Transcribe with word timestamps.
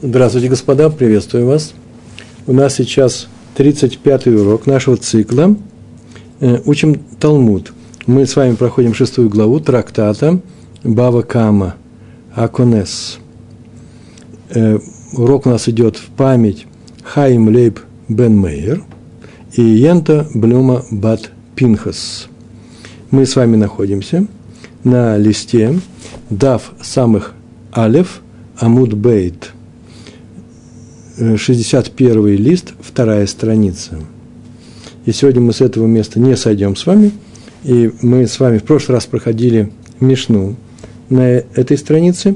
Здравствуйте, 0.00 0.48
господа, 0.48 0.88
приветствую 0.88 1.46
вас. 1.46 1.74
У 2.46 2.54
нас 2.54 2.76
сейчас 2.76 3.28
35-й 3.58 4.34
урок 4.34 4.66
нашего 4.66 4.96
цикла. 4.96 5.54
Э, 6.40 6.62
учим 6.64 6.94
Талмуд. 7.20 7.74
Мы 8.06 8.24
с 8.24 8.34
вами 8.34 8.54
проходим 8.54 8.94
шестую 8.94 9.28
главу 9.28 9.60
трактата 9.60 10.40
Бава 10.82 11.20
Кама 11.20 11.74
Аконес. 12.34 13.18
Э, 14.48 14.78
урок 15.12 15.44
у 15.44 15.50
нас 15.50 15.68
идет 15.68 15.98
в 15.98 16.06
память 16.06 16.66
Хаим 17.04 17.48
Лейб 17.48 17.78
Бен 18.08 18.34
Мейер 18.34 18.82
и 19.52 19.62
Йента 19.62 20.26
Блюма 20.32 20.86
Бат 20.90 21.32
Пинхас. 21.54 22.28
Мы 23.10 23.26
с 23.26 23.36
вами 23.36 23.56
находимся 23.56 24.26
на 24.84 25.18
листе 25.18 25.78
Дав 26.30 26.72
самых 26.80 27.34
Алев 27.72 28.22
Амуд 28.56 28.94
Бейт– 28.94 29.52
61 31.36 32.26
лист, 32.36 32.72
вторая 32.80 33.26
страница. 33.26 33.98
И 35.04 35.12
сегодня 35.12 35.40
мы 35.40 35.52
с 35.52 35.60
этого 35.60 35.86
места 35.86 36.18
не 36.18 36.36
сойдем 36.36 36.76
с 36.76 36.86
вами. 36.86 37.12
И 37.64 37.92
мы 38.02 38.26
с 38.26 38.40
вами 38.40 38.58
в 38.58 38.64
прошлый 38.64 38.96
раз 38.96 39.06
проходили 39.06 39.72
Мишну 40.00 40.56
на 41.08 41.22
этой 41.22 41.78
странице 41.78 42.34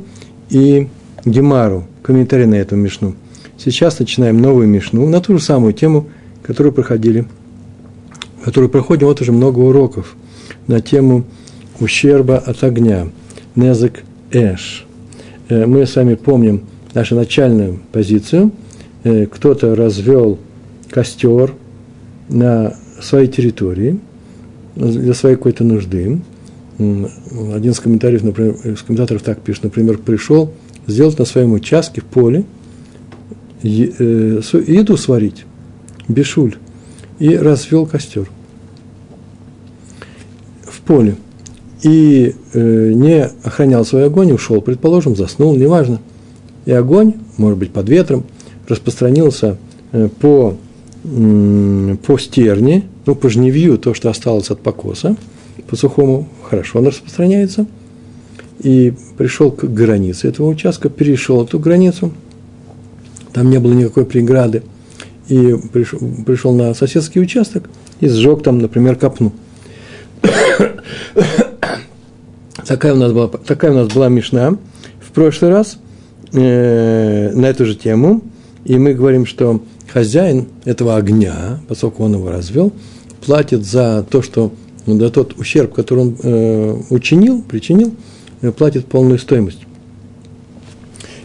и 0.51 0.89
Гемару, 1.25 1.85
комментарий 2.03 2.47
на 2.47 2.55
эту 2.55 2.77
Мишну. 2.77 3.15
Сейчас 3.59 3.99
начинаем 3.99 4.41
новую 4.41 4.69
Мишну 4.69 5.09
на 5.09 5.21
ту 5.21 5.39
же 5.39 5.45
самую 5.45 5.73
тему, 5.73 6.09
которую 6.43 6.73
проходили, 6.73 7.27
которую 8.45 8.71
проходим 8.71 9.09
вот 9.09 9.21
уже 9.21 9.33
много 9.33 9.59
уроков 9.61 10.15
на 10.69 10.81
тему 10.81 11.25
ущерба 11.81 12.39
от 12.39 12.63
огня, 12.63 13.09
незак 13.57 14.05
эш. 14.31 14.87
Э, 15.49 15.67
мы 15.67 15.87
с 15.87 15.97
вами 15.97 16.15
помним 16.15 16.63
нашу 16.95 17.17
начальную 17.17 17.81
позицию– 17.91 18.53
кто-то 19.31 19.75
развел 19.75 20.39
костер 20.91 21.55
на 22.29 22.75
своей 23.01 23.29
территории 23.29 23.99
для 24.75 25.15
своей 25.15 25.37
какой-то 25.37 25.65
нужды. 25.65 26.21
Один 26.79 27.73
из 27.73 27.81
комментариев, 27.81 28.23
например, 28.23 28.55
из 28.65 28.83
комментаторов 28.83 29.23
так 29.23 29.41
пишет, 29.41 29.65
например, 29.65 29.99
пришел 29.99 30.53
сделать 30.87 31.19
на 31.19 31.25
своем 31.25 31.53
участке 31.53 32.01
в 32.01 32.05
поле 32.05 32.45
э, 33.63 33.69
еду 33.69 34.97
сварить, 34.97 35.45
бешуль, 36.09 36.57
и 37.19 37.35
развел 37.37 37.87
костер 37.87 38.29
в 40.63 40.81
поле. 40.83 41.17
И 41.83 42.35
э, 42.53 42.93
не 42.93 43.25
охранял 43.43 43.85
свой 43.85 44.07
огонь, 44.07 44.33
ушел, 44.33 44.61
предположим, 44.61 45.17
заснул, 45.17 45.57
неважно. 45.57 46.01
И 46.67 46.73
огонь, 46.73 47.15
может 47.39 47.59
быть, 47.59 47.71
под 47.71 47.89
ветром– 47.89 48.25
распространился 48.69 49.57
э, 49.93 50.09
по, 50.21 50.57
по 51.03 52.19
стерне, 52.19 52.85
ну, 53.07 53.15
по 53.15 53.29
жневью, 53.29 53.79
то, 53.79 53.95
что 53.95 54.11
осталось 54.11 54.51
от 54.51 54.61
покоса, 54.61 55.17
по 55.69 55.77
сухому, 55.77 56.29
хорошо 56.49 56.81
он 56.81 56.89
распространяется, 56.89 57.67
и 58.61 58.93
пришел 59.17 59.51
к 59.51 59.65
границе 59.65 60.29
этого 60.29 60.49
участка, 60.49 60.89
перешел 60.89 61.45
эту 61.45 61.59
границу, 61.59 62.13
там 63.33 63.51
не 63.51 63.59
было 63.59 63.73
никакой 63.73 64.05
преграды, 64.05 64.63
и 65.29 65.55
пришел, 65.73 66.01
пришел 66.25 66.55
на 66.55 66.73
соседский 66.75 67.21
участок 67.21 67.69
и 68.01 68.09
сжег 68.09 68.43
там, 68.43 68.59
например, 68.59 68.97
копну. 68.97 69.33
такая, 72.67 72.95
у 72.95 72.97
нас 72.97 73.13
была, 73.13 73.29
такая 73.29 73.73
у 73.73 73.75
нас 73.75 73.89
была 73.89 74.09
мешна 74.09 74.57
в 75.01 75.13
прошлый 75.13 75.51
раз 75.51 75.79
э, 76.33 77.31
на 77.33 77.47
эту 77.47 77.65
же 77.65 77.77
тему– 77.77 78.23
и 78.67 78.79
мы 78.79 78.95
говорим, 78.95 79.27
что 79.27 79.61
хозяин 79.93 80.49
этого 80.65 80.97
огня, 80.97 81.61
поскольку 81.69 82.03
он 82.03 82.15
его 82.15 82.31
развел, 82.31 82.73
платит 83.25 83.65
за 83.65 84.05
то, 84.09 84.23
что 84.23 84.53
ну, 84.87 84.99
за 84.99 85.11
тот 85.11 85.39
ущерб, 85.39 85.73
который 85.73 86.01
он 86.01 86.17
э, 86.21 86.77
учинил, 86.91 87.43
причинил, 87.43 87.95
э, 88.43 88.51
платит 88.51 88.87
полную 88.87 89.21
стоимость. 89.21 89.61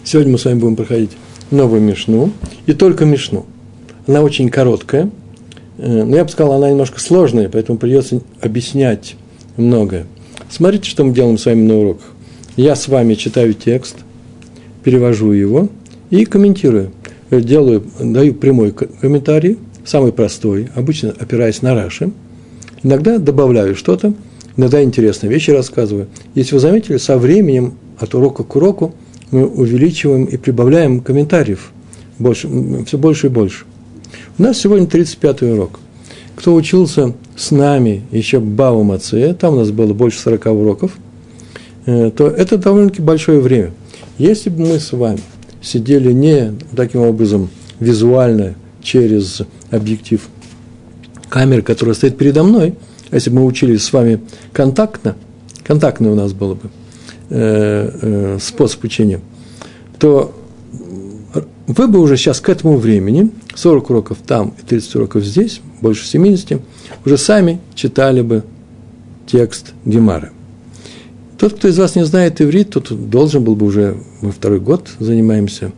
Сегодня 0.04 0.34
мы 0.34 0.38
с 0.38 0.46
вами 0.46 0.60
будем 0.60 0.76
проходить 0.76 1.12
новую 1.50 1.82
мешну, 1.82 2.32
и 2.68 2.74
только 2.74 3.06
мешну. 3.06 3.46
Она 4.06 4.22
очень 4.22 4.50
короткая, 4.50 5.10
э, 5.80 6.04
но 6.04 6.16
я 6.16 6.24
бы 6.24 6.30
сказал, 6.30 6.54
она 6.54 6.70
немножко 6.70 7.00
сложная, 7.00 7.50
поэтому 7.50 7.80
придется 7.80 8.22
объяснять 8.40 9.16
многое. 9.58 10.06
Смотрите, 10.50 10.88
что 10.90 11.04
мы 11.04 11.14
делаем 11.14 11.40
с 11.40 11.46
вами 11.46 11.64
на 11.64 11.78
уроках. 11.80 12.12
Я 12.56 12.76
с 12.76 12.88
вами 12.88 13.16
читаю 13.16 13.56
текст, 13.56 13.96
перевожу 14.84 15.32
его 15.32 15.70
и 16.12 16.26
комментирую– 16.26 16.92
делаю, 17.40 17.84
даю 18.00 18.34
прямой 18.34 18.72
комментарий, 18.72 19.58
самый 19.86 20.12
простой, 20.12 20.70
обычно 20.76 21.14
опираясь 21.18 21.62
на 21.62 21.74
Раши. 21.74 22.12
Иногда 22.84 23.18
добавляю 23.20 23.76
что-то, 23.76 24.14
иногда 24.58 24.84
интересные 24.84 25.30
вещи 25.30 25.52
рассказываю. 25.52 26.08
Если 26.36 26.56
вы 26.56 26.60
заметили, 26.60 26.98
со 26.98 27.18
временем 27.18 27.76
от 28.00 28.14
урока 28.16 28.44
к 28.44 28.56
уроку 28.56 28.94
мы 29.32 29.46
увеличиваем 29.48 30.26
и 30.26 30.38
прибавляем 30.38 31.00
комментариев 31.00 31.72
больше, 32.20 32.50
все 32.86 32.98
больше 32.98 33.28
и 33.28 33.30
больше. 33.30 33.66
У 34.38 34.44
нас 34.44 34.60
сегодня 34.60 34.88
35-й 34.88 35.54
урок. 35.54 35.80
Кто 36.36 36.56
учился 36.56 37.14
с 37.36 37.52
нами 37.52 38.04
еще 38.12 38.40
Баву 38.40 38.84
Мацея, 38.84 39.34
там 39.34 39.54
у 39.54 39.58
нас 39.58 39.72
было 39.72 39.94
больше 39.94 40.20
40 40.20 40.46
уроков, 40.48 40.98
э, 41.86 42.12
то 42.16 42.28
это 42.28 42.58
довольно-таки 42.58 43.02
большое 43.02 43.40
время. 43.40 43.72
Если 44.18 44.50
бы 44.50 44.62
мы 44.62 44.80
с 44.80 44.92
вами 44.92 45.20
сидели 45.62 46.12
не 46.12 46.54
таким 46.76 47.02
образом 47.02 47.50
визуально 47.80 48.56
через 48.82 49.42
объектив 49.70 50.28
камеры, 51.30 51.62
которая 51.62 51.96
стоит 51.96 52.18
передо 52.18 52.44
мной, 52.44 52.76
а 53.10 53.16
если 53.16 53.30
бы 53.30 53.38
мы 53.38 53.46
учились 53.46 53.84
с 53.84 53.94
вами 53.94 54.22
контактно, 54.54 55.16
контактный 55.64 56.10
у 56.10 56.16
нас 56.16 56.34
было 56.34 56.56
бы 56.56 56.70
э, 57.30 57.90
э, 58.02 58.38
способ 58.42 58.84
учения, 58.84 59.22
то 60.00 60.36
вы 61.68 61.88
бы 61.88 62.00
уже 62.00 62.18
сейчас 62.18 62.42
к 62.42 62.50
этому 62.50 62.78
времени, 62.78 63.30
40 63.56 63.90
уроков 63.90 64.18
там 64.26 64.54
и 64.62 64.66
30 64.66 64.96
уроков 64.96 65.24
здесь, 65.24 65.62
больше 65.80 66.06
70, 66.06 66.62
уже 67.06 67.18
сами 67.18 67.62
читали 67.76 68.22
бы 68.22 68.44
текст 69.28 69.74
Гемары– 69.86 70.32
тот, 71.42 71.54
кто 71.54 71.70
из 71.70 71.80
вас 71.80 71.96
не 71.96 72.06
знает 72.06 72.40
иврит, 72.40 72.70
тот 72.70 73.10
должен 73.10 73.44
был 73.44 73.56
бы 73.56 73.66
уже, 73.66 73.98
мы 74.22 74.32
второй 74.32 74.60
год 74.60 74.90
занимаемся, 75.00 75.72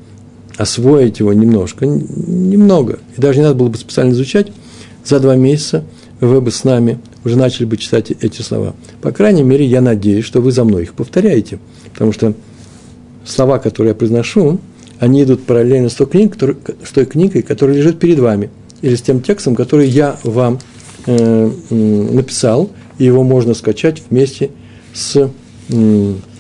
освоить 0.57 1.19
его 1.19 1.31
немножко, 1.31 1.85
немного. 1.85 3.00
И 3.16 3.22
даже 3.22 3.40
не 3.40 3.46
надо 3.46 3.56
было 3.56 3.69
бы 3.69 3.78
специально 3.78 4.12
изучать. 4.12 4.52
За 5.06 5.22
два 5.22 5.38
месяца 5.38 5.85
вы 6.19 6.41
бы 6.41 6.52
с 6.52 6.66
нами 6.66 7.00
уже 7.23 7.38
начали 7.38 7.63
бы 7.63 7.78
читать 7.78 8.12
эти 8.12 8.41
слова. 8.41 8.75
По 9.02 9.13
крайней 9.13 9.44
мере, 9.44 9.66
я 9.66 9.79
надеюсь, 9.79 10.25
что 10.25 10.41
вы 10.41 10.52
за 10.52 10.66
мной 10.66 10.84
их 10.84 10.96
повторяете. 10.96 11.59
Потому 11.94 12.12
что 12.12 12.34
слова, 13.25 13.57
которые 13.57 13.91
я 13.91 13.96
произношу, 13.96 14.59
они 15.00 15.23
идут 15.23 15.46
параллельно 15.46 15.88
с 15.88 15.94
той, 15.94 16.07
книг, 16.07 16.34
который, 16.34 16.57
с 16.85 16.91
той 16.91 17.06
книгой, 17.06 17.41
которая 17.41 17.78
лежит 17.78 18.00
перед 18.00 18.19
вами, 18.19 18.50
или 18.81 18.96
с 18.96 19.02
тем 19.02 19.22
текстом, 19.22 19.56
который 19.56 19.88
я 19.88 20.18
вам 20.25 20.59
э, 21.06 21.52
написал, 21.69 22.69
и 22.97 23.06
его 23.06 23.23
можно 23.23 23.53
скачать 23.53 24.03
вместе 24.09 24.50
с 24.94 25.31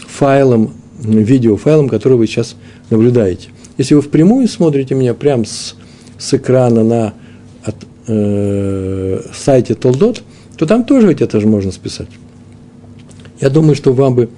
файлом, 0.07 0.73
видеофайлом, 0.99 1.89
который 1.89 2.17
вы 2.17 2.27
сейчас 2.27 2.55
наблюдаете. 2.89 3.49
Если 3.77 3.95
вы 3.95 4.01
впрямую 4.01 4.47
смотрите 4.47 4.95
меня 4.95 5.13
прямо 5.13 5.45
с, 5.45 5.75
с 6.17 6.33
экрана 6.33 6.83
на 6.83 7.13
от, 7.63 7.75
э, 8.07 9.21
сайте 9.33 9.73
Толдот, 9.75 10.23
то 10.57 10.65
там 10.65 10.83
тоже 10.83 11.07
ведь 11.07 11.21
это 11.21 11.39
же 11.39 11.47
можно 11.47 11.71
списать. 11.71 12.09
Я 13.41 13.49
думаю, 13.49 13.75
что 13.75 13.93
вам 13.93 14.15
бы, 14.15 14.29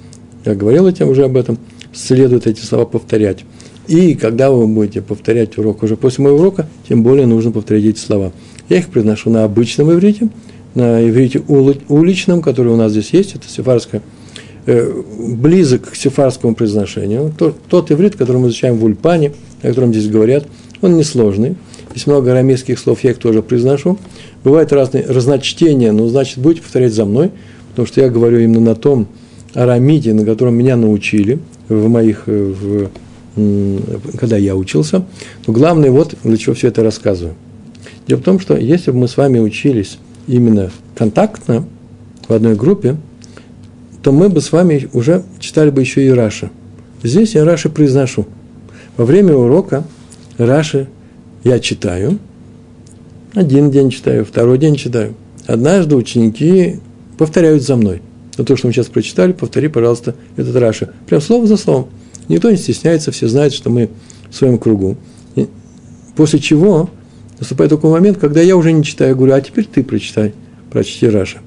я 0.46 0.56
говорил 0.56 0.88
этим 0.88 1.10
уже 1.10 1.26
об 1.26 1.36
этом, 1.36 1.58
следует 1.94 2.48
эти 2.48 2.62
слова 2.62 2.86
повторять. 2.86 3.44
И 3.88 4.16
когда 4.16 4.50
вы 4.50 4.66
будете 4.68 5.02
повторять 5.02 5.58
урок 5.58 5.84
уже 5.84 5.96
после 5.96 6.24
моего 6.24 6.40
урока, 6.40 6.68
тем 6.88 7.04
более 7.04 7.28
нужно 7.28 7.52
повторять 7.52 7.84
эти 7.84 8.00
слова. 8.00 8.32
Я 8.70 8.78
их 8.78 8.88
произношу 8.90 9.30
на 9.30 9.44
обычном 9.44 9.92
иврите, 9.92 10.30
на 10.74 11.08
иврите 11.08 11.44
уличном, 11.48 12.42
который 12.42 12.74
у 12.74 12.78
нас 12.78 12.92
здесь 12.94 13.12
есть, 13.12 13.36
это 13.36 13.48
сефарская 13.48 14.02
Э, 14.02 14.25
близок 14.66 15.92
к 15.92 15.96
сефарскому 15.96 16.56
произношению. 16.56 17.34
Тот, 17.38 17.56
тот 17.70 17.92
иврит, 17.92 18.16
который 18.16 18.38
мы 18.38 18.48
изучаем 18.48 18.78
в 18.78 18.84
Ульпане, 18.84 19.34
о 19.62 19.68
котором 19.68 19.94
здесь 19.94 20.08
говорят, 20.08 20.48
он 20.82 20.98
несложный. 20.98 21.56
Есть 21.94 22.08
много 22.08 22.32
арамейских 22.32 22.78
слов, 22.80 23.04
я 23.04 23.12
их 23.12 23.18
тоже 23.18 23.42
произношу. 23.42 23.98
Бывают 24.44 24.74
разные 24.74 25.06
разночтения, 25.06 25.92
но 25.92 26.08
значит, 26.08 26.40
будете 26.40 26.64
повторять 26.64 26.94
за 26.94 27.06
мной, 27.06 27.32
потому 27.70 27.88
что 27.88 28.02
я 28.02 28.10
говорю 28.10 28.40
именно 28.40 28.60
на 28.60 28.76
том 28.76 29.08
арамите, 29.54 30.14
на 30.14 30.26
котором 30.26 30.56
меня 30.56 30.76
научили 30.76 31.40
в 31.70 31.88
моих, 31.88 32.24
э, 32.26 32.90
в, 33.36 34.18
когда 34.18 34.38
я 34.38 34.56
учился. 34.56 35.06
Но 35.48 35.54
главное, 35.54 35.92
вот 35.92 36.16
для 36.24 36.38
чего 36.38 36.56
все 36.56 36.68
это 36.68 36.84
рассказываю. 36.84 37.36
Дело 38.08 38.20
в 38.20 38.24
том, 38.24 38.40
что 38.40 38.58
если 38.58 38.92
бы 38.92 38.98
мы 38.98 39.08
с 39.08 39.18
вами 39.18 39.40
учились 39.40 39.98
именно 40.28 40.72
контактно, 40.96 41.66
в 42.28 42.34
одной 42.34 42.56
группе, 42.56 42.98
то 44.06 44.12
мы 44.12 44.30
бы 44.30 44.40
с 44.40 44.52
вами 44.52 44.88
уже 44.94 45.24
читали 45.40 45.72
бы 45.72 45.82
еще 45.82 46.06
и 46.06 46.12
Раша. 46.12 46.52
Здесь 47.02 47.34
я 47.34 47.44
Раши 47.44 47.70
произношу. 47.70 48.28
Во 48.98 49.04
время 49.04 49.34
урока 49.34 49.84
Раши 50.38 50.88
я 51.44 51.60
читаю, 51.60 52.20
один 53.34 53.72
день 53.72 53.90
читаю, 53.90 54.24
второй 54.24 54.60
день 54.60 54.76
читаю. 54.76 55.16
Однажды 55.48 55.96
ученики 55.96 56.82
повторяют 57.18 57.64
за 57.64 57.78
мной. 57.78 58.04
Но 58.38 58.44
то, 58.44 58.56
что 58.56 58.68
мы 58.68 58.74
сейчас 58.74 58.86
прочитали, 58.86 59.32
повтори, 59.32 59.70
пожалуйста, 59.70 60.14
этот 60.38 60.56
Раши. 60.56 60.92
Прям 61.08 61.20
слово 61.20 61.48
за 61.48 61.58
словом. 61.58 61.88
Никто 62.28 62.52
не 62.52 62.58
стесняется, 62.58 63.12
все 63.12 63.28
знают, 63.28 63.56
что 63.56 63.72
мы 63.72 63.90
в 64.30 64.36
своем 64.36 64.60
кругу. 64.60 64.98
И 65.34 65.48
после 66.16 66.38
чего 66.38 66.92
наступает 67.40 67.72
такой 67.72 67.90
момент, 67.90 68.20
когда 68.20 68.40
я 68.40 68.56
уже 68.56 68.72
не 68.72 68.84
читаю, 68.84 69.16
говорю, 69.16 69.34
а 69.34 69.42
теперь 69.42 69.66
ты 69.66 69.84
прочитай, 69.84 70.36
прочти 70.70 71.10
Раша. 71.10 71.40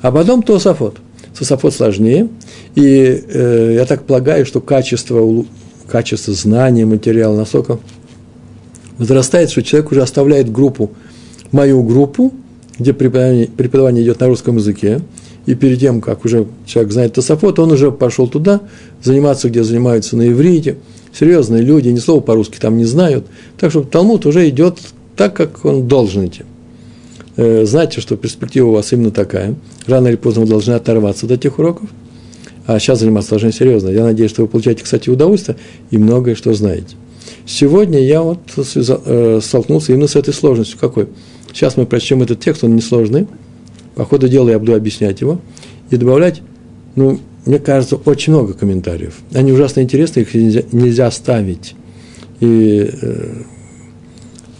А 0.00 0.10
потом 0.10 0.42
Тософот. 0.42 0.96
Тософот 1.40 1.72
сложнее, 1.72 2.28
и 2.74 3.24
э, 3.26 3.72
я 3.76 3.86
так 3.86 4.04
полагаю, 4.04 4.44
что 4.44 4.60
качество, 4.60 5.46
качество 5.88 6.34
знания 6.34 6.84
материала 6.84 7.34
настолько 7.34 7.78
возрастает, 8.98 9.50
что 9.50 9.62
человек 9.62 9.90
уже 9.90 10.02
оставляет 10.02 10.52
группу, 10.52 10.90
мою 11.50 11.82
группу, 11.82 12.34
где 12.78 12.92
преподавание, 12.92 13.46
преподавание 13.46 14.04
идет 14.04 14.20
на 14.20 14.26
русском 14.26 14.58
языке, 14.58 15.00
и 15.46 15.54
перед 15.54 15.80
тем, 15.80 16.02
как 16.02 16.26
уже 16.26 16.46
человек 16.66 16.92
знает 16.92 17.14
Тософот, 17.14 17.58
он 17.58 17.72
уже 17.72 17.90
пошел 17.90 18.28
туда, 18.28 18.60
заниматься, 19.02 19.48
где 19.48 19.64
занимаются 19.64 20.18
на 20.18 20.28
иврите. 20.28 20.76
Серьезные 21.18 21.62
люди, 21.62 21.88
ни 21.88 22.00
слова 22.00 22.20
по-русски 22.20 22.58
там 22.60 22.76
не 22.76 22.84
знают. 22.84 23.24
Так 23.58 23.70
что 23.70 23.82
Талмуд 23.82 24.26
уже 24.26 24.46
идет 24.50 24.78
так, 25.16 25.34
как 25.34 25.64
он 25.64 25.88
должен 25.88 26.26
идти. 26.26 26.42
Э, 27.40 27.64
знайте, 27.64 28.02
что 28.02 28.18
перспектива 28.18 28.68
у 28.68 28.72
вас 28.72 28.92
именно 28.92 29.10
такая. 29.10 29.54
Рано 29.86 30.08
или 30.08 30.16
поздно 30.16 30.42
вы 30.42 30.48
должны 30.48 30.74
оторваться 30.74 31.24
от 31.24 31.32
этих 31.32 31.58
уроков. 31.58 31.88
А 32.66 32.78
сейчас 32.78 33.00
заниматься 33.00 33.30
должны 33.30 33.50
серьезно. 33.50 33.88
Я 33.88 34.04
надеюсь, 34.04 34.30
что 34.30 34.42
вы 34.42 34.48
получаете, 34.48 34.84
кстати, 34.84 35.08
удовольствие 35.08 35.56
и 35.90 35.96
многое 35.96 36.34
что 36.34 36.52
знаете. 36.52 36.96
Сегодня 37.46 37.98
я 37.98 38.20
вот 38.20 38.40
э, 38.56 39.40
столкнулся 39.42 39.94
именно 39.94 40.06
с 40.06 40.16
этой 40.16 40.34
сложностью. 40.34 40.78
Какой? 40.78 41.08
Сейчас 41.50 41.78
мы 41.78 41.86
прочтем 41.86 42.22
этот 42.22 42.40
текст, 42.40 42.62
он 42.62 42.76
несложный. 42.76 43.26
По 43.94 44.04
ходу 44.04 44.28
дела 44.28 44.50
я 44.50 44.58
буду 44.58 44.74
объяснять 44.74 45.22
его 45.22 45.40
и 45.88 45.96
добавлять, 45.96 46.42
ну, 46.94 47.20
мне 47.46 47.58
кажется, 47.58 47.96
очень 47.96 48.34
много 48.34 48.52
комментариев. 48.52 49.14
Они 49.32 49.50
ужасно 49.50 49.80
интересны, 49.80 50.20
их 50.20 50.34
нельзя, 50.34 50.62
нельзя 50.72 51.10
ставить. 51.10 51.74
И 52.40 52.90
э, 53.00 53.42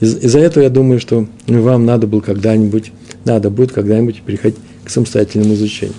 из, 0.01 0.17
из-за 0.17 0.39
этого 0.39 0.65
я 0.65 0.71
думаю, 0.71 1.01
что 1.01 1.27
вам 1.47 1.87
надо 1.87 2.07
было 2.07 2.21
когда-нибудь, 2.21 2.93
надо 3.25 3.51
будет 3.51 3.73
когда-нибудь 3.73 4.23
переходить 4.23 4.59
к 4.85 4.91
самостоятельному 4.91 5.55
изучению. 5.55 5.95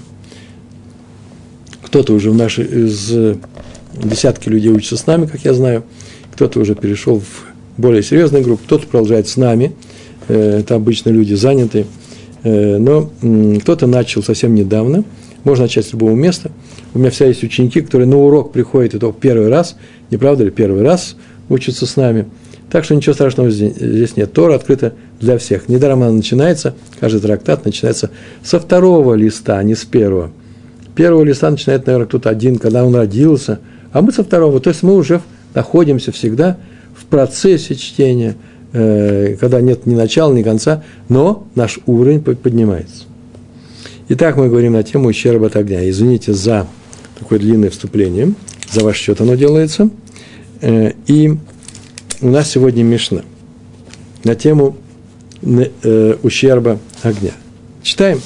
Кто-то 1.84 2.14
уже 2.14 2.32
в 2.32 2.36
нашей, 2.36 2.66
из 2.66 3.12
десятки 3.94 4.50
людей 4.50 4.72
учится 4.72 4.98
с 4.98 5.06
нами, 5.08 5.26
как 5.26 5.44
я 5.44 5.54
знаю, 5.54 5.84
кто-то 6.34 6.60
уже 6.60 6.76
перешел 6.76 7.20
в 7.20 7.46
более 7.78 8.04
серьезную 8.04 8.44
группу, 8.44 8.64
кто-то 8.64 8.88
продолжает 8.88 9.28
с 9.28 9.38
нами, 9.38 9.76
э, 10.28 10.60
это 10.60 10.76
обычно 10.76 11.10
люди 11.10 11.34
занятые– 11.34 11.86
Э, 12.44 12.78
но 12.78 13.10
кто-то 13.60 13.88
начал 13.88 14.24
совсем 14.24 14.56
недавно, 14.56 15.04
можно 15.44 15.66
начать 15.66 15.86
с 15.86 15.94
любого 15.94 16.16
места. 16.16 16.52
У 16.94 17.00
меня 17.00 17.12
вся 17.12 17.26
есть 17.26 17.44
ученики, 17.44 17.82
которые 17.82 18.08
на 18.08 18.18
урок 18.18 18.52
приходят 18.52 18.96
и 18.96 19.00
только 19.00 19.20
первый 19.20 19.50
раз, 19.50 19.76
не 20.10 20.18
правда 20.18 20.44
ли, 20.44 20.52
первый 20.52 20.82
раз 20.82 21.16
учатся 21.50 21.86
с 21.86 21.96
нами. 21.96 22.26
Так 22.72 22.86
что 22.86 22.96
ничего 22.96 23.14
страшного 23.14 23.50
здесь 23.52 24.16
нет. 24.16 24.32
Тора 24.32 24.56
открыта 24.56 24.94
для 25.20 25.38
всех. 25.38 25.68
Недаром 25.68 26.04
она 26.04 26.12
начинается, 26.12 26.74
каждый 27.00 27.22
трактат 27.22 27.66
начинается 27.66 28.12
со 28.44 28.60
второго 28.60 29.14
листа, 29.14 29.58
а 29.58 29.64
не 29.64 29.76
с 29.76 29.84
первого. 29.84 30.32
Первого 30.96 31.24
листа 31.24 31.50
начинает, 31.50 31.86
наверное, 31.86 32.08
кто-то 32.08 32.30
один, 32.30 32.58
когда 32.58 32.86
он 32.86 32.96
родился, 32.96 33.60
а 33.92 34.02
мы 34.02 34.12
со 34.12 34.24
второго. 34.24 34.60
То 34.60 34.70
есть 34.70 34.84
мы 34.84 34.96
уже 34.96 35.22
находимся 35.54 36.12
всегда 36.12 36.58
в 36.96 37.06
процессе 37.06 37.76
чтения– 37.76 38.36
Э, 38.74 39.36
когда 39.40 39.60
нет 39.60 39.86
ни 39.86 39.96
начала, 39.96 40.34
ни 40.34 40.44
конца, 40.44 40.84
но 41.10 41.48
наш 41.56 41.80
уровень 41.88 42.22
поднимается. 42.22 43.04
Итак, 44.08 44.38
мы 44.38 44.48
говорим 44.48 44.74
на 44.74 44.84
тему 44.84 45.10
ущерба 45.10 45.48
от 45.48 45.58
огня. 45.58 45.90
Извините 45.90 46.34
за 46.34 46.68
такое 47.20 47.40
длинное 47.40 47.70
вступление, 47.70 48.34
за 48.72 48.84
ваш 48.84 48.98
счет 48.98 49.20
оно 49.20 49.36
делается. 49.36 49.90
Э, 50.62 50.94
и 51.06 51.38
у 52.22 52.30
нас 52.30 52.50
сегодня 52.50 52.84
Мишна 52.84 53.24
на 54.24 54.36
тему 54.36 54.78
э, 55.42 56.16
ущерба 56.22 56.80
огня. 57.02 57.32
Читаем. 57.82 58.22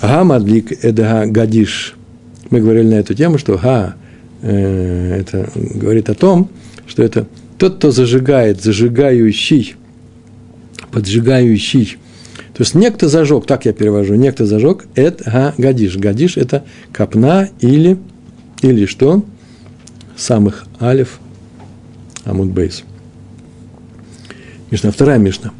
Гамадлик 0.00 0.84
эдга 0.84 1.26
гадиш. 1.26 1.94
Мы 2.48 2.60
говорили 2.60 2.88
на 2.88 2.94
эту 2.94 3.14
тему, 3.14 3.38
что 3.38 3.58
га 3.58 3.94
это 4.42 5.50
говорит 5.54 6.08
о 6.08 6.14
том, 6.14 6.48
что 6.86 7.02
это 7.02 7.26
тот, 7.58 7.76
кто 7.76 7.90
зажигает, 7.90 8.62
зажигающий, 8.62 9.74
поджигающий. 10.90 11.98
То 12.54 12.62
есть 12.62 12.74
некто 12.74 13.08
зажег, 13.08 13.44
так 13.44 13.66
я 13.66 13.74
перевожу, 13.74 14.14
некто 14.14 14.46
зажег, 14.46 14.86
это 14.94 15.30
га, 15.30 15.54
гадиш. 15.58 15.98
Гадиш– 15.98 16.36
это 16.38 16.64
копна 16.90 17.50
или, 17.60 17.98
или 18.62 18.86
что? 18.86 19.24
Самых 20.16 20.64
алиф, 20.80 21.20
амудбейс. 22.30 22.84
Мишна, 24.70 24.90
вторая 24.90 25.18
Мишна. 25.18 25.52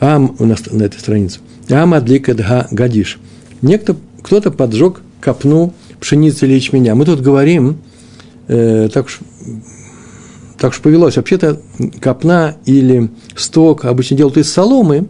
Ам 0.00 0.34
у 0.38 0.44
нас 0.44 0.60
на 0.70 0.82
этой 0.82 0.98
странице. 0.98 1.40
Ам 1.68 1.94
адлик 1.94 2.28
га 2.28 2.66
гадиш. 2.70 3.18
Некто, 3.62 3.96
кто-то 4.22 4.50
поджег 4.50 5.02
копну 5.20 5.74
пшеницы 6.00 6.46
или 6.46 6.54
ячменя. 6.54 6.94
Мы 6.94 7.04
тут 7.04 7.20
говорим, 7.20 7.78
э, 8.48 8.88
так 8.92 9.06
уж 9.06 9.20
так 10.58 10.74
что 10.74 10.82
повелось. 10.82 11.16
Вообще-то 11.16 11.60
копна 12.02 12.56
или 12.66 13.08
сток 13.34 13.86
обычно 13.86 14.16
делают 14.16 14.36
из 14.36 14.52
соломы. 14.52 15.06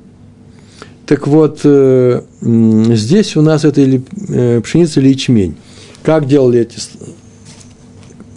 Так 1.07 1.27
вот, 1.27 1.61
э, 1.65 2.23
здесь 2.41 3.37
у 3.37 3.43
нас 3.43 3.65
это 3.65 3.81
или, 3.81 4.03
э, 4.29 4.61
пшеница 4.61 5.01
или 5.01 5.09
ячмень. 5.09 5.57
Как 6.05 6.27
делали 6.29 6.61
эти 6.61 6.79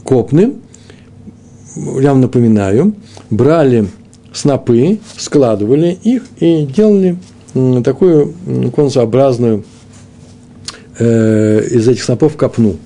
копны? 0.03 0.53
Я 1.75 2.09
вам 2.09 2.21
напоминаю. 2.21 2.93
Брали 3.29 3.87
снопы, 4.33 4.99
складывали 5.17 5.97
их 6.03 6.23
и 6.39 6.65
делали 6.65 7.17
такую 7.83 8.33
конусообразную 8.75 9.63
э, 10.97 11.63
из 11.71 11.87
этих 11.87 12.03
снопов 12.03 12.35
копну. 12.35 12.77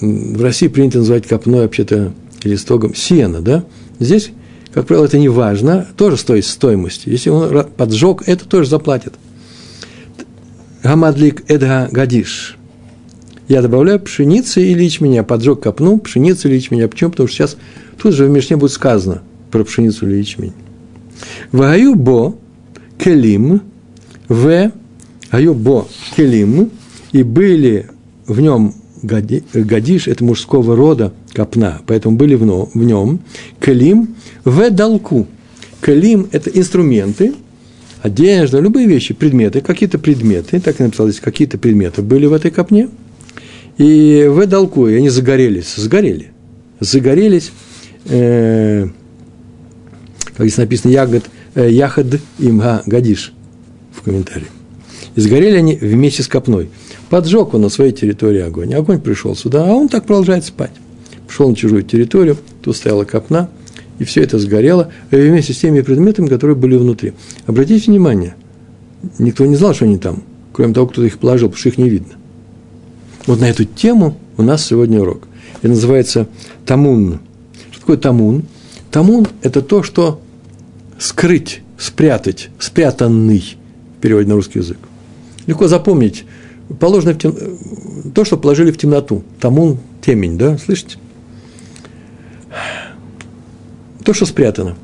В 0.00 0.42
России 0.42 0.68
принято 0.68 0.98
называть 0.98 1.26
копной 1.26 1.62
вообще-то 1.62 2.12
или 2.42 2.56
стогом 2.56 2.94
сена, 2.94 3.42
да? 3.42 3.64
Здесь, 3.98 4.30
как 4.72 4.86
правило, 4.86 5.04
это 5.04 5.18
не 5.18 5.28
важно, 5.28 5.86
тоже 5.96 6.16
стоит 6.16 6.46
стоимость. 6.46 7.02
Если 7.04 7.28
он 7.28 7.66
поджег, 7.76 8.22
это 8.26 8.48
тоже 8.48 8.70
заплатит. 8.70 9.14
Гамадлик 10.82 11.44
эдга 11.50 11.88
гадиш. 11.90 12.56
Я 13.50 13.62
добавляю 13.62 13.98
пшеницы 13.98 14.62
или 14.62 14.84
ячменя. 14.84 15.24
Поджег 15.24 15.58
копну, 15.58 15.98
пшеницы 15.98 16.46
или 16.46 16.54
ячменя. 16.54 16.86
Почему? 16.86 17.10
Потому 17.10 17.26
что 17.26 17.36
сейчас 17.36 17.56
тут 18.00 18.14
же 18.14 18.26
в 18.26 18.30
Мишне 18.30 18.56
будет 18.56 18.70
сказано 18.70 19.22
про 19.50 19.64
пшеницу 19.64 20.08
или 20.08 20.18
ячмень. 20.18 20.52
Ваю 21.50 21.96
бо 21.96 22.36
келим, 22.96 23.62
в 24.28 24.70
гаю 25.32 25.54
бо 25.54 25.88
келим, 26.14 26.70
и 27.10 27.24
были 27.24 27.88
в 28.28 28.40
нем 28.40 28.72
гадиш– 29.02 30.06
это 30.06 30.22
мужского 30.22 30.76
рода 30.76 31.12
копна, 31.34 31.80
поэтому 31.88 32.16
были 32.16 32.36
в 32.36 32.44
нем 32.76 33.18
калим 33.58 34.14
в 34.44 34.70
далку. 34.70 35.26
Калим– 35.80 36.28
это 36.30 36.50
инструменты, 36.50 37.34
одежда, 38.00 38.60
любые 38.60 38.86
вещи, 38.86 39.12
предметы, 39.12 39.60
какие-то 39.60 39.98
предметы, 39.98 40.60
так 40.60 40.78
и 40.78 40.84
написал 40.84 41.10
какие-то 41.20 41.58
предметы 41.58 42.00
были 42.00 42.26
в 42.26 42.32
этой 42.32 42.52
копне, 42.52 42.88
и 43.80 44.26
в 44.28 44.46
далку, 44.46 44.88
и 44.88 44.94
они 44.94 45.08
загорелись, 45.08 45.74
сгорели, 45.74 46.30
загорелись, 46.80 47.50
э, 48.06 48.86
как 50.36 50.46
здесь 50.46 50.58
написано, 50.58 50.92
ягод, 50.92 51.24
э, 51.54 51.70
яхад 51.70 52.20
имга 52.38 52.82
гадиш 52.86 53.32
в 53.92 54.02
комментарии. 54.02 54.48
И 55.16 55.20
сгорели 55.20 55.56
они 55.56 55.76
вместе 55.76 56.22
с 56.22 56.28
копной– 56.28 56.68
Поджег 57.10 57.54
он 57.54 57.62
на 57.62 57.68
своей 57.68 57.92
территории 57.92 58.40
огонь. 58.40 58.72
Огонь 58.72 59.00
пришел 59.00 59.34
сюда, 59.34 59.68
а 59.68 59.74
он 59.74 59.88
так 59.88 60.06
продолжает 60.06 60.44
спать. 60.44 60.70
Пришел 61.26 61.50
на 61.50 61.56
чужую 61.56 61.82
территорию, 61.82 62.36
тут 62.62 62.76
стояла 62.76 63.04
копна, 63.04 63.50
и 63.98 64.04
все 64.04 64.22
это 64.22 64.38
сгорело 64.38 64.92
вместе 65.10 65.52
с 65.52 65.58
теми 65.58 65.80
предметами, 65.80 66.28
которые 66.28 66.56
были 66.56 66.76
внутри. 66.76 67.12
Обратите 67.46 67.90
внимание, 67.90 68.36
никто 69.18 69.44
не 69.44 69.56
знал, 69.56 69.74
что 69.74 69.86
они 69.86 69.98
там, 69.98 70.22
кроме 70.52 70.72
того, 70.72 70.86
кто 70.86 71.04
их 71.04 71.18
положил, 71.18 71.48
потому 71.48 71.58
что 71.58 71.68
их 71.70 71.78
не 71.78 71.90
видно. 71.90 72.14
Вот 73.26 73.40
на 73.40 73.48
эту 73.48 73.64
тему 73.64 74.16
у 74.36 74.42
нас 74.42 74.64
сегодня 74.64 75.00
урок. 75.00 75.28
И 75.62 75.68
называется 75.68 76.28
тамун. 76.66 77.20
Что 77.70 77.80
такое 77.80 77.96
тамун? 77.96 78.44
Тамун– 78.90 79.26
это 79.42 79.62
то, 79.62 79.82
что 79.82 80.20
скрыть, 80.98 81.62
спрятать, 81.78 82.50
спрятанный 82.58 83.56
в 83.98 84.00
переводе 84.00 84.28
на 84.28 84.34
русский 84.34 84.58
язык. 84.58 84.78
Легко 85.46 85.68
запомнить 85.68 86.24
положено 86.78 87.14
в 87.14 87.18
тем... 87.18 87.34
то, 88.14 88.24
что 88.24 88.36
положили 88.36 88.70
в 88.70 88.78
темноту. 88.78 89.22
Тамун– 89.40 89.78
темень, 90.02 90.38
да, 90.38 90.56
слышите? 90.58 90.96
то, 94.04 94.14
что 94.14 94.26
спрятано. 94.26 94.76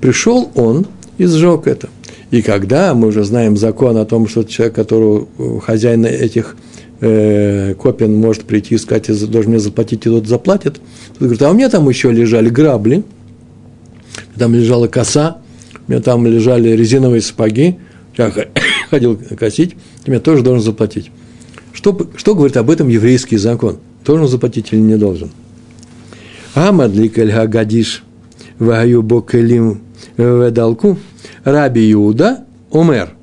Пришел 0.00 0.50
он 0.54 0.86
и 1.18 1.26
сжег 1.26 1.66
это. 1.66 1.88
И 2.30 2.42
когда 2.42 2.94
мы 2.94 3.08
уже 3.08 3.24
знаем 3.24 3.56
закон 3.56 3.96
о 3.96 4.04
том, 4.04 4.28
что 4.28 4.44
человек, 4.44 4.76
которого 4.76 5.26
хозяин 5.60 6.04
этих 6.06 6.56
э, 7.00 7.74
копин 7.74 8.16
может 8.16 8.44
прийти 8.44 8.74
и 8.74 8.78
сказать, 8.78 9.06
должен 9.30 9.52
мне 9.52 9.60
заплатить, 9.60 10.06
и 10.06 10.10
тот 10.10 10.26
заплатит, 10.26 10.74
тот 10.74 11.18
говорит, 11.18 11.42
а 11.42 11.50
у 11.50 11.54
меня 11.54 11.68
там 11.68 11.88
еще 11.88 12.10
лежали 12.10 12.48
грабли, 12.48 13.04
там 14.36 14.54
лежала 14.54 14.86
коса, 14.86 15.38
у 15.86 15.90
меня 15.90 16.00
там 16.00 16.26
лежали 16.26 16.70
резиновые 16.70 17.22
сапоги, 17.22 17.76
я 18.16 18.32
ходил 18.90 19.18
косить, 19.38 19.76
ты 20.04 20.10
мне 20.10 20.20
тоже 20.20 20.42
должен 20.42 20.64
заплатить. 20.64 21.10
Что, 21.72 22.10
что 22.16 22.34
говорит 22.34 22.56
об 22.56 22.68
этом 22.68 22.88
еврейский 22.88 23.36
закон? 23.36 23.78
Должен 24.04 24.28
заплатить 24.28 24.72
или 24.72 24.80
не 24.80 24.96
должен? 24.96 25.30
Амадлик 26.54 27.18
эль 27.18 27.32
гадиш 27.46 28.02
вагаю 28.58 29.02
бокелим 29.02 29.82
ведалку 30.16 30.98
Раби 31.44 31.92
Иуда 31.92 32.44
умер. 32.70 33.14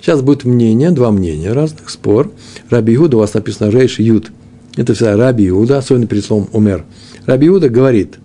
Сейчас 0.00 0.22
будет 0.22 0.44
мнение, 0.44 0.90
два 0.90 1.10
мнения 1.10 1.52
разных, 1.52 1.90
спор. 1.90 2.30
Раби 2.70 2.94
Иуда, 2.96 3.16
у 3.16 3.20
вас 3.20 3.34
написано 3.34 3.70
Рейш 3.70 3.98
Юд. 3.98 4.30
Это 4.76 4.94
всегда 4.94 5.16
Раби 5.16 5.48
Иуда, 5.48 5.78
особенно 5.78 6.06
перед 6.06 6.24
словом 6.24 6.48
умер. 6.52 6.84
Раби 7.26 7.48
Иуда 7.48 7.68
говорит, 7.68 8.18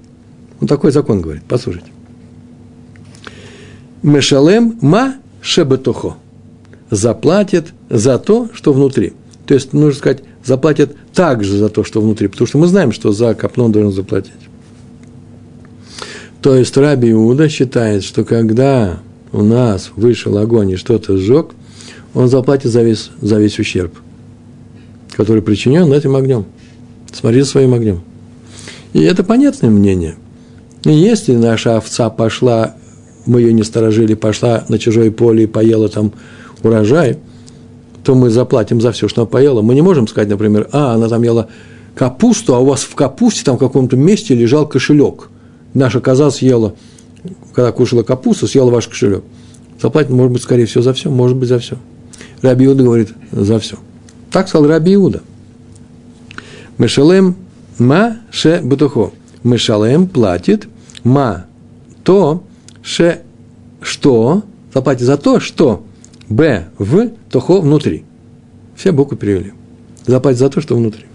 он 0.62 0.68
такой 0.68 0.92
закон 0.92 1.22
говорит, 1.22 1.44
послушайте. 1.48 1.88
Мешалем 4.04 4.78
ма 4.82 5.16
шебетухо. 5.42 6.16
Заплатит 6.90 7.74
за 7.90 8.20
то, 8.20 8.50
что 8.54 8.72
внутри. 8.72 9.14
То 9.48 9.56
есть, 9.56 9.74
нужно 9.74 9.94
сказать, 9.94 10.24
заплатит 10.46 10.96
также 11.14 11.58
за 11.58 11.70
то, 11.70 11.84
что 11.84 12.02
внутри, 12.02 12.28
потому 12.28 12.48
что 12.48 12.58
мы 12.60 12.68
знаем, 12.68 12.92
что 12.92 13.12
за 13.12 13.34
капну 13.34 13.66
он 13.66 13.72
должен 13.72 13.92
заплатить. 13.92 14.32
То 16.42 16.56
есть 16.56 16.76
Раби 16.78 17.12
Иуда 17.12 17.50
считает, 17.50 18.04
что 18.04 18.26
когда 18.26 19.00
у 19.32 19.42
нас 19.42 19.92
вышел 19.96 20.38
огонь 20.38 20.72
и 20.72 20.76
что-то 20.76 21.18
сжег, 21.18 21.52
он 22.14 22.28
заплатит 22.28 22.72
за 22.72 22.84
весь, 22.84 23.12
за 23.22 23.40
весь 23.40 23.60
ущерб, 23.60 23.94
который 25.12 25.42
причинен 25.42 25.92
этим 25.92 26.16
огнем. 26.16 26.46
Смотри 27.12 27.44
своим 27.44 27.74
огнем. 27.74 28.02
И 28.94 29.02
это 29.02 29.24
понятное 29.24 29.70
мнение. 29.70 30.16
И 30.84 30.92
если 30.92 31.36
наша 31.36 31.78
овца 31.78 32.10
пошла, 32.10 32.76
мы 33.26 33.42
ее 33.42 33.54
не 33.54 33.64
сторожили, 33.64 34.14
пошла 34.14 34.66
на 34.70 34.78
чужое 34.78 35.12
поле 35.12 35.44
и 35.44 35.48
поела 35.48 35.90
там 35.90 36.12
урожай, 36.62 37.18
то 38.04 38.16
мы 38.16 38.30
заплатим 38.30 38.82
за 38.82 38.92
все, 38.92 39.08
что 39.08 39.22
она 39.22 39.30
поела. 39.30 39.62
Мы 39.62 39.76
не 39.76 39.82
можем 39.82 40.08
сказать, 40.08 40.30
например, 40.30 40.68
а, 40.72 40.94
она 40.94 41.08
там 41.08 41.24
ела 41.24 41.48
капусту, 41.96 42.54
а 42.54 42.60
у 42.60 42.66
вас 42.66 42.82
в 42.82 42.96
капусте 42.96 43.44
там 43.44 43.56
в 43.56 43.60
каком-то 43.60 43.96
месте 43.96 44.36
лежал 44.36 44.68
кошелек. 44.68 45.30
Наша 45.74 46.02
коза 46.02 46.30
съела, 46.30 46.76
когда 47.54 47.72
кушала 47.72 48.04
капусту, 48.04 48.48
съела 48.48 48.70
ваш 48.70 48.88
кошелек. 48.88 49.24
Заплатит, 49.82 50.12
может 50.12 50.34
быть, 50.34 50.44
скорее 50.44 50.66
всего, 50.66 50.84
за 50.84 50.94
все, 50.94 51.10
может 51.10 51.38
быть, 51.38 51.50
за 51.50 51.60
все. 51.60 51.78
Раби 52.44 52.66
Иуда 52.66 52.84
говорит, 52.84 53.14
за 53.32 53.58
все. 53.58 53.80
Так 54.30 54.48
сказал 54.48 54.68
Раби 54.68 54.94
Иуда. 54.94 55.24
Мешалем 56.78 57.36
ма 57.80 58.18
ше 58.32 58.60
бутухо. 58.62 59.12
Мешалем 59.44 60.08
платит 60.08 60.68
ма 61.04 61.46
то 62.04 62.44
ше 62.84 63.22
что 63.82 64.44
заплатит 64.74 65.06
за 65.06 65.18
то, 65.18 65.40
что 65.40 65.86
б 66.30 66.68
в 66.78 67.12
тохо 67.32 67.62
внутри. 67.62 68.04
Все 68.76 68.92
буквы 68.92 69.18
перевели. 69.18 69.54
Заплатит 70.06 70.40
за 70.40 70.50
то, 70.50 70.60
что 70.60 70.76
внутри. 70.76 71.06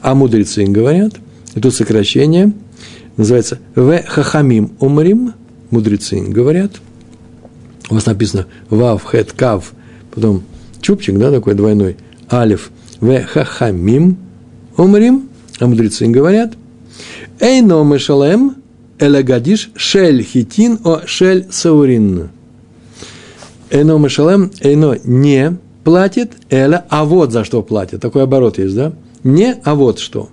А 0.00 0.14
мудрецы 0.14 0.64
говорят, 0.64 1.14
и 1.54 1.60
тут 1.60 1.74
сокращение, 1.74 2.52
называется 3.16 3.58
в 3.74 4.02
хахамим 4.06 4.72
умрим, 4.80 5.34
мудрецы 5.70 6.20
говорят, 6.22 6.72
у 7.90 7.94
вас 7.94 8.06
написано 8.06 8.46
вав, 8.70 9.04
хет, 9.04 9.32
кав, 9.32 9.72
потом 10.14 10.42
чупчик, 10.84 11.18
да, 11.18 11.30
такой 11.30 11.54
двойной, 11.54 11.96
алиф, 12.30 12.70
в 13.00 13.24
хахамим 13.24 14.18
умрим, 14.76 15.28
а 15.58 15.66
мудрецы 15.66 16.06
говорят, 16.06 16.52
эйно 17.40 17.82
мешалем 17.84 18.56
элагадиш 18.98 19.70
шель 19.74 20.22
хитин 20.22 20.78
о 20.84 21.00
шель 21.06 21.46
саурин. 21.50 22.28
Эйно 23.70 23.98
мешалем, 23.98 24.52
эйно 24.60 24.98
не 25.04 25.56
платит, 25.84 26.32
эля, 26.50 26.84
а 26.90 27.04
вот 27.04 27.32
за 27.32 27.44
что 27.44 27.62
платит. 27.62 28.00
Такой 28.00 28.22
оборот 28.22 28.58
есть, 28.58 28.76
да? 28.76 28.92
Не, 29.24 29.56
а 29.64 29.74
вот 29.74 29.98
что. 29.98 30.28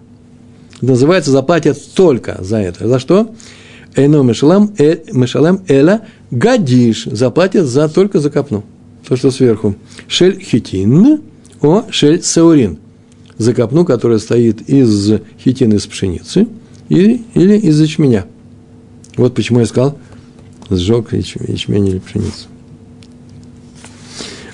Называется, 0.82 1.32
заплатят 1.32 1.78
только 1.96 2.38
за 2.42 2.58
это. 2.58 2.88
За 2.88 3.00
что? 3.00 3.34
Эйно 3.96 4.22
мешалем, 4.22 4.74
э, 4.78 4.98
мешалем 5.14 5.62
эля 5.68 6.02
гадиш. 6.30 7.06
Заплатят 7.06 7.66
за, 7.66 7.88
только 7.88 8.20
за 8.20 8.30
копну. 8.30 8.64
То, 9.12 9.18
что 9.18 9.30
сверху. 9.30 9.76
Шель 10.08 10.40
хитин, 10.42 11.20
о 11.60 11.84
шель 11.90 12.24
саурин. 12.24 12.78
За 13.38 13.54
копну, 13.54 13.84
которая 13.84 14.20
стоит 14.20 14.62
из 14.70 15.20
хитин 15.38 15.74
из 15.74 15.86
пшеницы 15.86 16.48
или, 16.88 17.22
или 17.34 17.58
из 17.58 17.82
ячменя. 17.82 18.26
Вот 19.18 19.36
почему 19.36 19.60
я 19.60 19.66
сказал, 19.66 19.98
сжег 20.70 21.12
ячмень 21.12 21.90
или 21.90 22.00
пшеницу. 22.00 22.48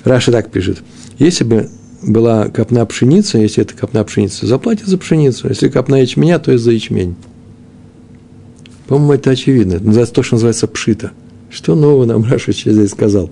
Раши 0.04 0.32
так 0.32 0.50
пишет. 0.50 0.80
Если 1.20 1.44
бы 1.44 1.70
была 2.02 2.48
копна 2.48 2.84
пшеницы, 2.88 3.38
если 3.38 3.62
это 3.62 3.76
копна 3.76 4.04
пшеницы, 4.04 4.48
заплатит 4.48 4.88
за 4.88 4.98
пшеницу. 4.98 5.50
Если 5.50 5.70
копна 5.70 6.00
ячменя, 6.00 6.40
то 6.40 6.52
и 6.52 6.58
за 6.58 6.72
ячмень. 6.72 7.16
По-моему, 8.88 9.14
это 9.14 9.30
очевидно. 9.30 9.74
Это 9.74 10.12
то, 10.12 10.24
что 10.24 10.34
называется 10.34 10.66
пшита. 10.66 11.12
Что 11.52 11.76
нового 11.76 12.06
нам 12.06 12.24
Раши 12.24 12.54
здесь 12.54 12.90
сказал? 12.90 13.30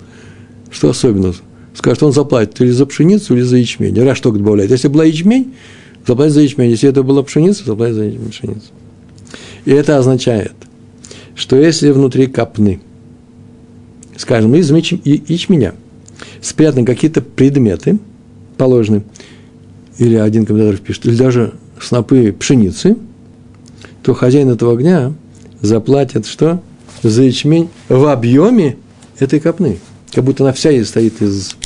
Что 0.76 0.90
особенного? 0.90 1.34
Скажет, 1.74 2.04
он 2.04 2.12
заплатит 2.12 2.60
или 2.60 2.70
за 2.70 2.86
пшеницу, 2.86 3.34
или 3.34 3.44
за 3.44 3.56
ячмень. 3.56 3.98
Раши 4.04 4.20
только 4.20 4.40
добавляет. 4.40 4.72
Если 4.72 4.90
была 4.90 5.06
ячмень, 5.06 5.54
заплатит 6.06 6.34
за 6.34 6.42
ячмень. 6.42 6.70
Если 6.70 6.90
это 6.90 7.02
была 7.02 7.24
пшеница, 7.24 7.64
заплатит 7.64 7.96
за 7.96 8.30
пшеницу. 8.30 8.68
И 9.64 9.72
это 9.72 9.98
означает, 9.98 10.52
что 11.34 11.56
если 11.56 11.92
внутри 11.92 12.28
копны, 12.28 12.82
скажем, 14.18 14.54
из 14.54 14.70
ячменя, 14.70 15.76
спрятаны 16.42 16.86
какие-то 16.86 17.22
предметы, 17.22 17.98
положены, 18.58 19.04
или 19.98 20.16
один 20.16 20.46
комментатор 20.46 20.78
пишет, 20.82 21.06
или 21.06 21.16
даже 21.16 21.54
снопы 21.80 22.36
пшеницы, 22.38 22.98
то 24.04 24.14
хозяин 24.14 24.50
этого 24.50 24.74
огня 24.74 25.14
заплатит 25.62 26.26
что? 26.26 26.62
За 27.02 27.24
ячмень 27.24 27.70
в 27.88 28.12
объеме 28.12 28.76
этой 29.20 29.40
копны. 29.40 29.80
Как 30.16 30.24
будто 30.24 30.46
она 30.46 30.54
вся 30.54 30.72
состоит 30.72 31.22
из, 31.22 31.58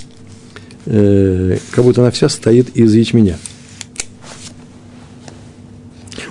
э, 0.87 1.59
как 1.69 1.85
будто 1.85 2.01
она 2.01 2.09
вся 2.09 2.29
состоит 2.29 2.75
из 2.75 2.91
ячменя. 2.95 3.37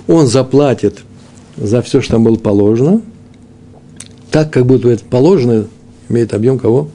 Он 0.09 0.27
заплатит 0.27 0.99
за 1.57 1.81
все, 1.81 2.01
что 2.01 2.15
там 2.15 2.25
было 2.25 2.35
положено, 2.35 3.03
так, 4.33 4.53
как 4.53 4.67
будто 4.67 4.89
это 4.89 5.05
положено, 5.05 5.69
имеет 6.09 6.35
объем 6.35 6.59
кого? 6.59 6.91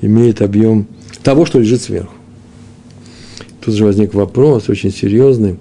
Имеет 0.00 0.40
объем 0.40 0.86
того, 1.22 1.44
что 1.44 1.58
лежит 1.58 1.82
сверху. 1.82 2.14
Тут 3.60 3.74
же 3.74 3.84
возник 3.84 4.14
вопрос 4.14 4.70
очень 4.70 4.90
серьезный. 4.90 5.58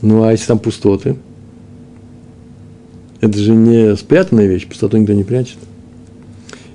Ну, 0.00 0.22
а 0.22 0.32
если 0.32 0.46
там 0.46 0.58
пустоты? 0.58 1.16
Это 3.20 3.36
же 3.36 3.52
не 3.52 3.94
спрятанная 3.96 4.46
вещь, 4.46 4.66
пустоту 4.66 4.96
никто 4.96 5.12
не 5.12 5.24
прячет. 5.24 5.58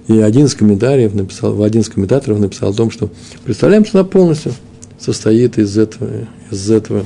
И 0.09 0.19
один 0.21 0.47
из 0.47 0.55
комментариев 0.55 1.13
написал, 1.13 1.63
один 1.63 1.81
из 1.81 1.89
комментаторов 1.89 2.39
написал 2.39 2.71
о 2.71 2.73
том, 2.73 2.89
что 2.89 3.11
представляем, 3.45 3.85
что 3.85 3.99
она 3.99 4.09
полностью 4.09 4.53
состоит 4.97 5.59
из 5.59 5.77
этого, 5.77 6.09
из 6.49 6.71
этого, 6.71 7.05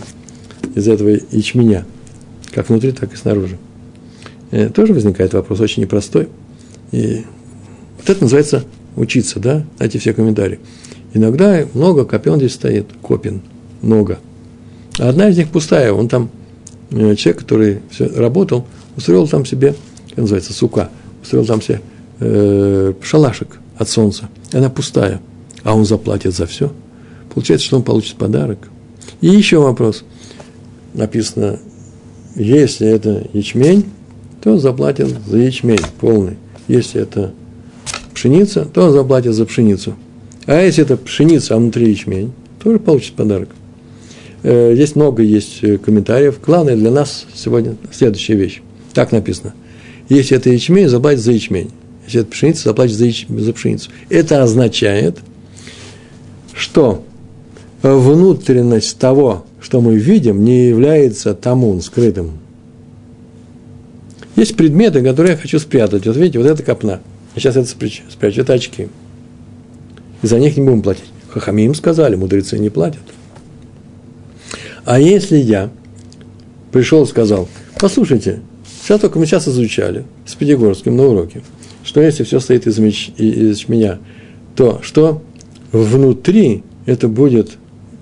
из 0.73 0.87
этого 0.87 1.09
ячменя, 1.31 1.85
как 2.53 2.69
внутри, 2.69 2.93
так 2.93 3.13
и 3.13 3.17
снаружи. 3.17 3.57
И 4.51 4.67
тоже 4.67 4.93
возникает 4.93 5.33
вопрос 5.33 5.59
очень 5.59 5.83
непростой. 5.83 6.29
И 6.93 7.25
вот 7.97 8.09
это 8.09 8.23
называется 8.23 8.63
учиться, 8.95 9.41
да, 9.41 9.65
эти 9.79 9.97
все 9.97 10.13
комментарии. 10.13 10.61
Иногда 11.13 11.65
много 11.73 12.05
копен 12.05 12.37
здесь 12.37 12.53
стоит, 12.53 12.85
копин, 13.01 13.41
много. 13.81 14.19
А 14.97 15.09
одна 15.09 15.27
из 15.27 15.37
них 15.37 15.49
пустая, 15.49 15.91
он 15.91 16.07
там, 16.07 16.29
э, 16.91 17.15
человек, 17.15 17.41
который 17.41 17.79
все 17.91 18.07
работал, 18.07 18.65
устроил 18.95 19.27
там 19.27 19.45
себе, 19.45 19.75
как 20.07 20.19
называется, 20.19 20.53
сука, 20.53 20.89
устроил 21.21 21.45
там 21.45 21.61
себе 21.61 21.81
э, 22.23 22.93
шалашик 23.01 23.59
от 23.77 23.89
солнца, 23.89 24.29
она 24.51 24.69
пустая, 24.69 25.21
а 25.63 25.75
он 25.75 25.85
заплатит 25.85 26.33
за 26.33 26.45
все. 26.45 26.71
Получается, 27.33 27.67
что 27.67 27.77
он 27.77 27.83
получит 27.83 28.15
подарок. 28.15 28.69
И 29.21 29.27
еще 29.27 29.59
вопрос. 29.59 30.03
Написано, 30.93 31.59
если 32.35 32.87
это 32.87 33.27
ячмень, 33.33 33.85
то 34.41 34.57
заплатит 34.57 35.07
за 35.27 35.37
ячмень 35.37 35.79
полный. 35.99 36.37
Если 36.67 37.01
это 37.01 37.33
пшеница, 38.13 38.65
то 38.65 38.91
заплатит 38.91 39.33
за 39.33 39.45
пшеницу. 39.45 39.95
А 40.45 40.61
если 40.61 40.83
это 40.83 40.97
пшеница, 40.97 41.55
а 41.55 41.57
внутри 41.57 41.89
ячмень, 41.89 42.33
тоже 42.61 42.79
получит 42.79 43.13
подарок. 43.13 43.49
Э, 44.43 44.73
здесь 44.75 44.95
много 44.95 45.23
есть 45.23 45.59
э, 45.63 45.77
комментариев. 45.77 46.39
Главное 46.45 46.75
для 46.75 46.91
нас 46.91 47.25
сегодня 47.33 47.75
следующая 47.91 48.35
вещь. 48.35 48.61
Так 48.93 49.11
написано. 49.11 49.53
Если 50.09 50.37
это 50.37 50.49
ячмень, 50.49 50.89
заплатит 50.89 51.21
за 51.21 51.31
ячмень. 51.31 51.71
Если 52.05 52.21
это 52.21 52.31
пшеница, 52.31 52.63
заплатит 52.69 52.95
за, 52.95 53.05
яч... 53.05 53.25
за 53.27 53.53
пшеницу. 53.53 53.89
Это 54.09 54.43
означает, 54.43 55.19
что 56.53 57.03
внутренность 57.81 58.97
того, 58.97 59.45
что 59.61 59.81
мы 59.81 59.95
видим, 59.95 60.43
не 60.43 60.67
является 60.67 61.33
тамун, 61.33 61.81
скрытым. 61.81 62.31
Есть 64.35 64.55
предметы, 64.55 65.01
которые 65.03 65.33
я 65.33 65.37
хочу 65.37 65.59
спрятать. 65.59 66.05
Вот 66.05 66.17
видите, 66.17 66.39
вот 66.39 66.47
это 66.47 66.63
копна. 66.63 67.01
Я 67.35 67.41
сейчас 67.41 67.55
это 67.55 67.67
спрячу. 67.67 68.03
спрячу. 68.09 68.41
Это 68.41 68.53
очки. 68.53 68.87
И 70.21 70.27
за 70.27 70.39
них 70.39 70.57
не 70.57 70.63
будем 70.63 70.81
платить. 70.81 71.05
Хахамим 71.29 71.75
сказали, 71.75 72.15
мудрецы 72.15 72.57
не 72.59 72.69
платят. 72.69 73.01
А 74.85 74.99
если 74.99 75.37
я 75.37 75.69
пришел 76.71 77.03
и 77.03 77.07
сказал, 77.07 77.47
послушайте, 77.79 78.41
сейчас 78.81 79.01
только 79.01 79.17
мы 79.19 79.25
сейчас 79.25 79.47
изучали 79.47 80.03
с 80.25 80.35
Пятигорским 80.35 80.95
на 80.95 81.05
уроке, 81.05 81.41
что 81.93 82.01
если 82.01 82.23
все 82.23 82.39
стоит 82.39 82.65
из, 82.65 82.79
меч, 82.79 83.11
из 83.17 83.69
меня, 83.69 83.99
то 84.55 84.79
что 84.81 85.21
внутри 85.71 86.63
это 86.87 87.07
будет 87.07 87.51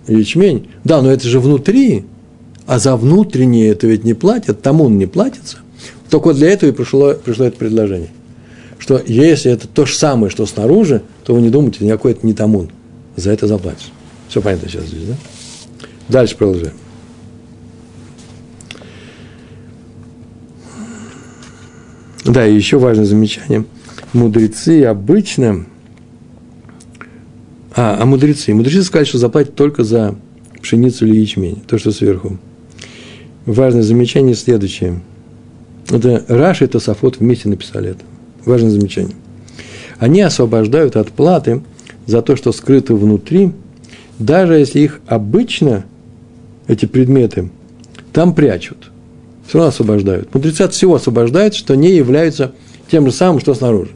ячмень. 0.07 0.69
Да, 0.85 1.01
но 1.01 1.11
это 1.11 1.27
же 1.27 1.41
внутри, 1.41 2.05
а 2.65 2.79
за 2.79 2.95
внутреннее 2.95 3.67
это 3.67 3.87
ведь 3.87 4.05
не 4.05 4.13
платят, 4.13 4.61
тому 4.61 4.85
он 4.85 4.97
не 4.97 5.07
платится. 5.07 5.57
Только 6.09 6.33
для 6.33 6.51
этого 6.51 6.69
и 6.69 6.73
пришло, 6.73 7.15
пришло 7.15 7.47
это 7.47 7.57
предложение. 7.57 8.07
Что 8.79 9.01
если 9.05 9.51
это 9.51 9.67
то 9.67 9.85
же 9.85 9.93
самое, 9.93 10.31
что 10.31 10.45
снаружи, 10.45 11.01
то 11.25 11.33
вы 11.33 11.41
не 11.41 11.49
думайте, 11.49 11.83
никакой 11.83 12.13
это 12.13 12.25
не 12.25 12.33
тамун. 12.33 12.71
За 13.17 13.29
это 13.31 13.45
заплатишь. 13.45 13.91
Все 14.29 14.41
понятно 14.41 14.69
сейчас 14.69 14.85
здесь, 14.85 15.03
да? 15.03 15.15
Дальше 16.07 16.37
продолжаем. 16.37 16.75
Да, 22.23 22.47
и 22.47 22.55
еще 22.55 22.77
важное 22.77 23.03
замечание. 23.03 23.65
Мудрецы 24.13 24.83
обычно... 24.83 25.65
А, 27.73 27.97
а 28.01 28.05
мудрецы. 28.05 28.53
Мудрецы 28.53 28.83
сказали, 28.83 29.07
что 29.07 29.17
заплатят 29.17 29.55
только 29.55 29.83
за 29.83 30.15
пшеницу 30.61 31.05
или 31.05 31.19
ячмень, 31.19 31.61
то, 31.65 31.77
что 31.77 31.91
сверху. 31.91 32.37
Важное 33.45 33.83
замечание 33.83 34.35
следующее. 34.35 35.01
Это 35.89 36.25
Раш 36.27 36.61
и 36.61 36.67
Тософот 36.67 37.19
вместе 37.19 37.47
написали 37.47 37.91
это. 37.91 38.01
Важное 38.45 38.69
замечание. 38.69 39.15
Они 39.99 40.21
освобождают 40.21 40.95
от 40.97 41.09
платы 41.11 41.61
за 42.05 42.21
то, 42.21 42.35
что 42.35 42.51
скрыто 42.51 42.95
внутри, 42.95 43.51
даже 44.19 44.55
если 44.55 44.79
их 44.79 44.99
обычно, 45.07 45.85
эти 46.67 46.85
предметы, 46.85 47.49
там 48.11 48.35
прячут. 48.35 48.91
Все 49.47 49.57
равно 49.57 49.69
освобождают. 49.69 50.33
Мудрецы 50.33 50.61
от 50.61 50.73
всего 50.73 50.95
освобождают, 50.95 51.55
что 51.55 51.75
не 51.75 51.91
являются 51.91 52.51
тем 52.89 53.05
же 53.05 53.11
самым, 53.11 53.39
что 53.39 53.53
снаружи. 53.53 53.91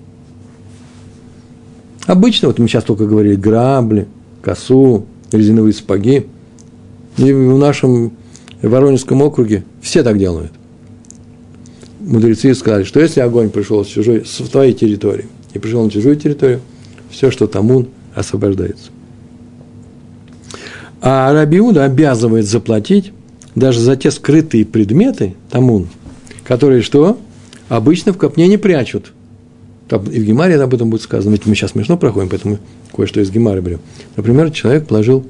Обычно, 2.06 2.50
вот 2.50 2.60
мы 2.60 2.68
сейчас 2.68 2.84
только 2.84 3.06
говорили, 3.06 3.36
грабли, 3.36 4.08
косу, 4.42 5.06
резиновые 5.32 5.74
сапоги. 5.74 6.28
И 7.18 7.32
в 7.32 7.58
нашем 7.58 8.14
Воронежском 8.62 9.22
округе 9.22 9.64
все 9.82 10.04
так 10.04 10.18
делают. 10.18 10.52
Мудрецы 12.00 12.54
сказали, 12.54 12.84
что 12.84 13.00
если 13.00 13.22
огонь 13.22 13.50
пришел 13.50 13.84
с 13.84 13.88
чужой, 13.88 14.24
с 14.26 14.38
твоей 14.50 14.74
территории, 14.74 15.26
и 15.54 15.60
пришел 15.60 15.84
на 15.84 15.90
чужую 15.90 16.18
территорию, 16.18 16.60
все, 17.10 17.32
что 17.32 17.48
там 17.48 17.72
он, 17.72 17.88
освобождается. 18.14 18.92
А 21.02 21.34
Рабиуда 21.34 21.86
обязывает 21.86 22.46
заплатить 22.46 23.12
даже 23.56 23.80
за 23.80 23.96
те 23.96 24.12
скрытые 24.12 24.66
предметы, 24.66 25.36
тамун, 25.50 25.88
которые 26.44 26.82
что? 26.82 27.18
Обычно 27.70 28.14
в 28.14 28.18
копне 28.18 28.48
не 28.48 28.58
прячут. 28.58 29.14
Там 29.88 30.04
и 30.06 30.20
в 30.20 30.26
Гемаре 30.26 30.60
об 30.60 30.74
этом 30.74 30.90
будет 30.90 31.02
сказано, 31.02 31.34
ведь 31.34 31.46
мы 31.46 31.56
сейчас 31.56 31.72
смешно 31.72 31.98
проходим, 31.98 32.30
поэтому 32.30 32.58
кое-что 32.96 33.22
из 33.22 33.30
Гемары 33.30 33.62
берем. 33.62 33.80
Например, 34.16 34.50
человек 34.52 34.88
положил 34.88 35.26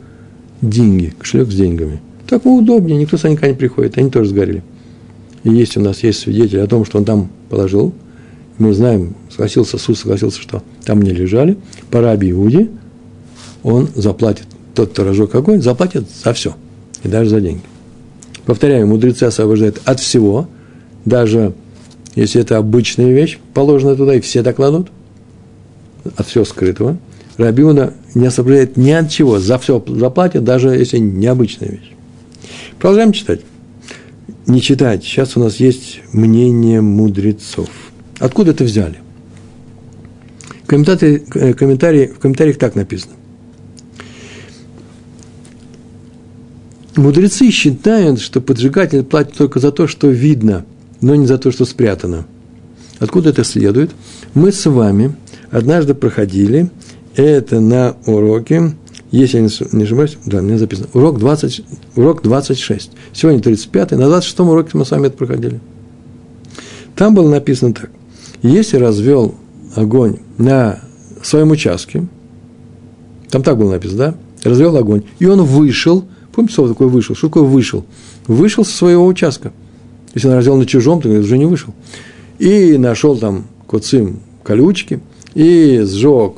деньги, 0.61 1.13
кошелек 1.17 1.51
с 1.51 1.55
деньгами. 1.55 1.99
Так 2.27 2.45
удобнее, 2.45 2.97
никто 2.97 3.17
с 3.17 3.23
никогда 3.23 3.49
не 3.49 3.55
приходит, 3.55 3.97
они 3.97 4.09
тоже 4.09 4.29
сгорели. 4.29 4.63
И 5.43 5.51
есть 5.51 5.77
у 5.77 5.81
нас 5.81 6.03
есть 6.03 6.19
свидетель 6.19 6.61
о 6.61 6.67
том, 6.67 6.85
что 6.85 6.97
он 6.97 7.05
там 7.05 7.29
положил. 7.49 7.93
Мы 8.57 8.73
знаем, 8.73 9.15
согласился 9.29 9.77
суд, 9.77 9.97
согласился, 9.97 10.41
что 10.41 10.63
там 10.85 11.01
не 11.01 11.11
лежали. 11.11 11.57
По 11.91 12.01
Раби 12.01 12.31
Иуде 12.31 12.69
он 13.61 13.89
заплатит, 13.93 14.47
тот, 14.73 14.91
кто 14.91 15.03
разжег 15.03 15.35
огонь, 15.35 15.61
заплатит 15.61 16.05
за 16.23 16.33
все. 16.33 16.55
И 17.03 17.09
даже 17.09 17.29
за 17.29 17.41
деньги. 17.41 17.61
Повторяю, 18.45 18.87
мудрецы 18.87 19.23
освобождают 19.23 19.81
от 19.85 19.99
всего, 19.99 20.47
даже 21.03 21.53
если 22.15 22.41
это 22.41 22.57
обычная 22.57 23.11
вещь, 23.11 23.37
положена 23.53 23.95
туда, 23.95 24.15
и 24.15 24.21
все 24.21 24.41
так 24.41 24.55
кладут, 24.55 24.89
от 26.15 26.27
всего 26.27 26.45
скрытого. 26.45 26.97
Рабиуна 27.37 27.93
не 28.13 28.27
освобождает 28.27 28.77
ни 28.77 28.91
от 28.91 29.09
чего, 29.09 29.39
за 29.39 29.59
все 29.59 29.83
заплатит, 29.85 30.43
даже 30.43 30.69
если 30.69 30.97
необычная 30.97 31.69
вещь. 31.69 31.91
Продолжаем 32.79 33.11
читать. 33.11 33.41
Не 34.47 34.61
читать. 34.61 35.03
Сейчас 35.03 35.35
у 35.35 35.39
нас 35.41 35.57
есть 35.57 36.01
мнение 36.13 36.81
мудрецов. 36.81 37.69
Откуда 38.19 38.51
это 38.51 38.63
взяли? 38.63 38.99
Комментарий, 40.67 41.23
э, 41.33 41.53
комментарий, 41.53 42.07
в 42.07 42.19
комментариях 42.19 42.57
так 42.57 42.75
написано. 42.75 43.13
Мудрецы 46.95 47.51
считают, 47.51 48.21
что 48.21 48.39
поджигатель 48.39 49.03
платит 49.03 49.35
только 49.35 49.59
за 49.59 49.71
то, 49.71 49.87
что 49.87 50.07
видно, 50.07 50.65
но 51.01 51.15
не 51.15 51.25
за 51.25 51.37
то, 51.37 51.51
что 51.51 51.65
спрятано. 51.65 52.25
Откуда 52.99 53.29
это 53.29 53.43
следует? 53.43 53.91
Мы 54.33 54.51
с 54.51 54.65
вами 54.65 55.15
однажды 55.51 55.93
проходили 55.93 56.69
это 57.15 57.59
на 57.59 57.95
уроке, 58.05 58.73
если 59.11 59.37
я 59.37 59.49
не 59.71 59.83
ошибаюсь, 59.83 60.17
да, 60.25 60.41
меня 60.41 60.57
записано, 60.57 60.87
урок, 60.93 61.19
20, 61.19 61.61
урок 61.95 62.21
26. 62.23 62.91
Сегодня 63.13 63.41
35 63.41 63.91
на 63.91 64.07
26 64.07 64.39
уроке 64.41 64.71
мы 64.73 64.85
с 64.85 64.91
вами 64.91 65.07
это 65.07 65.17
проходили. 65.17 65.59
Там 66.95 67.13
было 67.13 67.29
написано 67.29 67.73
так. 67.73 67.89
Если 68.41 68.77
развел 68.77 69.35
огонь 69.75 70.17
на 70.37 70.79
своем 71.21 71.51
участке, 71.51 72.07
там 73.29 73.43
так 73.43 73.57
было 73.57 73.71
написано, 73.71 73.97
да? 73.97 74.15
Развел 74.49 74.75
огонь, 74.77 75.03
и 75.19 75.25
он 75.25 75.41
вышел– 75.43 76.05
Помните 76.35 76.55
слово 76.55 76.69
такое 76.69 76.89
вышел? 76.89 77.15
Что 77.15 77.27
такое 77.27 77.43
вышел? 77.43 77.85
Вышел 78.27 78.65
со 78.65 78.75
своего 78.75 79.05
участка. 79.05 79.53
Если 80.15 80.27
он 80.27 80.33
развел 80.33 80.57
на 80.57 80.65
чужом, 80.65 81.01
то 81.01 81.09
уже 81.09 81.37
не 81.37 81.45
вышел. 81.45 81.73
И 82.39 82.77
нашел 82.77 83.17
там 83.17 83.45
коцим 83.67 84.21
колючки, 84.43 84.99
и 85.33 85.83
сжег 85.85 86.37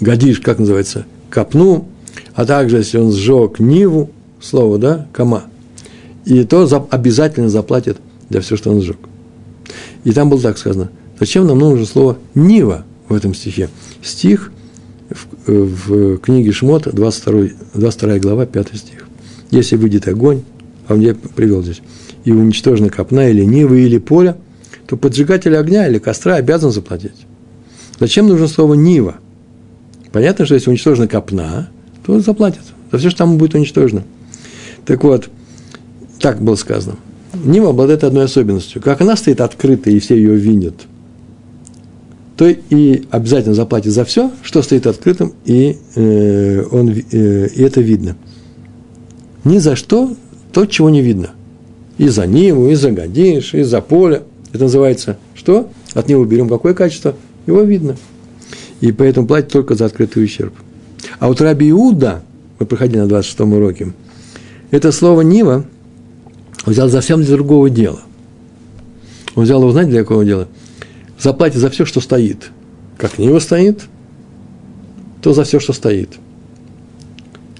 гадиш, 0.00 0.40
как 0.40 0.58
называется, 0.58 1.04
копну, 1.28 1.88
а 2.34 2.46
также 2.46 2.78
если 2.78 2.98
он 2.98 3.12
сжег 3.12 3.58
ниву, 3.58 4.10
слово, 4.40 4.78
да, 4.78 5.06
кома, 5.12 5.44
и 6.24 6.44
то 6.44 6.66
за, 6.66 6.76
обязательно 6.76 7.48
заплатит 7.48 7.98
за 8.28 8.40
все, 8.40 8.56
что 8.56 8.70
он 8.70 8.80
сжег. 8.80 8.98
И 10.04 10.12
там 10.12 10.30
было 10.30 10.40
так 10.40 10.58
сказано, 10.58 10.90
зачем 11.18 11.46
нам 11.46 11.58
нужно 11.58 11.84
слово 11.86 12.18
нива 12.34 12.84
в 13.08 13.14
этом 13.14 13.34
стихе? 13.34 13.68
Стих 14.02 14.52
в, 15.46 15.52
в 15.52 16.18
книге 16.18 16.52
Шмот, 16.52 16.88
22, 16.92 17.48
22 17.74 18.18
глава, 18.18 18.46
5 18.46 18.68
стих. 18.76 19.09
Если 19.50 19.76
выйдет 19.76 20.08
огонь, 20.08 20.42
а 20.86 20.94
он 20.94 21.00
я 21.00 21.14
привел 21.14 21.62
здесь, 21.62 21.80
и 22.24 22.32
уничтожена 22.32 22.90
копна 22.90 23.28
или 23.28 23.44
нивы 23.44 23.82
или 23.82 23.98
поле, 23.98 24.36
то 24.86 24.96
поджигатель 24.96 25.56
огня 25.56 25.86
или 25.88 25.98
костра 25.98 26.34
обязан 26.34 26.72
заплатить. 26.72 27.26
Зачем 27.98 28.28
нужно 28.28 28.48
слово 28.48 28.74
«нива»? 28.74 29.16
Понятно, 30.12 30.44
что 30.44 30.54
если 30.54 30.70
уничтожена 30.70 31.06
копна, 31.06 31.68
то 32.04 32.18
заплатят 32.20 32.62
за 32.90 32.98
все, 32.98 33.10
что 33.10 33.18
там 33.18 33.38
будет 33.38 33.54
уничтожено. 33.54 34.02
Так 34.84 35.04
вот, 35.04 35.28
так 36.18 36.42
было 36.42 36.56
сказано. 36.56 36.96
Нива 37.44 37.70
обладает 37.70 38.02
одной 38.02 38.24
особенностью. 38.24 38.82
Как 38.82 39.00
она 39.00 39.16
стоит 39.16 39.40
открытой, 39.40 39.94
и 39.94 40.00
все 40.00 40.16
ее 40.16 40.34
видят– 40.34 40.74
то 42.40 42.48
и 42.48 43.02
обязательно 43.10 43.54
заплатит 43.54 43.92
за 43.92 44.06
все, 44.06 44.30
что 44.42 44.62
стоит 44.62 44.86
открытым, 44.86 45.34
и, 45.44 45.76
э, 45.94 46.64
он, 46.70 46.88
э, 46.88 47.48
и 47.54 47.62
это 47.62 47.82
видно. 47.82 48.16
Ни 49.44 49.58
за 49.58 49.76
что 49.76 50.14
то, 50.52 50.66
чего 50.66 50.90
не 50.90 51.02
видно. 51.02 51.30
И 51.98 52.08
за 52.08 52.26
Ниву, 52.26 52.68
и 52.68 52.74
за 52.74 52.90
Гадиш, 52.90 53.54
и 53.54 53.62
за 53.62 53.80
поле. 53.80 54.22
Это 54.52 54.64
называется 54.64 55.18
что? 55.34 55.70
От 55.94 56.08
него 56.08 56.24
берем 56.24 56.48
какое 56.48 56.74
качество? 56.74 57.14
Его 57.46 57.62
видно. 57.62 57.96
И 58.80 58.92
поэтому 58.92 59.26
платит 59.26 59.52
только 59.52 59.74
за 59.74 59.86
открытый 59.86 60.24
ущерб. 60.24 60.54
А 61.18 61.28
вот 61.28 61.40
Раби 61.40 61.70
Иуда, 61.70 62.22
мы 62.58 62.66
проходили 62.66 62.98
на 62.98 63.06
26 63.06 63.40
уроке, 63.40 63.92
это 64.70 64.92
слово 64.92 65.22
Нива 65.22 65.64
взял 66.64 66.88
совсем 66.88 67.22
для 67.22 67.34
другого 67.34 67.70
дела. 67.70 68.00
Он 69.34 69.44
взял 69.44 69.60
его, 69.60 69.72
знаете, 69.72 69.90
для 69.90 70.00
какого 70.02 70.24
дела? 70.24 70.48
заплатит 71.20 71.58
за 71.58 71.70
все, 71.70 71.84
что 71.84 72.00
стоит. 72.00 72.50
Как 72.96 73.18
Нива 73.18 73.38
стоит, 73.38 73.82
то 75.22 75.32
за 75.32 75.44
все, 75.44 75.60
что 75.60 75.72
стоит. 75.72 76.10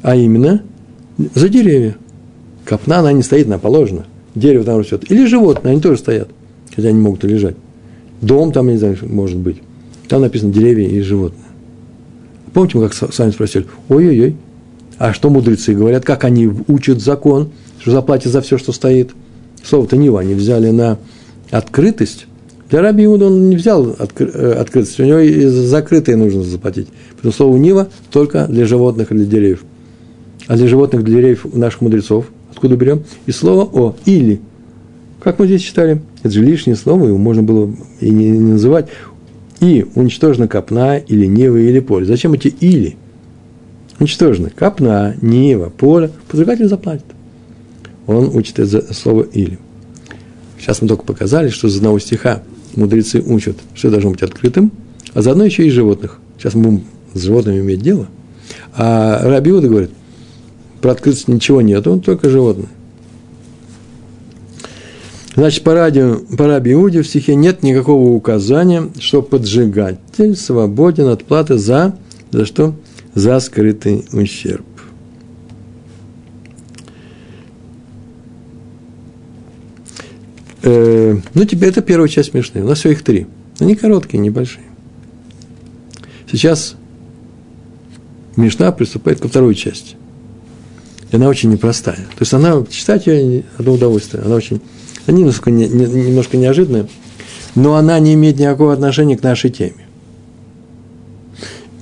А 0.03 0.17
именно 0.17 0.63
за 1.35 1.49
деревья. 1.49 1.97
Копна, 2.65 2.99
она 2.99 3.13
не 3.13 3.23
стоит, 3.23 3.47
она 3.47 3.59
положена. 3.59 4.07
дерево 4.35 4.65
там 4.65 4.79
растет, 4.79 5.11
или 5.11 5.27
животные, 5.27 5.73
они 5.73 5.81
тоже 5.81 5.99
стоят, 5.99 6.29
хотя 6.75 6.89
они 6.89 7.01
могут 7.01 7.25
и 7.25 7.29
лежать. 7.29 7.57
Дом 8.21 8.53
там, 8.53 8.67
я 8.69 8.73
не 8.75 8.79
знаю, 8.79 8.97
может 9.03 9.39
быть. 9.39 9.57
Там 10.09 10.23
написано 10.23 10.53
деревья 10.53 10.89
и 10.89 11.01
животные. 11.01 11.45
Помните, 12.53 12.79
мы 12.79 12.89
как 12.89 12.95
с 12.95 13.19
вами 13.19 13.31
спросили, 13.31 13.67
ой-ой-ой, 13.89 14.37
а 14.99 15.13
что 15.13 15.31
мудрецы 15.31 15.73
говорят, 15.75 16.05
как 16.05 16.25
они 16.25 16.51
учат 16.69 17.01
закон, 17.01 17.51
что 17.79 17.93
заплатят 17.93 18.33
за 18.33 18.41
все, 18.43 18.59
что 18.59 18.73
стоит. 18.73 19.13
Слово-то 19.65 19.97
Нива 19.97 20.21
они 20.21 20.35
взяли 20.35 20.71
на 20.71 20.99
открытость. 21.51 22.27
Для 22.69 22.83
раби 22.83 23.05
Иуда 23.05 23.27
он 23.27 23.49
не 23.49 23.57
взял 23.57 23.97
откры, 23.99 24.31
э, 24.33 24.53
открытость, 24.53 25.01
у 25.01 25.05
него 25.05 25.19
и 25.19 25.47
закрытое 25.47 26.17
нужно 26.17 26.43
заплатить. 26.43 26.89
Потому 27.17 27.33
слово 27.33 27.57
Нива 27.57 27.89
только 28.11 28.47
для 28.47 28.67
животных 28.67 29.11
и 29.11 29.15
для 29.15 29.27
деревьев. 29.27 29.65
А 30.51 30.57
для 30.57 30.67
животных, 30.67 31.05
для 31.05 31.19
деревьев 31.19 31.47
наших 31.55 31.81
мудрецов, 31.81 32.27
откуда 32.51 32.75
берем? 32.75 33.05
И 33.27 33.31
слово 33.31 33.71
О, 33.73 33.95
или. 34.05 34.41
Как 35.21 35.39
мы 35.39 35.47
здесь 35.47 35.63
читали? 35.63 36.03
Это 36.25 36.31
же 36.31 36.43
лишнее 36.43 36.75
слово, 36.75 37.07
его 37.07 37.19
можно 37.19 37.45
было 37.45 37.73
и 38.01 38.11
не, 38.11 38.31
не 38.31 38.51
называть. 38.55 38.89
И 39.61 39.87
уничтожена 39.95 40.49
копна 40.49 40.99
или 40.99 41.27
Нива 41.27 41.57
или 41.57 41.79
поле. 41.79 42.05
Зачем 42.05 42.33
эти 42.33 42.49
или? 42.49 42.97
Уничтожены 44.01 44.51
копна, 44.51 45.15
Нива, 45.23 45.69
поле. 45.69 46.11
Подрыватель 46.27 46.67
заплатит. 46.67 47.07
Он 48.09 48.35
учит 48.35 48.59
это 48.59 48.93
слово 48.93 49.23
или. 49.23 49.57
Сейчас 50.59 50.83
мы 50.83 50.89
только 50.89 51.05
показали, 51.05 51.51
что 51.51 51.69
из 51.69 51.77
одного 51.77 52.01
стиха 52.01 52.43
мудрецы 52.75 53.23
учат, 53.25 53.57
что 53.75 53.89
должно 53.89 54.11
быть 54.11 54.23
открытым, 54.23 54.73
а 55.15 55.23
заодно 55.23 55.45
еще 55.45 55.65
и 55.65 55.71
животных. 55.71 56.19
Сейчас 56.39 56.55
мы 56.55 56.63
будем 56.65 56.85
с 57.15 57.23
животными 57.23 57.61
иметь 57.61 57.83
дело. 57.83 58.09
А 58.75 59.21
Раби 59.23 59.53
Иуда 59.53 59.69
говорит, 59.69 59.91
про 60.81 60.93
открытость 60.93 61.29
ничего 61.29 61.61
нет, 61.61 61.87
он 61.87 62.01
только 62.01 62.31
животные. 62.31 62.69
Значит, 65.35 65.63
по, 65.63 65.75
радио, 65.75 66.17
по 66.37 66.47
Раби 66.47 66.73
Иуде 66.73 67.03
в 67.03 67.07
стихе 67.07 67.35
нет 67.35 67.63
никакого 67.63 68.11
указания, 68.11 68.91
что 68.99 69.23
поджигатель 69.23 70.37
свободен 70.37 71.07
от 71.09 71.25
платы 71.25 71.57
за, 71.57 71.97
за 72.31 72.45
что? 72.45 72.75
За 73.15 73.39
скрытый 73.41 74.05
ущерб. 74.13 74.67
Э, 80.63 81.17
ну, 81.35 81.45
теперь 81.45 81.71
это 81.71 81.81
первая 81.81 82.09
часть 82.09 82.31
смешные. 82.31 82.65
У 82.65 82.69
нас 82.69 82.81
всего 82.81 82.93
их 82.93 83.03
три. 83.03 83.27
Они 83.61 83.77
короткие, 83.77 84.19
небольшие. 84.19 84.65
Сейчас 86.31 86.77
Мишна 88.37 88.73
приступает 88.73 89.21
ко 89.21 89.29
второй 89.29 89.55
части. 89.55 89.97
И 91.11 91.17
она 91.17 91.29
очень 91.29 91.51
непростая. 91.51 91.97
То 91.97 92.21
есть 92.21 92.33
она, 92.33 92.65
читать 92.69 93.07
ее 93.07 93.45
одно 93.59 93.73
удовольствие. 93.73 94.23
Она 94.23 94.37
очень, 94.37 94.61
она 95.07 95.19
немножко, 95.19 95.51
не, 95.51 95.69
не, 95.69 95.87
немножко 95.87 96.37
неожиданная, 96.37 96.89
но 97.55 97.75
она 97.75 97.99
не 97.99 98.15
имеет 98.15 98.39
никакого 98.39 98.73
отношения 98.73 99.17
к 99.17 99.23
нашей 99.23 99.51
теме. 99.51 99.87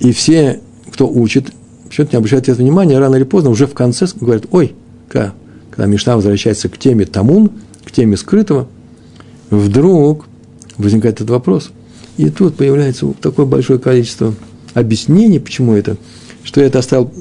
И 0.01 0.13
все, 0.13 0.61
кто 0.91 1.09
учит, 1.09 1.53
почему-то 1.89 2.13
не 2.13 2.19
обращают 2.19 2.49
это 2.49 2.59
внимание, 2.59 2.99
рано 2.99 3.17
или 3.17 3.25
поздно, 3.25 3.51
уже 3.51 3.67
в 3.67 3.75
конце 3.75 4.07
говорят, 4.19 4.47
ой, 4.51 4.75
когда, 5.09 5.35
когда 5.71 5.87
Мишна 5.87 6.17
возвращается 6.17 6.69
к 6.69 6.79
теме 6.79 7.05
Тамун, 7.05 7.51
к 7.85 7.91
теме 7.91 8.17
скрытого, 8.17 8.69
вдруг 9.51 10.27
возникает 10.79 11.17
этот 11.17 11.31
вопрос. 11.31 11.71
И 12.17 12.31
тут 12.31 12.57
появляется 12.57 13.07
такое 13.21 13.47
большое 13.47 13.79
количество 13.79 14.35
объяснений, 14.75 15.39
почему 15.39 15.75
это, 15.75 15.97
что 16.45 16.61
я 16.61 16.67
это 16.67 16.79
оставил 16.79 17.13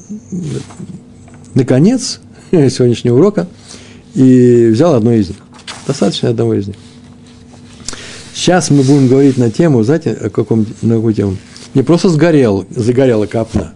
наконец 1.57 2.19
сегодняшнего 2.51 3.17
урока 3.17 3.47
и 4.13 4.69
взял 4.71 4.95
одно 4.95 5.13
из 5.13 5.29
них. 5.29 5.37
Достаточно 5.85 6.29
одного 6.29 6.53
из 6.53 6.67
них. 6.67 6.77
Сейчас 8.33 8.69
мы 8.69 8.83
будем 8.83 9.07
говорить 9.07 9.37
на 9.37 9.49
тему, 9.49 9.83
знаете, 9.83 10.11
о 10.11 10.29
каком, 10.29 10.65
на 10.81 10.95
какую 10.95 11.13
тему? 11.13 11.37
Не 11.73 11.83
просто 11.83 12.09
сгорел, 12.09 12.65
загорела 12.69 13.25
капна, 13.25 13.73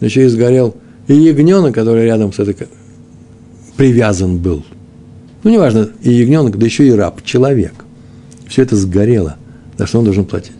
но 0.00 0.06
еще 0.06 0.24
и 0.24 0.28
сгорел 0.28 0.76
и 1.08 1.14
ягненок, 1.14 1.74
который 1.74 2.04
рядом 2.04 2.32
с 2.32 2.38
этой 2.38 2.56
привязан 3.76 4.38
был– 4.38 4.64
ну, 5.46 5.52
неважно, 5.52 5.90
и 6.02 6.10
ягненок, 6.10 6.58
да 6.58 6.66
еще 6.66 6.88
и 6.88 6.90
раб, 6.90 7.22
человек. 7.22 7.72
Все 8.48 8.62
это 8.62 8.74
сгорело. 8.74 9.36
За 9.78 9.86
что 9.86 10.00
он 10.00 10.04
должен 10.04 10.24
платить? 10.24 10.56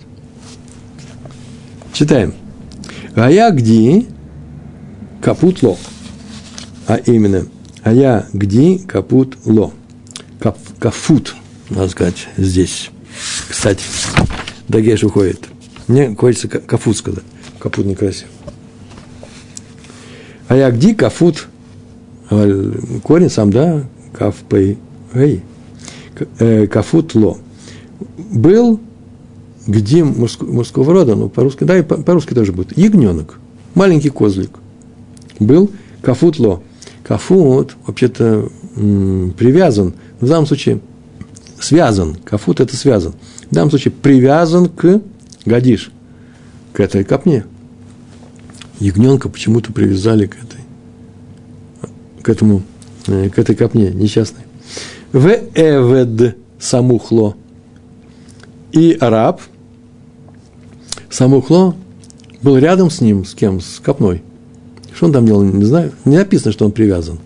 Читаем. 1.93 2.35
А 3.17 3.29
я 3.29 3.51
где 3.51 4.05
капут 5.21 5.65
ло. 5.65 5.77
А 6.87 6.97
именно, 6.97 7.47
а 7.83 7.93
я 7.93 8.27
где 8.33 8.79
капут 8.79 9.37
ло. 9.45 9.73
Кап, 10.39 10.59
кафут, 10.79 11.35
надо 11.71 11.89
сказать, 11.89 12.29
здесь. 12.37 12.91
Кстати, 13.49 13.83
Дагеш 14.69 15.03
уходит. 15.03 15.49
Мне 15.89 16.15
хочется 16.15 16.49
кафут 16.49 16.97
сказать. 16.97 17.25
Капут 17.59 17.87
некрасиво. 17.87 18.29
А 20.49 20.57
я 20.57 20.71
где 20.71 20.95
кафут, 20.95 21.49
корень 22.29 23.31
сам, 23.31 23.51
да, 23.51 23.85
кафпей 24.13 24.79
гей, 25.13 25.43
э, 26.39 26.67
кафут 26.67 27.15
ло. 27.15 27.39
Был 28.17 28.81
где 29.67 30.05
мужского 30.05 30.93
рода, 30.93 31.17
ну, 31.17 31.29
по-русски, 31.29 31.65
да, 31.65 31.77
и 31.79 31.83
по-русски 31.83 32.35
тоже 32.35 32.53
будет, 32.53 32.77
ягненок, 32.79 33.41
маленький 33.75 34.11
козлик. 34.11 34.51
Был 35.41 35.71
кафут 36.03 36.39
ло. 36.39 36.63
Кафут, 37.07 37.77
вообще-то, 37.87 38.49
привязан, 38.75 39.95
в 40.21 40.27
данном 40.27 40.47
случае, 40.47 40.81
связан, 41.61 42.17
кафут– 42.17 42.61
это 42.61 42.77
связан. 42.77 43.15
В 43.51 43.55
данном 43.55 43.71
случае 43.71 43.93
привязан 43.93 44.69
к, 44.69 45.01
годишь, 45.45 45.93
к 46.73 46.81
этой 46.81 47.05
копне. 47.05 47.45
Ягненка 48.81 49.29
почему-то 49.29 49.73
привязали 49.73 50.27
к 50.27 50.35
этой, 50.35 50.61
к 52.23 52.29
этому 52.29 52.63
Э, 53.09 53.29
к 53.29 53.39
этой 53.39 53.55
копне 53.55 53.91
несчастной. 53.91 54.43
В 55.13 55.29
эвед 55.29 56.37
самухло. 56.59 57.37
И 58.73 58.97
араб 59.01 59.41
самухло 61.09 61.75
был 62.43 62.59
рядом 62.59 62.91
с 62.91 63.01
ним, 63.01 63.25
с 63.25 63.35
кем? 63.35 63.61
С 63.61 63.81
копной. 63.81 64.23
Что 64.97 65.07
он 65.07 65.13
там 65.13 65.27
делал, 65.27 65.43
не 65.43 65.65
знаю. 65.65 65.93
Не 66.07 66.17
написано, 66.17 66.53
что 66.53 66.65
он 66.65 66.73
привязан. 66.73 67.19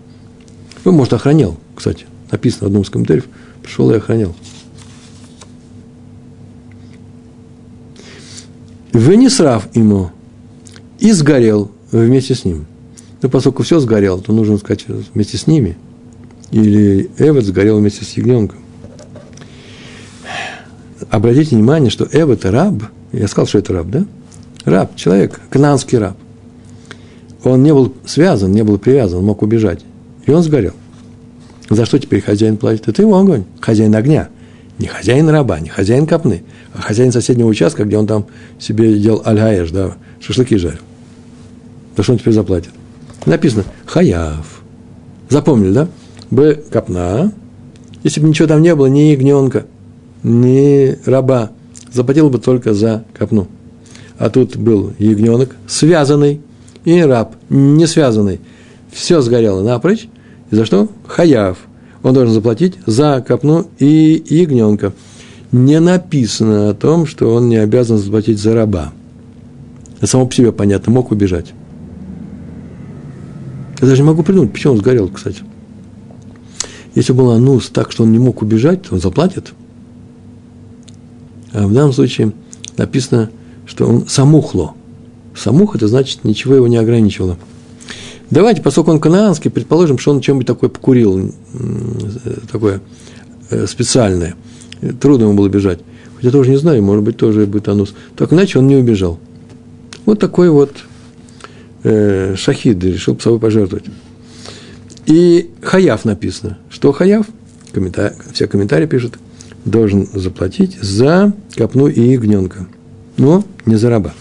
Ну, 0.83 0.91
может, 0.91 1.13
охранял, 1.13 1.57
кстати. 1.73 2.05
Написано 2.29 2.65
в 2.65 2.67
одном 2.67 2.81
из 2.81 2.89
комментариев. 2.89 3.25
Пришел 3.63 3.89
и 3.91 3.95
охранял. 3.95 4.35
Вынесрав 8.91 9.73
ему 9.73 10.11
и 10.99 11.13
сгорел 11.13 11.71
вместе 11.93 12.35
с 12.35 12.43
ним. 12.43 12.65
Ну, 13.21 13.29
поскольку 13.29 13.63
все 13.63 13.79
сгорело, 13.79 14.21
то 14.21 14.33
нужно 14.33 14.57
сказать 14.57 14.85
вместе 15.13 15.37
с 15.37 15.47
ними. 15.47 15.77
Или 16.51 17.09
Эвод 17.19 17.45
сгорел 17.45 17.79
вместе 17.79 18.03
с 18.03 18.11
ягненком. 18.17 18.59
Обратите 21.09 21.55
внимание, 21.55 21.89
что 21.89 22.03
это 22.03 22.51
раб. 22.51 22.83
Я 23.13 23.29
сказал, 23.29 23.47
что 23.47 23.59
это 23.59 23.71
раб, 23.71 23.87
да? 23.87 24.05
Раб, 24.65 24.97
человек, 24.97 25.39
кананский 25.49 25.97
раб. 25.97 26.17
Он 27.43 27.63
не 27.63 27.73
был 27.73 27.93
связан, 28.05 28.51
не 28.51 28.63
был 28.63 28.77
привязан, 28.77 29.23
мог 29.23 29.41
убежать. 29.41 29.81
И 30.25 30.31
он 30.31 30.43
сгорел. 30.43 30.73
За 31.69 31.85
что 31.85 31.97
теперь 31.97 32.21
хозяин 32.21 32.57
платит? 32.57 32.87
Это 32.87 33.01
его 33.01 33.17
огонь, 33.17 33.45
хозяин 33.59 33.95
огня. 33.95 34.29
Не 34.77 34.87
хозяин 34.87 35.29
раба, 35.29 35.59
не 35.59 35.69
хозяин 35.69 36.05
копны, 36.07 36.43
а 36.73 36.81
хозяин 36.81 37.11
соседнего 37.11 37.47
участка, 37.47 37.85
где 37.85 37.97
он 37.97 38.07
там 38.07 38.25
себе 38.59 38.97
делал 38.97 39.21
аль 39.25 39.69
да, 39.71 39.95
шашлыки 40.19 40.57
жарил. 40.57 40.79
За 41.95 42.03
что 42.03 42.13
он 42.13 42.19
теперь 42.19 42.33
заплатит? 42.33 42.71
Написано 43.25 43.63
«хаяв». 43.85 44.61
Запомнили, 45.29 45.71
да? 45.71 45.87
Б– 46.29 46.55
копна. 46.71 47.31
Если 48.03 48.19
бы 48.19 48.27
ничего 48.27 48.47
там 48.47 48.61
не 48.61 48.73
было, 48.75 48.87
ни 48.87 49.11
ягненка, 49.11 49.65
ни 50.23 50.97
раба, 51.05 51.51
заплатил 51.91 52.29
бы 52.29 52.39
только 52.39 52.73
за 52.73 53.05
копну. 53.17 53.47
А 54.17 54.29
тут 54.29 54.57
был 54.57 54.93
ягненок, 54.97 55.55
связанный, 55.67 56.41
и 56.85 57.01
раб, 57.01 57.35
не 57.49 57.87
связанный. 57.87 58.39
Все 58.91 59.21
сгорело 59.21 59.63
напрочь. 59.63 60.07
И 60.49 60.55
за 60.55 60.65
что? 60.65 60.89
Хаяв. 61.07 61.57
Он 62.03 62.13
должен 62.13 62.33
заплатить 62.33 62.77
за 62.85 63.23
копну 63.25 63.67
и 63.79 64.23
ягненка. 64.27 64.93
Не 65.51 65.79
написано 65.79 66.69
о 66.69 66.73
том, 66.73 67.05
что 67.05 67.33
он 67.33 67.49
не 67.49 67.57
обязан 67.57 67.97
заплатить 67.97 68.39
за 68.39 68.53
раба. 68.53 68.91
Это 69.97 70.07
само 70.07 70.25
по 70.25 70.33
себе 70.33 70.51
понятно, 70.51 70.91
мог 70.91 71.11
убежать. 71.11 71.53
Я 73.81 73.87
даже 73.87 74.01
не 74.01 74.07
могу 74.07 74.23
придумать, 74.23 74.51
почему 74.51 74.73
он 74.73 74.79
сгорел, 74.79 75.09
кстати. 75.09 75.43
Если 76.95 77.13
был 77.13 77.31
анус 77.31 77.69
так, 77.69 77.91
что 77.91 78.03
он 78.03 78.11
не 78.11 78.19
мог 78.19 78.41
убежать, 78.41 78.83
то 78.83 78.95
он 78.95 79.01
заплатит. 79.01 79.53
А 81.53 81.67
в 81.67 81.73
данном 81.73 81.93
случае 81.93 82.33
написано, 82.77 83.29
что 83.65 83.87
он 83.87 84.07
самухло. 84.07 84.73
Самух– 85.35 85.75
это 85.77 85.87
значит, 85.87 86.23
ничего 86.23 86.55
его 86.55 86.67
не 86.67 86.77
ограничивало. 86.77 87.37
Давайте, 88.29 88.61
поскольку 88.61 88.91
он 88.91 88.99
канаанский, 88.99 89.51
предположим, 89.51 89.97
что 89.97 90.11
он 90.11 90.21
чем-нибудь 90.21 90.47
такое 90.47 90.69
покурил 90.69 91.33
такое 92.51 92.81
специальное. 93.67 94.35
Трудно 94.99 95.25
ему 95.25 95.33
было 95.33 95.49
бежать. 95.49 95.79
Хотя 96.15 96.31
тоже 96.31 96.51
не 96.51 96.57
знаю, 96.57 96.81
может 96.83 97.03
быть, 97.03 97.17
тоже 97.17 97.45
будет 97.45 97.67
анус. 97.67 97.93
Так 98.15 98.31
иначе 98.31 98.59
он 98.59 98.67
не 98.67 98.75
убежал. 98.75 99.19
Вот 100.05 100.19
такой 100.19 100.49
вот 100.49 100.71
э, 101.83 102.35
шахид 102.37 102.83
решил 102.83 103.19
собой 103.19 103.39
пожертвовать. 103.39 103.85
И 105.07 105.49
хаяв 105.61 106.05
написано. 106.05 106.57
Что 106.69 106.91
хаяв? 106.91 107.25
Комментар... 107.73 108.13
Все 108.33 108.47
комментарии 108.47 108.85
пишут. 108.85 109.17
Должен 109.65 110.07
заплатить 110.13 110.77
за 110.81 111.33
копну 111.55 111.87
и 111.87 112.01
ягненка. 112.01 112.67
Но 113.17 113.43
не 113.65 113.75
за 113.75 113.89
раба. 113.89 114.13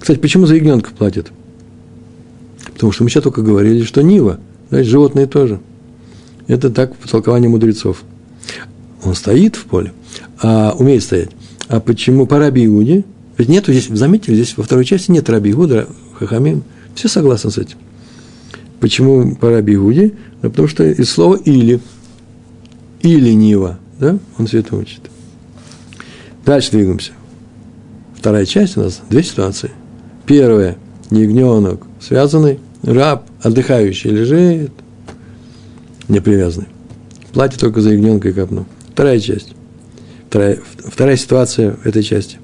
Кстати, 0.00 0.18
почему 0.18 0.46
за 0.46 0.56
ягненка 0.56 0.90
платят? 0.90 1.30
Потому 2.72 2.92
что 2.92 3.04
мы 3.04 3.10
сейчас 3.10 3.22
только 3.22 3.42
говорили, 3.42 3.84
что 3.84 4.02
Нива, 4.02 4.40
значит, 4.70 4.88
животные 4.88 5.26
тоже. 5.26 5.60
Это 6.46 6.70
так 6.70 6.96
по 6.96 7.06
толкованию 7.06 7.50
мудрецов. 7.50 8.02
Он 9.04 9.14
стоит 9.14 9.56
в 9.56 9.66
поле, 9.66 9.92
а 10.40 10.74
умеет 10.78 11.02
стоять. 11.02 11.30
А 11.68 11.78
почему 11.80 12.26
по 12.26 12.38
Раби 12.38 12.66
Иуде? 12.66 13.04
Ведь 13.38 13.48
нету 13.48 13.72
здесь, 13.72 13.88
заметили, 13.88 14.34
здесь 14.34 14.56
во 14.56 14.64
второй 14.64 14.84
части 14.84 15.10
нет 15.10 15.28
Раби 15.28 15.52
Иуда, 15.52 15.86
Хахамим. 16.18 16.64
Все 16.94 17.08
согласны 17.08 17.50
с 17.50 17.58
этим. 17.58 17.76
Почему 18.80 19.36
по 19.36 19.50
Раби 19.50 19.74
Иуде? 19.74 20.14
Да 20.42 20.48
потому 20.48 20.68
что 20.68 20.84
из 20.84 21.08
слова 21.10 21.36
«или». 21.36 21.80
Или 23.02 23.30
Нива. 23.32 23.78
Да? 23.98 24.18
Он 24.38 24.46
все 24.46 24.58
это 24.58 24.76
учит. 24.76 25.00
Дальше 26.44 26.70
двигаемся. 26.72 27.12
Вторая 28.16 28.44
часть 28.44 28.76
у 28.76 28.80
нас 28.80 29.00
две 29.08 29.22
ситуации. 29.22 29.70
Первая– 30.30 30.78
ягненок, 31.10 31.88
связанный, 32.00 32.60
раб, 32.84 33.24
отдыхающий, 33.42 34.10
лежит, 34.10 34.70
не 36.06 36.20
привязанный. 36.20 36.68
Платит 37.32 37.58
только 37.58 37.80
за 37.80 37.90
ягненка 37.90 38.28
и 38.28 38.32
копну. 38.32 38.64
Вторая 38.92 39.18
часть. 39.18 39.54
Вторая, 40.28 40.60
вторая 40.84 41.16
ситуация 41.16 41.72
в 41.72 41.84
этой 41.84 42.04
части. 42.04 42.38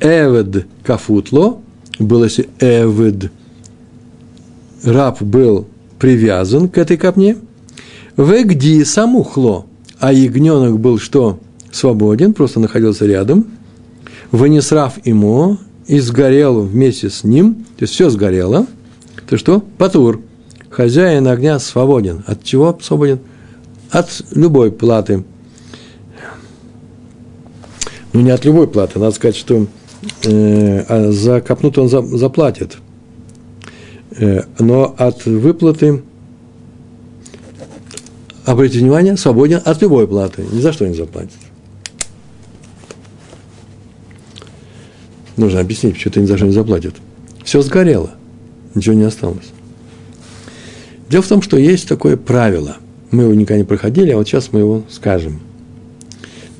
Эвед 0.00 0.66
кафутло, 0.84 1.62
было 1.98 2.24
если 2.24 2.50
Эвед, 2.60 3.32
раб 4.84 5.22
был 5.22 5.66
привязан 5.98 6.68
к 6.68 6.76
этой 6.76 6.98
копне, 6.98 7.38
Вегди 8.18 8.84
самухло, 8.84 9.64
а 9.98 10.12
ягненок 10.12 10.78
был 10.78 10.98
что? 10.98 11.40
Свободен, 11.72 12.34
просто 12.34 12.60
находился 12.60 13.06
рядом. 13.06 13.46
Вынесрав 14.30 15.06
ему 15.06 15.56
и 15.90 16.00
сгорел 16.00 16.60
вместе 16.60 17.10
с 17.10 17.24
ним, 17.24 17.66
то 17.76 17.82
есть 17.82 17.94
все 17.94 18.10
сгорело, 18.10 18.66
то 19.28 19.36
что? 19.36 19.62
Патур. 19.76 20.20
Хозяин 20.70 21.26
огня 21.26 21.58
свободен. 21.58 22.22
От 22.26 22.44
чего 22.44 22.78
свободен? 22.80 23.18
От 23.90 24.22
любой 24.34 24.70
платы– 24.72 25.24
ну, 28.12 28.20
не 28.20 28.30
от 28.30 28.44
любой 28.44 28.66
платы, 28.66 28.98
надо 28.98 29.14
сказать, 29.14 29.36
что 29.36 29.66
э, 30.24 30.84
а 30.88 31.12
за 31.12 31.40
копнутый 31.40 31.84
он 31.84 31.88
за, 31.88 32.02
заплатит. 32.02 32.78
Э, 34.18 34.42
но 34.58 34.94
от 34.98 35.26
выплаты, 35.26 36.02
обратите 38.44 38.80
внимание, 38.80 39.16
свободен 39.16 39.60
от 39.64 39.80
любой 39.80 40.08
платы, 40.08 40.44
ни 40.50 40.60
за 40.60 40.72
что 40.72 40.88
не 40.88 40.94
заплатит. 40.94 41.38
Нужно 45.40 45.60
объяснить, 45.60 45.94
почему 45.94 46.12
ты 46.12 46.20
ни 46.20 46.36
что 46.36 46.46
не 46.46 46.52
заплатит. 46.52 46.94
Все 47.44 47.62
сгорело, 47.62 48.10
ничего 48.74 48.94
не 48.94 49.04
осталось. 49.04 49.50
Дело 51.08 51.22
в 51.22 51.28
том, 51.28 51.42
что 51.42 51.56
есть 51.56 51.88
такое 51.88 52.16
правило. 52.16 52.76
Мы 53.10 53.24
его 53.24 53.34
никогда 53.34 53.58
не 53.58 53.64
проходили, 53.64 54.10
а 54.10 54.16
вот 54.16 54.28
сейчас 54.28 54.52
мы 54.52 54.60
его 54.60 54.84
скажем. 54.88 55.40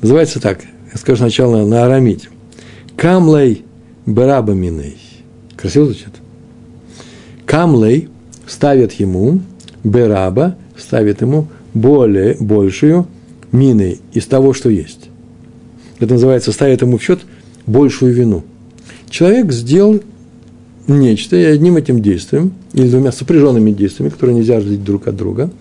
Называется 0.01 0.39
так– 0.39 0.61
я 0.91 0.97
скажу 0.97 1.17
сначала 1.17 1.65
на 1.65 1.85
арамите. 1.85 2.27
Камлей 2.97 3.63
барабаминой. 4.05 4.97
Красиво 5.55 5.85
звучит? 5.85 6.09
Камлей 7.45 8.09
ставит 8.45 8.93
ему, 8.93 9.41
бераба 9.83 10.57
ставит 10.77 11.21
ему 11.21 11.47
более, 11.73 12.35
большую 12.39 13.07
миной 13.51 14.01
из 14.11 14.25
того, 14.25 14.53
что 14.53 14.69
есть. 14.69 15.09
Это 15.99 16.13
называется, 16.13 16.51
ставит 16.51 16.81
ему 16.81 16.97
в 16.97 17.03
счет 17.03 17.21
большую 17.65 18.13
вину. 18.13 18.43
Человек 19.11 19.51
сделал 19.51 19.99
нечто, 20.87 21.35
и 21.35 21.43
одним 21.43 21.77
этим 21.77 22.01
действием, 22.01 22.53
или 22.73 22.89
двумя 22.89 23.11
сопряженными 23.11 23.71
действиями, 23.71 24.09
которые 24.09 24.37
нельзя 24.37 24.57
разделить 24.57 24.83
друг 24.83 25.07
от 25.07 25.15
друга, 25.15 25.51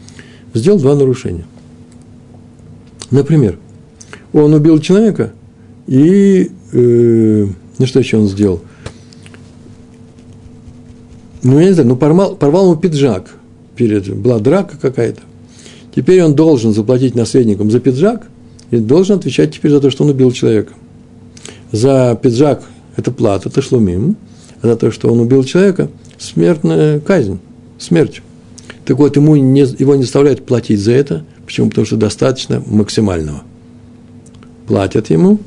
сделал 0.55 0.79
два 0.79 0.95
нарушения. 0.95 1.45
Например– 3.11 3.59
он 4.33 4.55
убил 4.55 4.79
человека, 4.79 5.33
и 5.87 6.51
э, 6.73 7.47
ну 7.79 7.87
что 7.87 7.99
еще 7.99 8.19
он 8.19 8.29
сделал? 8.29 8.61
Ну, 11.43 11.59
я 11.59 11.67
не 11.67 11.73
знаю, 11.73 11.89
ну 11.89 11.97
порвал, 11.97 12.37
порвал 12.37 12.71
ему 12.71 12.77
пиджак 12.81 13.31
перед, 13.75 14.15
была 14.15 14.39
драка 14.39 14.77
какая-то. 14.81 15.23
Теперь 15.95 16.23
он 16.23 16.35
должен 16.35 16.73
заплатить 16.73 17.15
наследникам 17.15 17.71
за 17.71 17.81
пиджак 17.81 18.29
и 18.71 18.77
должен 18.77 19.17
отвечать 19.17 19.55
теперь 19.55 19.73
за 19.73 19.81
то, 19.81 19.91
что 19.91 20.05
он 20.05 20.11
убил 20.11 20.31
человека. 20.33 20.75
За 21.73 22.19
пиджак 22.23 22.63
это 22.97 23.11
плата, 23.11 23.49
это 23.49 23.63
шлумим, 23.63 24.17
за 24.63 24.77
то, 24.77 24.91
что 24.91 25.13
он 25.13 25.21
убил 25.21 25.45
человека, 25.45 25.91
смертная 26.19 27.01
казнь, 27.01 27.39
смерть. 27.79 28.23
Так 28.85 28.99
вот, 28.99 29.17
ему 29.17 29.37
не, 29.37 29.61
его 29.61 29.95
не 29.95 30.03
заставляют 30.03 30.45
платить 30.47 30.81
за 30.81 30.93
это. 30.93 31.25
Почему? 31.47 31.69
Потому 31.69 31.87
что 31.87 31.97
достаточно 31.97 32.63
максимального 32.67 33.43
платят 34.67 35.11
ему, 35.11 35.39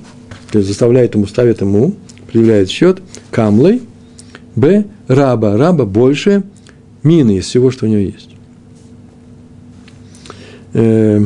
то 0.52 0.60
есть 0.60 0.68
заставляют 0.68 1.16
ему, 1.16 1.28
ставят 1.28 1.62
ему, 1.62 1.96
предъявляют 2.28 2.70
счет, 2.70 3.02
камлой, 3.32 3.82
б, 4.56 4.86
раба, 5.08 5.58
раба 5.58 5.86
больше 5.86 6.44
мины 7.04 7.38
из 7.38 7.46
всего, 7.46 7.72
что 7.72 7.86
у 7.86 7.90
него 7.90 8.02
есть. 8.02 8.30
Э, 10.74 11.22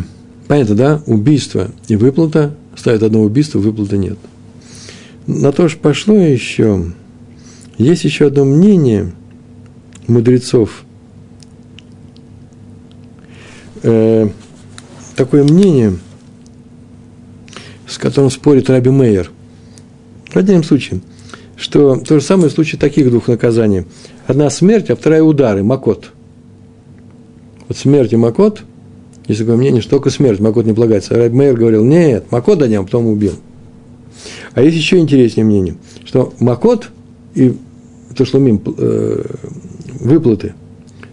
понятно, 0.47 0.75
да? 0.75 1.01
Убийство 1.05 1.71
и 1.87 1.95
выплата, 1.95 2.55
ставят 2.75 3.03
одно 3.03 3.21
убийство, 3.21 3.59
выплаты 3.59 3.97
нет. 3.97 4.17
На 5.27 5.51
то 5.51 5.67
же 5.67 5.77
пошло 5.77 6.15
еще, 6.15 6.91
есть 7.77 8.03
еще 8.05 8.27
одно 8.27 8.45
мнение 8.45 9.11
мудрецов, 10.07 10.83
э, 13.83 14.29
такое 15.15 15.43
мнение– 15.43 15.97
с 17.87 17.97
которым 17.97 18.29
спорит 18.29 18.69
Раби 18.69 18.89
Мейер. 18.89 19.31
В 20.29 20.35
отдельном 20.35 20.63
случае, 20.63 20.99
что 21.55 21.95
то 21.95 22.19
же 22.19 22.25
самое 22.25 22.49
в 22.49 22.53
случае 22.53 22.79
таких 22.79 23.09
двух 23.09 23.27
наказаний. 23.27 23.85
Одна 24.27 24.49
смерть, 24.49 24.89
а 24.89 24.95
вторая 24.95 25.23
удары, 25.23 25.63
макот. 25.63 26.11
Вот 27.67 27.77
смерть 27.77 28.13
и 28.13 28.17
макот, 28.17 28.61
есть 29.27 29.39
такое 29.39 29.57
мнение, 29.57 29.81
что 29.81 29.91
только 29.91 30.09
смерть, 30.09 30.39
макот 30.39 30.65
не 30.65 30.73
полагается. 30.73 31.15
Раби 31.15 31.35
Мейер 31.35 31.55
говорил, 31.55 31.83
нет, 31.83 32.31
макот 32.31 32.59
дадим, 32.59 32.81
а 32.81 32.83
потом 32.83 33.07
убил. 33.07 33.33
А 34.53 34.61
есть 34.61 34.77
еще 34.77 34.97
интереснее 34.97 35.45
мнение, 35.45 35.75
что 36.05 36.33
макот 36.39 36.89
и 37.35 37.55
то, 38.15 38.25
что 38.25 38.39
мим, 38.39 38.61
э, 38.77 39.23
выплаты, 39.99 40.53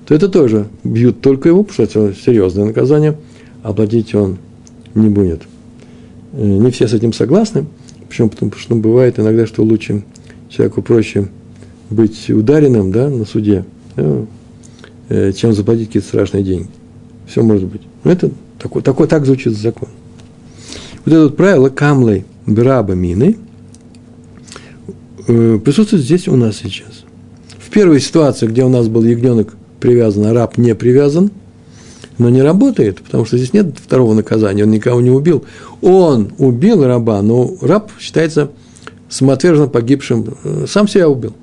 то 0.06 0.14
это 0.14 0.28
тоже 0.28 0.66
бьют 0.82 1.20
только 1.20 1.48
его, 1.48 1.62
потому 1.62 1.86
что 1.86 2.00
это 2.00 2.14
серьезное 2.18 2.64
наказание, 2.64 3.16
а 3.62 3.72
платить 3.72 4.14
он 4.14 4.38
не 4.94 5.08
будет. 5.08 5.42
Э, 6.32 6.46
не 6.46 6.70
все 6.70 6.88
с 6.88 6.94
этим 6.94 7.12
согласны. 7.12 7.66
Почему? 8.08 8.28
Потому 8.28 8.52
что 8.52 8.74
бывает 8.74 9.18
иногда, 9.18 9.46
что 9.46 9.62
лучше 9.62 10.04
человеку 10.48 10.82
проще 10.82 11.28
быть 11.90 12.30
ударенным 12.30 12.92
да, 12.92 13.08
на 13.08 13.24
суде, 13.24 13.64
да, 13.96 14.26
э, 15.08 15.32
чем 15.32 15.52
заплатить 15.52 15.88
какие-то 15.88 16.08
страшные 16.08 16.44
деньги. 16.44 16.68
Все 17.26 17.42
может 17.42 17.64
быть. 17.64 17.82
Но 18.04 18.12
это 18.12 18.30
такой, 18.58 18.82
такой, 18.82 19.08
так 19.08 19.24
звучит 19.26 19.56
закон. 19.56 19.88
Вот 21.04 21.12
это 21.12 21.22
вот 21.24 21.36
правило 21.36 21.68
камлей 21.68 22.24
браба 22.46 22.94
мины 22.94 23.36
э, 25.26 25.58
присутствует 25.64 26.02
здесь 26.02 26.28
у 26.28 26.36
нас 26.36 26.56
сейчас. 26.56 27.04
В 27.58 27.70
первой 27.70 28.00
ситуации, 28.00 28.46
где 28.46 28.64
у 28.64 28.68
нас 28.68 28.88
был 28.88 29.04
ягненок 29.04 29.54
привязан, 29.80 30.26
а 30.26 30.34
раб 30.34 30.58
не 30.58 30.74
привязан– 30.74 31.30
но 32.18 32.28
не 32.28 32.42
работает, 32.42 33.00
потому 33.02 33.24
что 33.24 33.36
здесь 33.36 33.52
нет 33.52 33.74
второго 33.76 34.14
наказания, 34.14 34.64
он 34.64 34.70
никого 34.70 35.00
не 35.00 35.10
убил. 35.10 35.44
Он 35.82 36.32
убил 36.38 36.84
раба, 36.84 37.20
но 37.22 37.54
раб 37.60 37.90
считается 37.98 38.50
самоотверженно 39.08 39.68
погибшим, 39.68 40.26
э, 40.44 40.66
сам 40.68 40.88
себя 40.88 41.08
убил. 41.08 41.34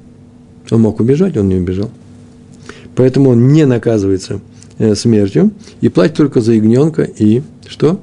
Он 0.69 0.81
мог 0.81 0.99
убежать, 0.99 1.35
он 1.37 1.49
не 1.49 1.55
убежал. 1.55 1.89
Поэтому 2.95 3.31
он 3.31 3.49
не 3.49 3.65
наказывается 3.65 4.39
э, 4.77 4.95
смертью 4.95 5.51
и 5.81 5.89
платит 5.89 6.17
только 6.17 6.41
за 6.41 6.53
ягненка 6.53 7.03
и 7.03 7.41
что? 7.67 7.99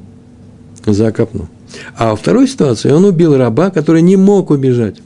За 0.85 1.11
копну. 1.13 1.49
А 1.97 2.11
во 2.11 2.17
второй 2.17 2.49
ситуации 2.49 2.91
он 2.91 3.05
убил 3.05 3.37
раба, 3.37 3.71
который 3.71 4.03
не 4.03 4.17
мог 4.17 4.51
убежать, 4.51 4.97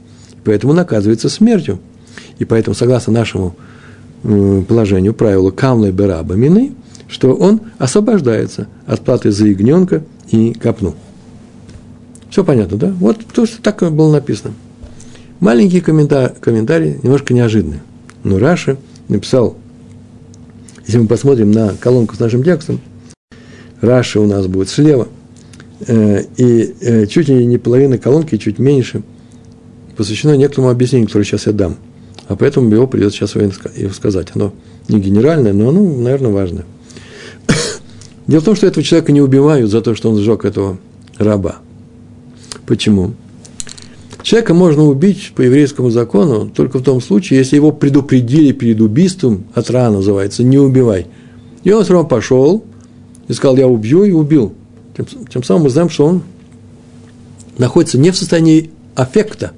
поэтому 0.43 0.73
наказывается 0.73 1.29
смертью. 1.29 1.79
И 2.39 2.45
поэтому, 2.45 2.75
согласно 2.75 3.13
нашему 3.13 3.55
положению, 4.21 5.13
правилу 5.13 5.51
камлы 5.51 5.91
бераба 5.91 6.35
мины, 6.35 6.73
что 7.07 7.33
он 7.33 7.61
освобождается 7.77 8.67
от 8.87 9.01
платы 9.01 9.31
за 9.31 9.47
ягненка 9.47 10.03
и 10.31 10.53
копну. 10.53 10.95
Все 12.29 12.43
понятно, 12.43 12.77
да? 12.77 12.87
Вот 12.99 13.19
то, 13.33 13.45
что 13.45 13.61
так 13.61 13.81
было 13.93 14.11
написано. 14.11 14.53
Маленький 15.39 15.81
комментарий, 15.81 16.33
комментарий 16.39 16.99
немножко 17.03 17.33
неожиданный. 17.33 17.81
Но 18.23 18.39
Раши 18.39 18.77
написал, 19.09 19.57
если 20.87 20.97
мы 20.97 21.07
посмотрим 21.07 21.51
на 21.51 21.75
колонку 21.79 22.15
с 22.15 22.19
нашим 22.19 22.43
текстом, 22.43 22.79
Раши 23.81 24.19
у 24.19 24.25
нас 24.25 24.47
будет 24.47 24.69
слева, 24.69 25.09
и 25.87 26.75
э, 26.81 27.05
чуть 27.07 27.29
не 27.29 27.57
половина 27.57 27.97
колонки, 27.97 28.37
чуть 28.37 28.59
меньше, 28.59 29.03
посвящено 29.97 30.35
некоторому 30.35 30.69
объяснению, 30.69 31.07
которое 31.07 31.25
сейчас 31.25 31.47
я 31.47 31.53
дам. 31.53 31.77
А 32.27 32.35
поэтому 32.35 32.69
его 32.73 32.87
придется 32.87 33.17
сейчас 33.17 33.35
его 33.35 33.93
сказать. 33.93 34.29
Оно 34.33 34.53
не 34.87 34.99
генеральное, 34.99 35.53
но 35.53 35.69
оно, 35.69 35.81
наверное, 35.81 36.31
важное. 36.31 36.65
Дело 38.27 38.41
в 38.41 38.45
том, 38.45 38.55
что 38.55 38.67
этого 38.67 38.83
человека 38.83 39.11
не 39.11 39.21
убивают 39.21 39.69
за 39.69 39.81
то, 39.81 39.95
что 39.95 40.09
он 40.09 40.17
сжег 40.17 40.45
этого 40.45 40.77
раба. 41.17 41.57
Почему? 42.65 43.13
Человека 44.21 44.53
можно 44.53 44.85
убить 44.85 45.33
по 45.35 45.41
еврейскому 45.41 45.89
закону 45.89 46.49
только 46.49 46.79
в 46.79 46.83
том 46.83 47.01
случае, 47.01 47.39
если 47.39 47.57
его 47.57 47.73
предупредили 47.73 48.53
перед 48.53 48.79
убийством, 48.79 49.43
от 49.53 49.69
рана 49.69 49.97
называется, 49.97 50.43
не 50.43 50.57
убивай. 50.57 51.07
И 51.65 51.71
он 51.71 51.83
все 51.83 51.93
равно 51.93 52.07
пошел 52.07 52.63
и 53.27 53.33
сказал, 53.33 53.57
я 53.57 53.67
убью, 53.67 54.05
и 54.05 54.11
убил. 54.11 54.53
Тем, 54.95 55.05
тем 55.05 55.43
самым 55.43 55.63
мы 55.63 55.69
знаем, 55.69 55.89
что 55.89 56.05
он 56.05 56.23
находится 57.57 57.97
не 57.97 58.11
в 58.11 58.17
состоянии 58.17 58.71
аффекта. 58.95 59.51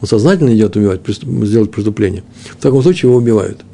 Он 0.00 0.08
сознательно 0.08 0.54
идет 0.54 0.76
убивать, 0.76 1.00
сделать 1.06 1.70
преступление. 1.70 2.22
В 2.58 2.62
таком 2.62 2.82
случае 2.82 3.10
его 3.10 3.18
убивают. 3.18 3.64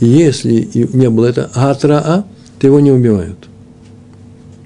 И 0.00 0.06
если 0.06 0.68
не 0.74 1.10
было 1.10 1.26
это 1.26 1.50
атраа, 1.54 2.24
то 2.58 2.66
его 2.66 2.80
не 2.80 2.90
убивают. 2.90 3.48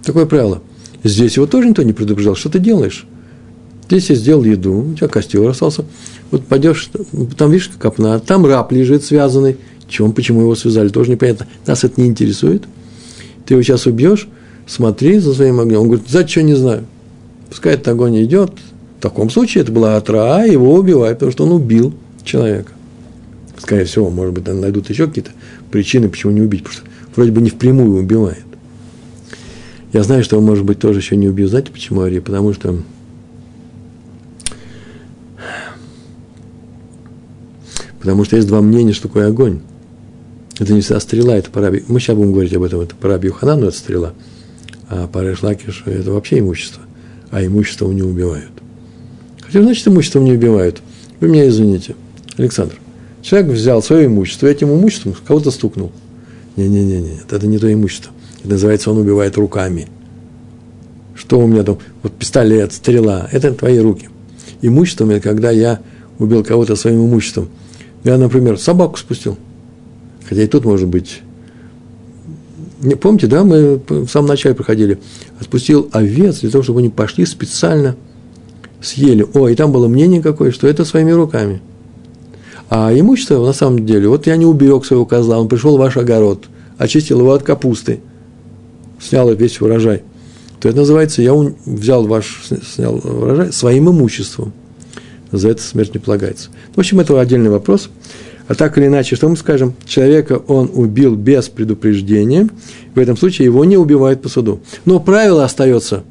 Такое 0.05 0.27
правило. 0.27 0.62
Здесь 1.05 1.37
его 1.37 1.46
тоже 1.46 1.68
никто 1.68 1.83
не 1.83 1.92
предупреждал. 1.92 2.37
Что 2.37 2.49
ты 2.49 2.59
делаешь? 2.59 3.07
Здесь 3.88 4.11
я 4.11 4.16
сделал 4.16 4.42
еду, 4.44 4.90
у 4.90 4.94
тебя 4.94 5.09
костер 5.09 5.49
остался. 5.49 5.85
Вот 6.31 6.44
пойдешь, 6.46 6.90
там 7.37 7.51
видишь 7.51 7.70
копна, 7.79 8.18
там 8.18 8.44
раб 8.44 8.72
лежит 8.72 9.05
связанный. 9.05 9.57
Чем, 9.88 10.12
почему 10.12 10.40
его 10.40 10.57
связали, 10.57 10.88
тоже 10.88 11.12
непонятно. 11.12 11.46
Нас 11.64 11.85
это 11.85 12.01
не 12.01 12.09
интересует. 12.09 12.64
Ты 13.44 13.55
его 13.55 13.62
сейчас 13.62 13.87
убьешь, 13.87 14.29
смотри 14.66 15.18
за 15.18 15.33
своим 15.35 15.61
огнем. 15.61 15.81
Он 15.81 15.88
говорит, 15.88 16.09
за 16.09 16.26
что 16.26 16.42
не 16.42 16.55
знаю. 16.55 16.85
Пускай 17.48 17.74
этот 17.74 17.88
огонь 17.88 18.22
идет. 18.22 18.52
В 18.98 19.02
таком 19.02 19.31
случае 19.31 19.62
это 19.62 19.72
была 19.72 19.96
отра, 19.96 20.44
его 20.44 20.74
убивают, 20.74 21.18
потому 21.18 21.33
что 21.33 21.44
он 21.44 21.52
убил 21.52 21.94
человека. 22.24 22.72
Скорее 23.59 23.85
всего, 23.85 24.11
может 24.11 24.35
быть, 24.35 24.46
найдут 24.46 24.90
еще 24.90 25.07
какие-то 25.07 25.31
причины, 25.70 26.09
почему 26.09 26.33
не 26.33 26.40
убить, 26.40 26.64
потому 26.64 26.81
что 26.81 26.90
вроде 27.14 27.31
бы 27.31 27.40
не 27.40 27.50
впрямую 27.50 28.00
убивает. 28.00 28.44
Я 29.92 30.02
знаю, 30.02 30.24
что 30.24 30.38
он, 30.38 30.44
может 30.44 30.64
быть, 30.64 30.79
тоже 30.79 30.98
еще 30.98 31.16
не 31.16 31.29
убил. 31.29 31.48
Знаете, 31.48 31.70
почему, 31.70 32.02
Ари? 32.02 32.18
Потому 32.18 32.52
что 32.52 32.76
Потому 38.07 38.24
что 38.24 38.37
есть 38.37 38.46
два 38.46 38.61
мнения, 38.61 38.92
что 38.92 39.09
такое 39.09 39.26
огонь. 39.26 39.59
Это 40.61 40.72
не 40.72 40.81
вся 40.81 41.00
стрела, 41.00 41.37
это 41.37 41.50
пара... 41.50 41.72
Мы 41.88 41.98
сейчас 41.98 42.14
будем 42.14 42.31
говорить 42.33 42.55
об 42.55 42.62
этом, 42.62 42.81
это 42.81 42.94
пара 42.94 43.18
Бьюханану, 43.18 43.66
это 43.66 43.76
стрела. 43.76 44.12
А 44.88 45.07
пара 45.07 45.35
Шлакиш– 45.35 45.83
это 45.87 46.12
вообще 46.12 46.38
имущество. 46.38 46.83
А 47.31 47.44
имущество 47.44 47.90
не 47.90 48.03
убивают. 48.03 48.51
Хотя, 49.40 49.62
значит, 49.62 49.87
имуществом 49.88 50.25
не 50.25 50.33
убивают. 50.33 50.81
Вы 51.20 51.29
меня 51.29 51.49
извините. 51.49 51.96
Александр, 52.37 52.77
человек 53.22 53.51
взял 53.51 53.83
свое 53.83 54.07
имущество, 54.07 54.46
этим 54.46 54.72
имуществом 54.72 55.14
кого-то 55.27 55.51
стукнул. 55.51 55.92
Не-не-не, 56.57 57.20
это 57.29 57.46
не 57.46 57.59
то 57.59 57.72
имущество. 57.72 58.12
Это 58.40 58.51
называется, 58.51 58.90
он 58.90 58.99
убивает 58.99 59.37
руками. 59.37 59.88
Что 61.14 61.40
у 61.40 61.46
меня 61.46 61.62
там? 61.62 61.79
Вот 62.03 62.12
пистолет, 62.12 62.72
стрела. 62.72 63.29
Это 63.33 63.53
твои 63.53 63.79
руки. 63.79 64.09
Имуществом– 64.62 65.11
это 65.12 65.20
когда 65.20 65.51
я 65.51 65.81
убил 66.18 66.44
кого-то 66.44 66.77
своим 66.77 67.07
имуществом– 67.07 67.49
я, 68.07 68.18
например, 68.18 68.57
собаку 68.57 68.99
спустил. 68.99 69.37
Хотя 70.29 70.42
и 70.42 70.46
тут 70.46 70.64
может 70.64 70.87
быть. 70.87 71.22
Помните, 73.00 73.26
да, 73.26 73.44
мы 73.44 73.80
в 73.88 74.08
самом 74.08 74.28
начале 74.28 74.54
проходили. 74.54 74.98
Отпустил 75.40 75.88
овец 75.92 76.40
для 76.40 76.50
того, 76.50 76.62
чтобы 76.62 76.80
они 76.80 76.90
пошли 76.90 77.24
специально 77.24 77.96
съели. 78.82 79.26
О, 79.34 79.48
и 79.48 79.54
там 79.54 79.72
было 79.72 79.88
мнение 79.88 80.22
какое, 80.22 80.50
что 80.50 80.68
это 80.68 80.84
своими 80.84 81.12
руками. 81.12 81.62
А 82.68 82.92
имущество, 82.92 83.44
на 83.44 83.52
самом 83.52 83.86
деле, 83.86 84.08
вот 84.08 84.26
я 84.26 84.36
не 84.36 84.44
уберег 84.44 84.84
своего 84.84 85.06
козла, 85.06 85.38
он 85.38 85.48
пришел 85.48 85.76
в 85.76 85.80
ваш 85.80 85.96
огород, 85.96 86.46
очистил 86.78 87.20
его 87.20 87.32
от 87.32 87.42
капусты, 87.44 88.00
снял 89.00 89.32
весь 89.32 89.60
урожай. 89.60 90.02
То 90.60 90.68
это 90.68 90.78
называется, 90.78 91.22
я 91.22 91.32
взял 91.64 92.06
ваш, 92.06 92.42
снял 92.74 92.96
урожай 92.96 93.52
своим 93.52 93.90
имуществом– 93.90 94.52
за 95.32 95.50
это 95.50 95.62
смерть 95.62 95.94
не 95.94 96.00
полагается. 96.00 96.50
В 96.74 96.78
общем, 96.78 97.00
это 97.00 97.18
отдельный 97.20 97.50
вопрос. 97.50 97.90
А 98.48 98.54
так 98.54 98.78
или 98.78 98.87
иначе, 98.87 99.16
что 99.16 99.28
мы 99.28 99.37
скажем? 99.37 99.74
Человека 99.87 100.40
он 100.46 100.70
убил 100.72 101.16
без 101.16 101.48
предупреждения, 101.48 102.48
в 102.94 102.98
этом 102.98 103.16
случае 103.16 103.46
его 103.46 103.64
не 103.64 103.76
убивают 103.76 104.22
по 104.22 104.28
суду. 104.28 104.61
Но 104.85 105.00
правило 105.00 105.44
остается, 105.44 106.04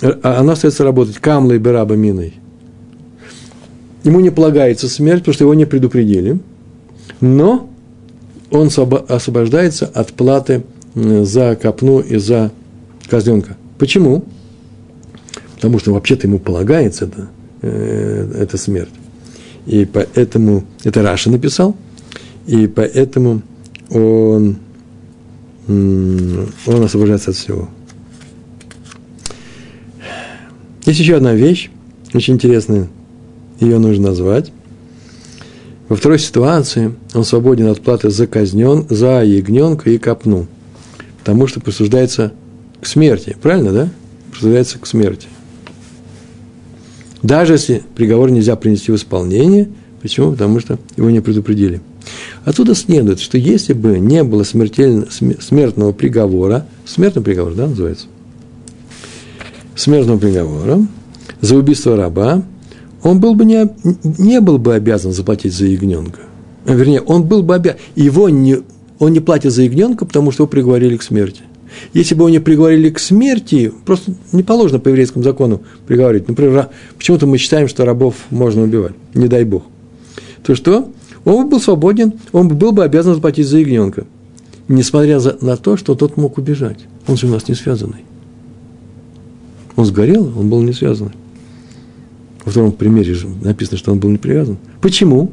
а 0.00 0.38
оно 0.40 0.52
остается 0.52 0.84
работать 0.84 1.16
камлой 1.18 1.58
бераба 1.58 1.94
миной. 1.94 2.34
Ему 4.04 4.20
не 4.20 4.30
полагается 4.30 4.88
смерть, 4.88 5.20
потому 5.20 5.34
что 5.34 5.44
его 5.44 5.54
не 5.54 5.66
предупредили, 5.66 6.38
но 7.20 7.68
он 8.50 8.68
освобождается 8.68 9.86
от 9.86 10.12
платы 10.12 10.64
за 10.94 11.56
копну 11.56 12.00
и 12.00 12.16
за 12.16 12.52
козленка. 13.10 13.56
Почему? 13.78 14.24
Потому 15.56 15.78
что 15.78 15.92
вообще-то 15.92 16.26
ему 16.26 16.38
полагается 16.38 17.06
это 17.06 17.28
э, 17.62 18.32
это 18.38 18.56
смерть. 18.56 18.92
И 19.66 19.84
поэтому, 19.84 20.64
это 20.84 21.02
Раша 21.02 21.30
написал, 21.30 21.76
и 22.46 22.66
поэтому 22.68 23.42
он, 23.90 24.56
он 25.68 26.84
освобождается 26.84 27.30
от 27.30 27.36
всего. 27.36 27.68
Есть 30.84 31.00
еще 31.00 31.16
одна 31.16 31.34
вещь, 31.34 31.70
очень 32.14 32.34
интересная, 32.34 32.88
ее 33.58 33.78
нужно 33.78 34.10
назвать. 34.10 34.52
Во 35.88 35.96
второй 35.96 36.20
ситуации 36.20 36.94
он 37.12 37.24
свободен 37.24 37.66
от 37.66 37.80
платы 37.80 38.10
за 38.10 38.28
казнен, 38.28 38.86
за 38.88 39.22
ягненка 39.24 39.90
и 39.90 39.98
копну, 39.98 40.46
потому 41.18 41.48
что 41.48 41.60
присуждается 41.60 42.32
к 42.80 42.86
смерти, 42.86 43.36
правильно, 43.40 43.72
да? 43.72 43.88
Присуждается 44.30 44.78
к 44.78 44.86
смерти. 44.86 45.26
Даже 47.22 47.54
если 47.54 47.82
приговор 47.94 48.30
нельзя 48.30 48.56
принести 48.56 48.92
в 48.92 48.96
исполнение. 48.96 49.68
Почему? 50.02 50.32
Потому 50.32 50.60
что 50.60 50.78
его 50.96 51.10
не 51.10 51.20
предупредили. 51.20 51.80
Отсюда 52.44 52.74
следует, 52.74 53.18
что 53.18 53.38
если 53.38 53.72
бы 53.72 53.98
не 53.98 54.22
было 54.22 54.44
смертного 54.44 55.92
приговора, 55.92 56.66
смертный 56.84 57.22
приговор, 57.22 57.54
да, 57.54 57.66
называется, 57.66 58.06
смертного 59.74 60.18
приговора 60.18 60.86
за 61.40 61.56
убийство 61.56 61.96
раба, 61.96 62.44
он 63.02 63.20
был 63.20 63.34
бы 63.34 63.44
не, 63.44 63.68
не 64.18 64.40
был 64.40 64.58
бы 64.58 64.74
обязан 64.74 65.12
заплатить 65.12 65.54
за 65.54 65.66
ягненка. 65.66 66.20
Вернее, 66.64 67.00
он 67.00 67.24
был 67.24 67.42
бы 67.42 67.54
обязан, 67.54 67.80
его 67.96 68.28
не, 68.28 68.58
он 68.98 69.12
не 69.12 69.20
платит 69.20 69.52
за 69.52 69.62
ягненка, 69.62 70.04
потому 70.04 70.30
что 70.30 70.44
его 70.44 70.48
приговорили 70.48 70.96
к 70.96 71.02
смерти– 71.02 71.42
если 71.92 72.14
бы 72.14 72.22
его 72.22 72.30
не 72.30 72.38
приговорили 72.38 72.90
к 72.90 72.98
смерти, 72.98 73.72
просто 73.84 74.14
не 74.32 74.42
положено 74.42 74.78
по 74.78 74.88
еврейскому 74.88 75.22
закону 75.22 75.62
приговорить. 75.86 76.28
Например, 76.28 76.68
почему-то 76.96 77.26
мы 77.26 77.38
считаем, 77.38 77.68
что 77.68 77.84
рабов 77.84 78.14
можно 78.30 78.62
убивать, 78.62 78.94
не 79.14 79.28
дай 79.28 79.44
бог. 79.44 79.64
То 80.42 80.54
что? 80.54 80.90
Он 81.24 81.44
бы 81.44 81.50
был 81.52 81.60
свободен, 81.60 82.14
он 82.32 82.48
был 82.48 82.72
бы 82.72 82.84
обязан 82.84 83.14
заплатить 83.14 83.48
за 83.48 83.58
ягненка. 83.58 84.06
Несмотря 84.68 85.20
на 85.40 85.56
то, 85.56 85.76
что 85.76 85.94
тот 85.94 86.16
мог 86.16 86.38
убежать. 86.38 86.78
Он 87.06 87.16
же 87.16 87.26
у 87.26 87.30
нас 87.30 87.48
не 87.48 87.54
связанный. 87.54 88.04
Он 89.76 89.84
сгорел, 89.84 90.32
он 90.36 90.48
был 90.48 90.62
не 90.62 90.72
связанный. 90.72 91.12
Во 92.44 92.50
втором 92.50 92.72
примере 92.72 93.14
же 93.14 93.28
написано, 93.42 93.76
что 93.76 93.92
он 93.92 93.98
был 93.98 94.08
не 94.08 94.18
привязан. 94.18 94.56
Почему? 94.80 95.32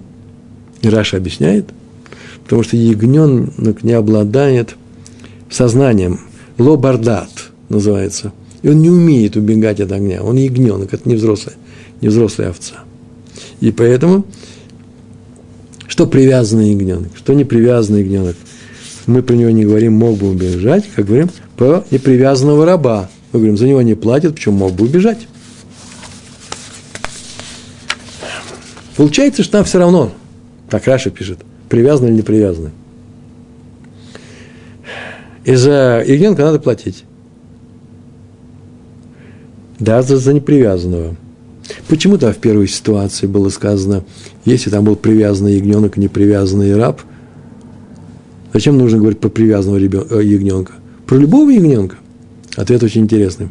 И 0.81 0.89
Раша 0.89 1.17
объясняет. 1.17 1.69
Потому 2.43 2.63
что 2.63 2.75
ягненок 2.75 3.83
не 3.83 3.93
обладает 3.93 4.75
сознанием 5.49 6.19
лобардат 6.57 7.29
называется. 7.69 8.31
И 8.61 8.69
он 8.69 8.81
не 8.81 8.89
умеет 8.89 9.35
убегать 9.35 9.79
от 9.79 9.91
огня. 9.91 10.23
Он 10.23 10.37
ягненок, 10.37 10.93
это 10.93 11.07
не 11.07 11.15
взрослая, 11.15 11.55
не 12.01 12.07
взрослая 12.07 12.49
овца. 12.49 12.75
И 13.59 13.71
поэтому, 13.71 14.25
что 15.87 16.07
привязанный 16.07 16.71
ягненок, 16.71 17.11
что 17.15 17.33
не 17.33 17.43
привязанный 17.43 18.01
ягненок, 18.01 18.35
мы 19.05 19.21
про 19.21 19.35
него 19.35 19.49
не 19.49 19.65
говорим, 19.65 19.93
мог 19.93 20.17
бы 20.17 20.29
убежать, 20.29 20.85
как 20.95 21.05
говорим, 21.05 21.29
про 21.57 21.83
непривязанного 21.91 22.65
раба. 22.65 23.09
Мы 23.31 23.39
говорим, 23.39 23.57
за 23.57 23.67
него 23.67 23.81
не 23.81 23.95
платят, 23.95 24.35
почему 24.35 24.57
мог 24.57 24.73
бы 24.73 24.85
убежать. 24.85 25.27
Получается, 28.95 29.43
что 29.43 29.53
там 29.53 29.65
все 29.65 29.79
равно, 29.79 30.13
так 30.69 30.85
Раша 30.85 31.09
пишет, 31.09 31.39
привязаны 31.67 32.07
или 32.07 32.15
не 32.15 32.21
привязаны. 32.21 32.71
И 35.45 35.55
за 35.55 36.03
ягненка 36.05 36.43
надо 36.43 36.59
платить. 36.59 37.03
Да, 39.79 40.01
за, 40.01 40.17
за 40.17 40.33
непривязанного. 40.33 41.15
Почему 41.87 42.17
то 42.17 42.31
в 42.31 42.37
первой 42.37 42.67
ситуации 42.67 43.27
было 43.27 43.49
сказано, 43.49 44.03
если 44.45 44.69
там 44.69 44.85
был 44.85 44.95
привязанный 44.95 45.55
ягненок, 45.55 45.97
непривязанный 45.97 46.75
раб, 46.75 47.01
зачем 48.53 48.77
нужно 48.77 48.99
говорить 48.99 49.19
про 49.19 49.29
привязанного 49.29 49.79
э, 49.79 50.23
ягненка? 50.23 50.73
Про 51.05 51.17
любого 51.17 51.49
ягненка? 51.49 51.97
Ответ 52.55 52.83
очень 52.83 53.01
интересный. 53.01 53.49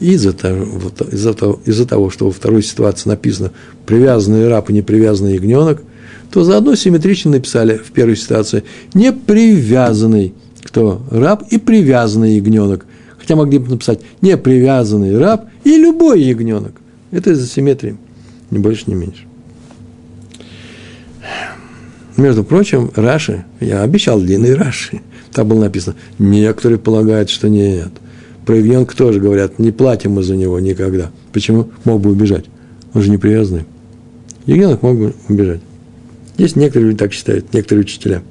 Из-за 0.00 0.32
того, 0.32 0.66
из-за, 1.10 1.32
того, 1.32 1.60
из-за 1.64 1.86
того, 1.86 2.10
что 2.10 2.26
во 2.26 2.32
второй 2.32 2.62
ситуации 2.62 3.08
написано 3.08 3.52
привязанный 3.86 4.48
раб 4.48 4.68
и 4.68 4.72
непривязанный 4.72 5.34
ягненок, 5.34 5.82
то 6.30 6.44
заодно 6.44 6.74
симметрично 6.74 7.30
написали 7.30 7.76
в 7.76 7.92
первой 7.92 8.16
ситуации 8.16 8.64
непривязанный 8.94 10.34
кто 10.66 11.00
раб 11.10 11.44
и 11.50 11.58
привязанный 11.58 12.36
ягненок. 12.36 12.84
Хотя 13.18 13.36
могли 13.36 13.58
бы 13.58 13.70
написать 13.70 14.00
непривязанный 14.20 15.16
раб 15.16 15.46
и 15.64 15.76
любой 15.76 16.20
ягненок. 16.20 16.72
Это 17.12 17.30
из-за 17.30 17.46
симметрии, 17.46 17.96
ни 18.50 18.58
больше, 18.58 18.84
ни 18.88 18.94
меньше. 18.94 19.22
Между 22.16 22.44
прочим, 22.44 22.90
Раши, 22.96 23.44
я 23.60 23.82
обещал 23.82 24.20
длинный 24.20 24.54
Раши, 24.54 25.02
там 25.32 25.48
было 25.48 25.60
написано, 25.60 25.96
некоторые 26.18 26.78
полагают, 26.78 27.30
что 27.30 27.48
нет. 27.48 27.90
Про 28.44 28.56
ягненка 28.56 28.96
тоже 28.96 29.20
говорят, 29.20 29.58
не 29.58 29.70
платим 29.70 30.12
мы 30.12 30.22
за 30.22 30.34
него 30.34 30.58
никогда. 30.58 31.10
Почему? 31.32 31.70
Мог 31.84 32.00
бы 32.00 32.10
убежать. 32.10 32.46
Он 32.94 33.02
же 33.02 33.10
не 33.10 33.18
привязанный. 33.18 33.66
Ягненок 34.46 34.82
мог 34.82 34.98
бы 34.98 35.14
убежать. 35.28 35.60
Есть 36.38 36.56
некоторые 36.56 36.88
люди 36.88 36.98
так 36.98 37.12
считают, 37.12 37.52
некоторые 37.52 37.82
учителя. 37.82 38.22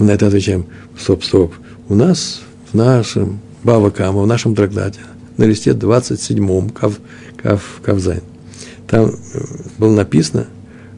Мы 0.00 0.06
на 0.06 0.12
это 0.12 0.28
отвечаем, 0.28 0.64
стоп, 0.98 1.22
стоп. 1.22 1.52
У 1.90 1.94
нас 1.94 2.40
в 2.72 2.74
нашем 2.74 3.38
Бава 3.62 3.90
Кама, 3.90 4.22
в 4.22 4.26
нашем 4.26 4.54
трактате 4.54 5.00
на 5.36 5.44
листе 5.44 5.72
27-м, 5.72 6.70
Кав, 6.70 6.98
Кав, 7.36 7.80
Кавзайн. 7.82 8.22
Там 8.86 9.10
э, 9.10 9.40
было 9.76 9.94
написано, 9.94 10.46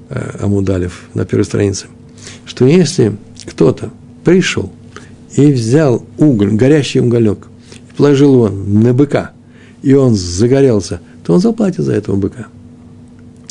э, 0.08 0.38
Амудалев, 0.40 1.02
на 1.14 1.24
первой 1.24 1.42
странице, 1.44 1.86
что 2.46 2.64
если 2.64 3.16
кто-то 3.44 3.90
пришел 4.24 4.72
и 5.34 5.50
взял 5.50 6.06
уголь, 6.18 6.52
горящий 6.52 7.00
уголек, 7.00 7.48
и 7.90 7.96
положил 7.96 8.34
его 8.34 8.48
на 8.50 8.94
быка, 8.94 9.32
и 9.82 9.94
он 9.94 10.14
загорелся, 10.14 11.00
то 11.24 11.34
он 11.34 11.40
заплатит 11.40 11.84
за 11.84 11.92
этого 11.94 12.14
быка. 12.14 12.46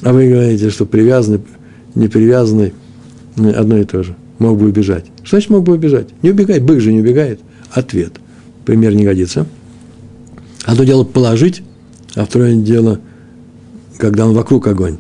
А 0.02 0.14
вы 0.14 0.30
говорите, 0.30 0.70
что 0.70 0.86
привязанный, 0.86 1.41
не 1.93 2.08
привязанный, 2.08 2.74
одно 3.36 3.80
и 3.80 3.84
то 3.84 4.02
же. 4.02 4.16
Мог 4.42 4.58
бы 4.58 4.66
убежать. 4.66 5.06
Что 5.22 5.36
значит 5.36 5.52
мог 5.52 5.64
бы 5.64 5.74
убежать? 5.74 6.08
Не 6.24 6.32
убегает, 6.32 6.64
бык 6.64 6.80
же 6.80 6.92
не 6.92 7.02
убегает. 7.02 7.39
Ответ. 7.70 8.14
Пример 8.66 8.96
не 8.96 9.04
годится. 9.04 9.46
Одно 10.66 10.84
дело 10.84 11.04
положить, 11.04 11.62
а 12.16 12.26
второе 12.26 12.56
дело, 12.56 13.00
когда 14.00 14.26
он 14.26 14.34
вокруг 14.34 14.66
огонь. 14.66 14.98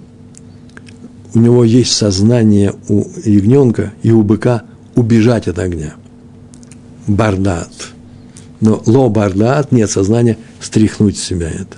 У 1.33 1.39
него 1.39 1.63
есть 1.63 1.91
сознание 1.91 2.75
у 2.87 3.03
ягненка 3.25 3.93
и 4.03 4.11
у 4.11 4.21
быка 4.21 4.61
убежать 4.93 5.47
от 5.47 5.57
огня. 5.57 5.95
Бардат. 7.07 7.71
Но 8.59 8.83
ло 8.85 9.09
бардат, 9.09 9.71
нет 9.71 9.89
сознания 9.89 10.37
стряхнуть 10.59 11.17
с 11.17 11.23
себя 11.23 11.49
это. 11.49 11.77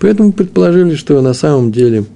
Поэтому 0.00 0.32
предположили, 0.32 0.94
что 0.94 1.20
на 1.20 1.34
самом 1.34 1.72
деле 1.72 2.06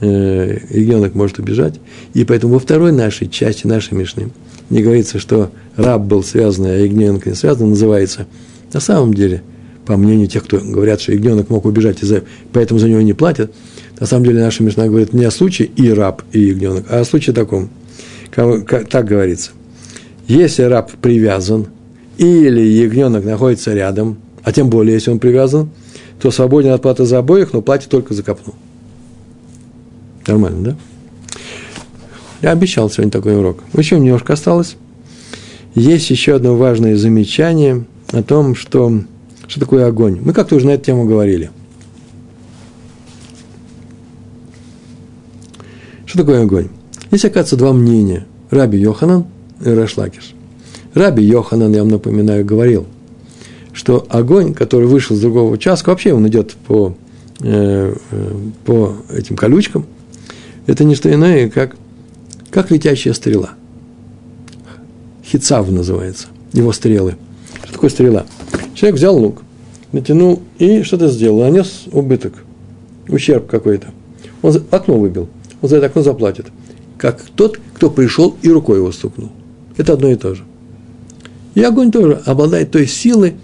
э, 0.00 0.58
ягненок 0.70 1.14
может 1.14 1.38
убежать. 1.38 1.80
И 2.14 2.24
поэтому 2.24 2.54
во 2.54 2.58
второй 2.58 2.92
нашей 2.92 3.28
части 3.28 3.66
нашей 3.66 3.94
Мишны 3.94 4.30
не 4.68 4.82
говорится, 4.82 5.18
что 5.18 5.50
раб 5.76 6.02
был 6.02 6.22
связан, 6.22 6.66
а 6.66 6.76
ягненок 6.76 7.26
не 7.26 7.34
связан, 7.34 7.70
называется 7.70 8.26
на 8.72 8.80
самом 8.80 9.14
деле– 9.14 9.42
по 9.90 9.96
мнению 9.96 10.28
тех, 10.28 10.44
кто 10.44 10.58
говорят, 10.58 11.00
что 11.00 11.12
ягненок 11.12 11.50
мог 11.50 11.64
убежать, 11.64 12.00
из-за, 12.02 12.22
поэтому 12.52 12.78
за 12.78 12.88
него 12.88 13.00
не 13.00 13.12
платят, 13.12 13.52
на 13.98 14.06
самом 14.06 14.24
деле 14.24 14.40
наша 14.40 14.62
Мишна 14.62 14.86
говорит 14.86 15.12
не 15.12 15.24
о 15.24 15.32
случае 15.32 15.66
и 15.66 15.90
раб, 15.90 16.22
и 16.30 16.40
ягненок, 16.40 16.86
а 16.88 17.00
о 17.00 17.04
случае 17.04 17.34
таком. 17.34 17.70
Как, 18.30 18.66
как, 18.66 18.88
так 18.88 19.06
говорится. 19.06 19.50
Если 20.28 20.62
раб 20.62 20.92
привязан, 21.02 21.66
или 22.18 22.60
ягненок 22.60 23.24
находится 23.24 23.74
рядом, 23.74 24.18
а 24.44 24.52
тем 24.52 24.70
более, 24.70 24.94
если 24.94 25.10
он 25.10 25.18
привязан, 25.18 25.70
то 26.20 26.30
свободен 26.30 26.70
от 26.70 26.82
платы 26.82 27.04
за 27.04 27.18
обоих, 27.18 27.52
но 27.52 27.60
платит 27.60 27.88
только 27.88 28.14
за 28.14 28.22
копну. 28.22 28.54
Нормально, 30.30 30.62
да? 30.62 30.76
Я 32.40 32.52
обещал 32.52 32.88
сегодня 32.88 33.10
такой 33.10 33.36
урок. 33.36 33.64
Еще 33.72 33.98
немножко 33.98 34.34
осталось. 34.34 34.76
Есть 35.74 36.08
еще 36.10 36.36
одно 36.36 36.54
важное 36.54 36.96
замечание 36.96 37.84
о 38.12 38.22
том, 38.22 38.54
что 38.54 39.02
что 39.48 39.58
такое 39.58 39.88
огонь? 39.88 40.20
Мы 40.22 40.32
как-то 40.32 40.54
уже 40.54 40.66
на 40.66 40.70
эту 40.70 40.84
тему 40.84 41.04
говорили. 41.04 41.50
Что 46.06 46.18
такое 46.18 46.42
огонь? 46.42 46.68
Есть, 47.10 47.24
оказывается, 47.24 47.56
два 47.56 47.72
мнения. 47.72 48.24
Раби 48.50 48.78
Йоханан 48.78 49.26
и 49.64 49.68
Рашлакиш. 49.68 50.34
Раби 50.94 51.24
Йоханан, 51.24 51.72
я 51.72 51.80
вам 51.80 51.88
напоминаю, 51.88 52.44
говорил, 52.44 52.86
что 53.72 54.06
огонь, 54.08 54.54
который 54.54 54.86
вышел 54.86 55.16
с 55.16 55.20
другого 55.20 55.52
участка, 55.52 55.90
вообще 55.90 56.12
он 56.12 56.28
идет 56.28 56.52
по, 56.68 56.94
э, 57.40 57.96
э, 58.12 58.34
по 58.64 58.94
этим 59.12 59.34
колючкам, 59.34 59.86
это 60.70 60.84
не 60.84 60.94
что 60.94 61.12
иное, 61.12 61.50
как, 61.50 61.74
как 62.50 62.70
летящая 62.70 63.12
стрела. 63.12 63.50
Хицав 65.24 65.68
называется, 65.68 66.28
его 66.52 66.72
стрелы. 66.72 67.16
Что 67.64 67.72
такое 67.72 67.90
стрела? 67.90 68.24
Человек 68.74 68.96
взял 68.96 69.18
лук, 69.18 69.42
натянул 69.90 70.42
и 70.58 70.82
что-то 70.82 71.08
сделал, 71.08 71.40
нанес 71.40 71.86
убыток, 71.90 72.44
ущерб 73.08 73.48
какой-то. 73.48 73.88
Он 74.42 74.62
окно 74.70 74.96
выбил, 74.96 75.28
он 75.60 75.68
за 75.68 75.78
это 75.78 75.86
окно 75.86 76.02
заплатит. 76.02 76.46
Как 76.98 77.20
тот, 77.34 77.58
кто 77.74 77.90
пришел 77.90 78.36
и 78.42 78.48
рукой 78.48 78.78
его 78.78 78.92
стукнул. 78.92 79.30
Это 79.76 79.94
одно 79.94 80.08
и 80.08 80.14
то 80.14 80.36
же. 80.36 80.44
И 81.56 81.62
огонь 81.62 81.90
тоже 81.90 82.22
обладает 82.26 82.70
той 82.70 82.86
силой, 82.86 83.34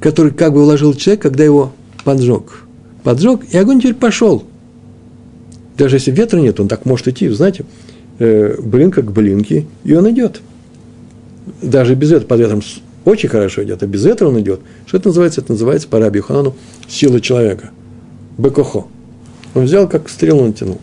которую 0.00 0.34
как 0.34 0.54
бы 0.54 0.64
вложил 0.64 0.92
человек, 0.94 1.22
когда 1.22 1.44
его 1.44 1.72
поджег. 2.02 2.64
Поджег, 3.04 3.42
и 3.52 3.56
огонь 3.56 3.78
теперь 3.78 3.94
пошел. 3.94 4.44
Даже 5.76 5.96
если 5.96 6.10
ветра 6.10 6.38
нет, 6.38 6.60
он 6.60 6.68
так 6.68 6.84
может 6.84 7.08
идти, 7.08 7.28
знаете, 7.28 7.64
э, 8.18 8.60
блинка 8.60 9.02
к 9.02 9.12
блинке, 9.12 9.66
и 9.82 9.94
он 9.94 10.10
идет. 10.10 10.40
Даже 11.62 11.94
без 11.94 12.10
ветра, 12.10 12.26
под 12.26 12.40
ветром 12.40 12.62
очень 13.04 13.28
хорошо 13.28 13.64
идет, 13.64 13.82
а 13.82 13.86
без 13.86 14.06
этого 14.06 14.28
он 14.30 14.40
идет. 14.40 14.60
Что 14.86 14.96
это 14.96 15.08
называется? 15.08 15.40
Это 15.40 15.52
называется 15.52 15.88
по 15.88 15.98
Раби 15.98 16.18
Юханану 16.18 16.54
сила 16.88 17.20
человека. 17.20 17.70
Бекохо. 18.38 18.84
Он 19.54 19.64
взял, 19.64 19.88
как 19.88 20.08
стрелу 20.08 20.46
натянул. 20.46 20.80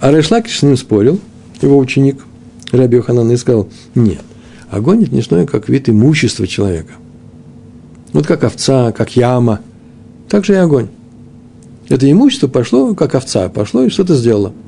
А 0.00 0.10
Решлакиш 0.10 0.58
с 0.58 0.62
ним 0.62 0.76
спорил, 0.76 1.20
его 1.60 1.78
ученик 1.78 2.24
Раби 2.72 2.96
Юханан, 2.96 3.30
и 3.30 3.36
сказал, 3.36 3.68
нет, 3.94 4.22
огонь– 4.70 5.02
это 5.04 5.14
не 5.14 5.22
что 5.22 5.44
как 5.46 5.68
вид 5.68 5.88
имущества 5.88 6.46
человека. 6.46 6.92
Вот 8.12 8.26
как 8.26 8.44
овца, 8.44 8.92
как 8.92 9.16
яма, 9.16 9.60
так 10.28 10.44
же 10.44 10.54
и 10.54 10.56
огонь. 10.56 10.88
Это 11.88 12.10
имущество 12.10 12.48
пошло, 12.48 12.94
как 12.94 13.14
овца, 13.14 13.48
пошло 13.48 13.82
и 13.82 13.88
что-то 13.90 14.14
сделало– 14.14 14.52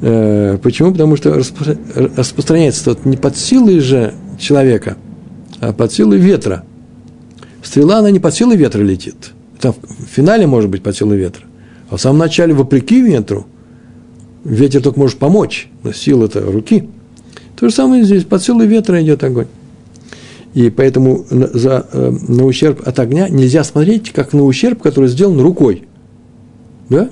Э, 0.00 0.58
почему? 0.62 0.92
Потому 0.92 1.16
что 1.16 1.32
распространяется 1.34 2.84
тот 2.84 3.04
не 3.04 3.16
под 3.16 3.36
силой 3.36 3.80
же 3.80 4.14
человека, 4.38 4.96
а 5.60 5.72
под 5.72 5.92
силой 5.92 6.18
ветра. 6.18 6.64
Стрела, 7.62 7.98
она 7.98 8.10
не 8.10 8.20
под 8.20 8.34
силой 8.34 8.56
ветра 8.56 8.82
летит. 8.82 9.32
Это 9.58 9.72
в 9.72 10.04
финале 10.10 10.46
может 10.46 10.70
быть 10.70 10.82
под 10.82 10.96
силой 10.96 11.16
ветра. 11.16 11.44
А 11.90 11.96
в 11.96 12.00
самом 12.00 12.18
начале, 12.18 12.52
вопреки 12.52 13.00
ветру, 13.00 13.46
ветер 14.44 14.82
только 14.82 14.98
может 14.98 15.18
помочь, 15.18 15.68
но 15.82 15.92
сила 15.92 16.26
это 16.26 16.40
руки. 16.40 16.88
То 17.58 17.68
же 17.68 17.74
самое 17.74 18.04
здесь, 18.04 18.24
под 18.24 18.42
силой 18.42 18.66
ветра 18.66 19.02
идет 19.02 19.24
огонь. 19.24 19.46
И 20.56 20.70
поэтому 20.70 21.24
за, 21.28 21.86
э, 21.92 22.10
на 22.28 22.44
ущерб 22.44 22.80
от 22.84 22.98
огня 22.98 23.28
нельзя 23.28 23.62
смотреть, 23.62 24.10
как 24.10 24.32
на 24.32 24.42
ущерб, 24.42 24.82
который 24.82 25.08
сделан 25.08 25.40
рукой. 25.40 25.84
Да? 26.88 27.10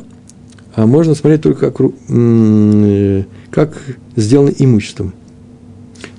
а 0.74 0.86
можно 0.86 1.14
смотреть 1.14 1.42
только 1.42 1.70
как, 1.70 1.90
как 3.50 3.82
сделано 4.16 4.52
имуществом. 4.58 5.14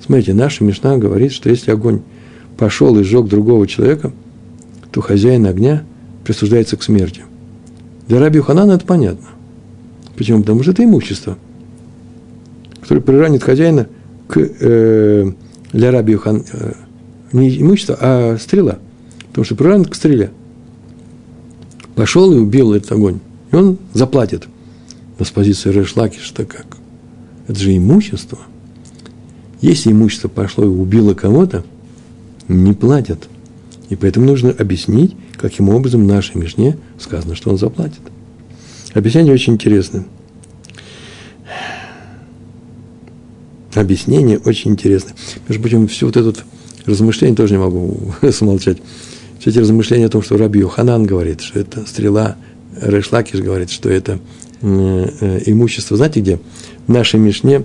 Смотрите, 0.04 0.34
наша 0.34 0.64
Мишна 0.64 0.96
говорит, 0.96 1.32
что 1.32 1.50
если 1.50 1.70
огонь 1.70 2.00
пошел 2.56 2.98
и 2.98 3.02
сжег 3.02 3.26
другого 3.26 3.66
человека, 3.66 4.12
то 4.92 5.00
хозяин 5.00 5.46
огня 5.46 5.84
присуждается 6.24 6.76
к 6.76 6.82
смерти. 6.82 7.22
Для 8.08 8.20
Раби 8.20 8.40
Ханана 8.40 8.72
это 8.72 8.86
понятно. 8.86 9.28
Почему? 10.16 10.40
Потому 10.40 10.62
что 10.62 10.72
это 10.72 10.84
имущество, 10.84 11.36
которое 12.80 13.00
приранит 13.00 13.42
хозяина 13.42 13.88
к, 14.26 14.38
э, 14.38 15.32
для 15.72 15.90
Раби 15.90 16.12
Юхан, 16.12 16.44
э, 16.50 16.72
не 17.40 17.60
имущество, 17.60 17.96
а 18.00 18.36
стрела. 18.38 18.78
Потому 19.28 19.44
что 19.44 19.54
приранит 19.54 19.88
к 19.88 19.94
стреле. 19.94 20.30
Пошел 21.94 22.32
и 22.32 22.38
убил 22.38 22.72
этот 22.72 22.92
огонь. 22.92 23.20
И 23.52 23.56
он 23.56 23.78
заплатит. 23.92 24.46
Но 25.18 25.24
с 25.24 25.30
позиции 25.30 25.70
Решлакиш-то 25.70 26.44
как? 26.44 26.66
Это 27.48 27.58
же 27.58 27.76
имущество. 27.76 28.38
Если 29.60 29.92
имущество 29.92 30.28
пошло 30.28 30.64
и 30.64 30.68
убило 30.68 31.14
кого-то, 31.14 31.64
не 32.48 32.72
платят. 32.72 33.28
И 33.88 33.96
поэтому 33.96 34.26
нужно 34.26 34.50
объяснить, 34.50 35.14
каким 35.36 35.68
образом 35.68 36.02
в 36.02 36.06
нашей 36.06 36.36
Мишне 36.36 36.76
сказано, 36.98 37.34
что 37.34 37.50
он 37.50 37.58
заплатит. 37.58 38.00
Объяснение 38.94 39.32
очень 39.32 39.54
интересное. 39.54 40.04
Объяснение 43.74 44.38
очень 44.38 44.72
интересное. 44.72 45.14
Между 45.48 45.62
прочим, 45.62 45.86
все 45.86 46.06
вот 46.06 46.16
это 46.16 46.34
вот 46.86 46.92
размышление 46.92 47.36
тоже 47.36 47.54
не 47.54 47.58
могу 47.58 48.14
смолчать. 48.30 48.78
Все 49.38 49.50
эти 49.50 49.58
размышления 49.58 50.06
о 50.06 50.08
том, 50.08 50.22
что 50.22 50.36
Раби 50.36 50.60
Йоханан 50.60 51.04
говорит, 51.04 51.40
что 51.40 51.58
это 51.58 51.86
стрела, 51.86 52.36
Решлакиш 52.80 53.40
говорит, 53.40 53.70
что 53.70 53.90
это 53.90 54.18
э, 54.62 55.42
имущество. 55.46 55.96
Знаете 55.96 56.20
где? 56.20 56.40
В 56.86 56.92
нашей 56.92 57.20
Мишне 57.20 57.64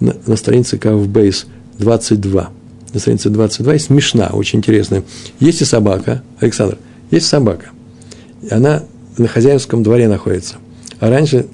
на, 0.00 0.16
на 0.26 0.36
странице 0.36 0.78
Кавбейс 0.78 1.46
22. 1.78 2.50
На 2.92 3.00
странице 3.00 3.30
22 3.30 3.72
есть 3.74 3.90
Мишна, 3.90 4.28
очень 4.32 4.58
интересная. 4.58 5.04
Есть 5.40 5.62
и 5.62 5.64
собака, 5.64 6.22
Александр, 6.40 6.78
есть 7.10 7.26
собака. 7.26 7.70
Она 8.50 8.84
на 9.18 9.28
хозяинском 9.28 9.82
дворе 9.82 10.08
находится. 10.08 10.56
А 10.98 11.10
раньше 11.10 11.46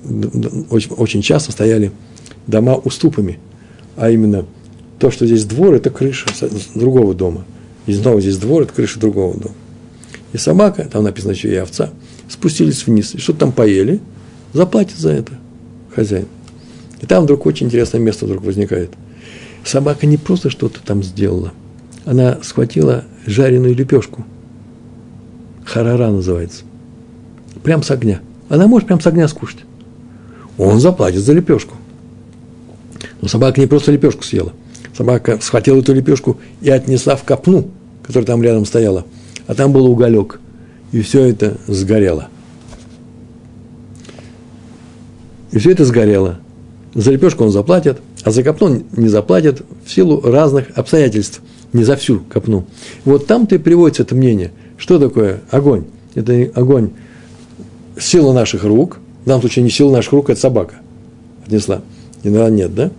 очень, 0.70 0.92
очень 0.92 1.22
часто 1.22 1.52
стояли 1.52 1.92
дома 2.46 2.76
уступами. 2.76 3.38
А 3.96 4.10
именно 4.10 4.46
то, 5.02 5.10
что 5.10 5.26
здесь 5.26 5.44
двор, 5.44 5.74
это 5.74 5.90
крыша 5.90 6.28
другого 6.76 7.12
дома. 7.12 7.44
И 7.86 7.92
снова 7.92 8.20
здесь 8.20 8.36
двор, 8.36 8.62
это 8.62 8.72
крыша 8.72 9.00
другого 9.00 9.36
дома. 9.36 9.54
И 10.32 10.38
собака, 10.38 10.84
там 10.84 11.02
написано 11.02 11.32
еще 11.32 11.52
и 11.52 11.56
овца, 11.56 11.90
спустились 12.28 12.86
вниз. 12.86 13.12
И 13.16 13.18
что-то 13.18 13.40
там 13.40 13.50
поели, 13.50 14.00
заплатит 14.52 14.96
за 14.96 15.10
это 15.10 15.32
хозяин. 15.92 16.28
И 17.00 17.06
там 17.06 17.24
вдруг 17.24 17.46
очень 17.46 17.66
интересное 17.66 18.00
место 18.00 18.26
вдруг 18.26 18.44
возникает. 18.44 18.90
Собака 19.64 20.06
не 20.06 20.18
просто 20.18 20.50
что-то 20.50 20.78
там 20.84 21.02
сделала. 21.02 21.52
Она 22.04 22.38
схватила 22.44 23.02
жареную 23.26 23.74
лепешку. 23.74 24.24
Харара 25.64 26.12
называется. 26.12 26.62
Прям 27.64 27.82
с 27.82 27.90
огня. 27.90 28.20
Она 28.48 28.68
может 28.68 28.86
прям 28.86 29.00
с 29.00 29.06
огня 29.08 29.26
скушать. 29.26 29.64
Он 30.58 30.78
заплатит 30.78 31.22
за 31.22 31.32
лепешку. 31.32 31.74
Но 33.20 33.26
собака 33.26 33.60
не 33.60 33.66
просто 33.66 33.90
лепешку 33.90 34.22
съела. 34.22 34.52
Собака 34.96 35.38
схватила 35.40 35.78
эту 35.78 35.94
лепешку 35.94 36.38
и 36.60 36.70
отнесла 36.70 37.16
в 37.16 37.24
копну, 37.24 37.68
которая 38.02 38.26
там 38.26 38.42
рядом 38.42 38.64
стояла. 38.64 39.04
А 39.46 39.54
там 39.54 39.72
был 39.72 39.86
уголек. 39.86 40.40
И 40.92 41.00
все 41.00 41.24
это 41.24 41.56
сгорело. 41.66 42.28
И 45.50 45.58
все 45.58 45.70
это 45.70 45.84
сгорело. 45.84 46.38
За 46.94 47.10
лепешку 47.10 47.44
он 47.44 47.50
заплатит, 47.50 47.98
а 48.22 48.30
за 48.30 48.42
копну 48.42 48.82
не 48.96 49.08
заплатит 49.08 49.62
в 49.84 49.90
силу 49.90 50.20
разных 50.20 50.66
обстоятельств. 50.76 51.40
Не 51.72 51.84
за 51.84 51.96
всю 51.96 52.20
копну. 52.20 52.66
Вот 53.06 53.26
там-то 53.26 53.54
и 53.54 53.58
приводится 53.58 54.02
это 54.02 54.14
мнение. 54.14 54.52
Что 54.76 54.98
такое 54.98 55.40
огонь? 55.50 55.84
Это 56.14 56.50
огонь 56.54 56.90
сила 57.98 58.32
наших 58.32 58.64
рук. 58.64 58.98
В 59.24 59.26
данном 59.26 59.40
случае 59.40 59.64
не 59.64 59.70
сила 59.70 59.92
наших 59.92 60.12
рук, 60.12 60.30
это 60.30 60.40
собака 60.40 60.74
отнесла. 61.46 61.82
Иногда 62.22 62.50
нет, 62.50 62.74
да? 62.74 62.90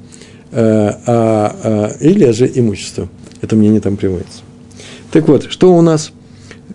А, 0.55 1.01
а, 1.07 1.55
а, 1.63 1.97
или 1.99 2.29
же 2.31 2.49
имущество. 2.53 3.09
Это 3.41 3.55
мнение 3.55 3.81
там 3.81 3.97
приводится. 3.97 4.41
Так 5.11 5.27
вот, 5.27 5.51
что 5.51 5.75
у 5.75 5.81
нас 5.81 6.11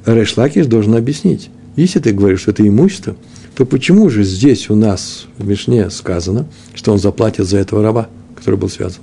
Решлакиш 0.04 0.66
должен 0.66 0.96
объяснить? 0.96 1.48
Если 1.76 2.00
ты 2.00 2.12
говоришь, 2.12 2.40
что 2.40 2.50
это 2.50 2.66
имущество, 2.66 3.14
то 3.54 3.64
почему 3.64 4.10
же 4.10 4.24
здесь 4.24 4.68
у 4.68 4.74
нас 4.74 5.26
в 5.38 5.46
Мишне 5.46 5.90
сказано, 5.90 6.46
что 6.74 6.92
он 6.92 6.98
заплатит 6.98 7.46
за 7.46 7.58
этого 7.58 7.82
раба, 7.82 8.08
который 8.34 8.56
был 8.56 8.68
связан? 8.68 9.00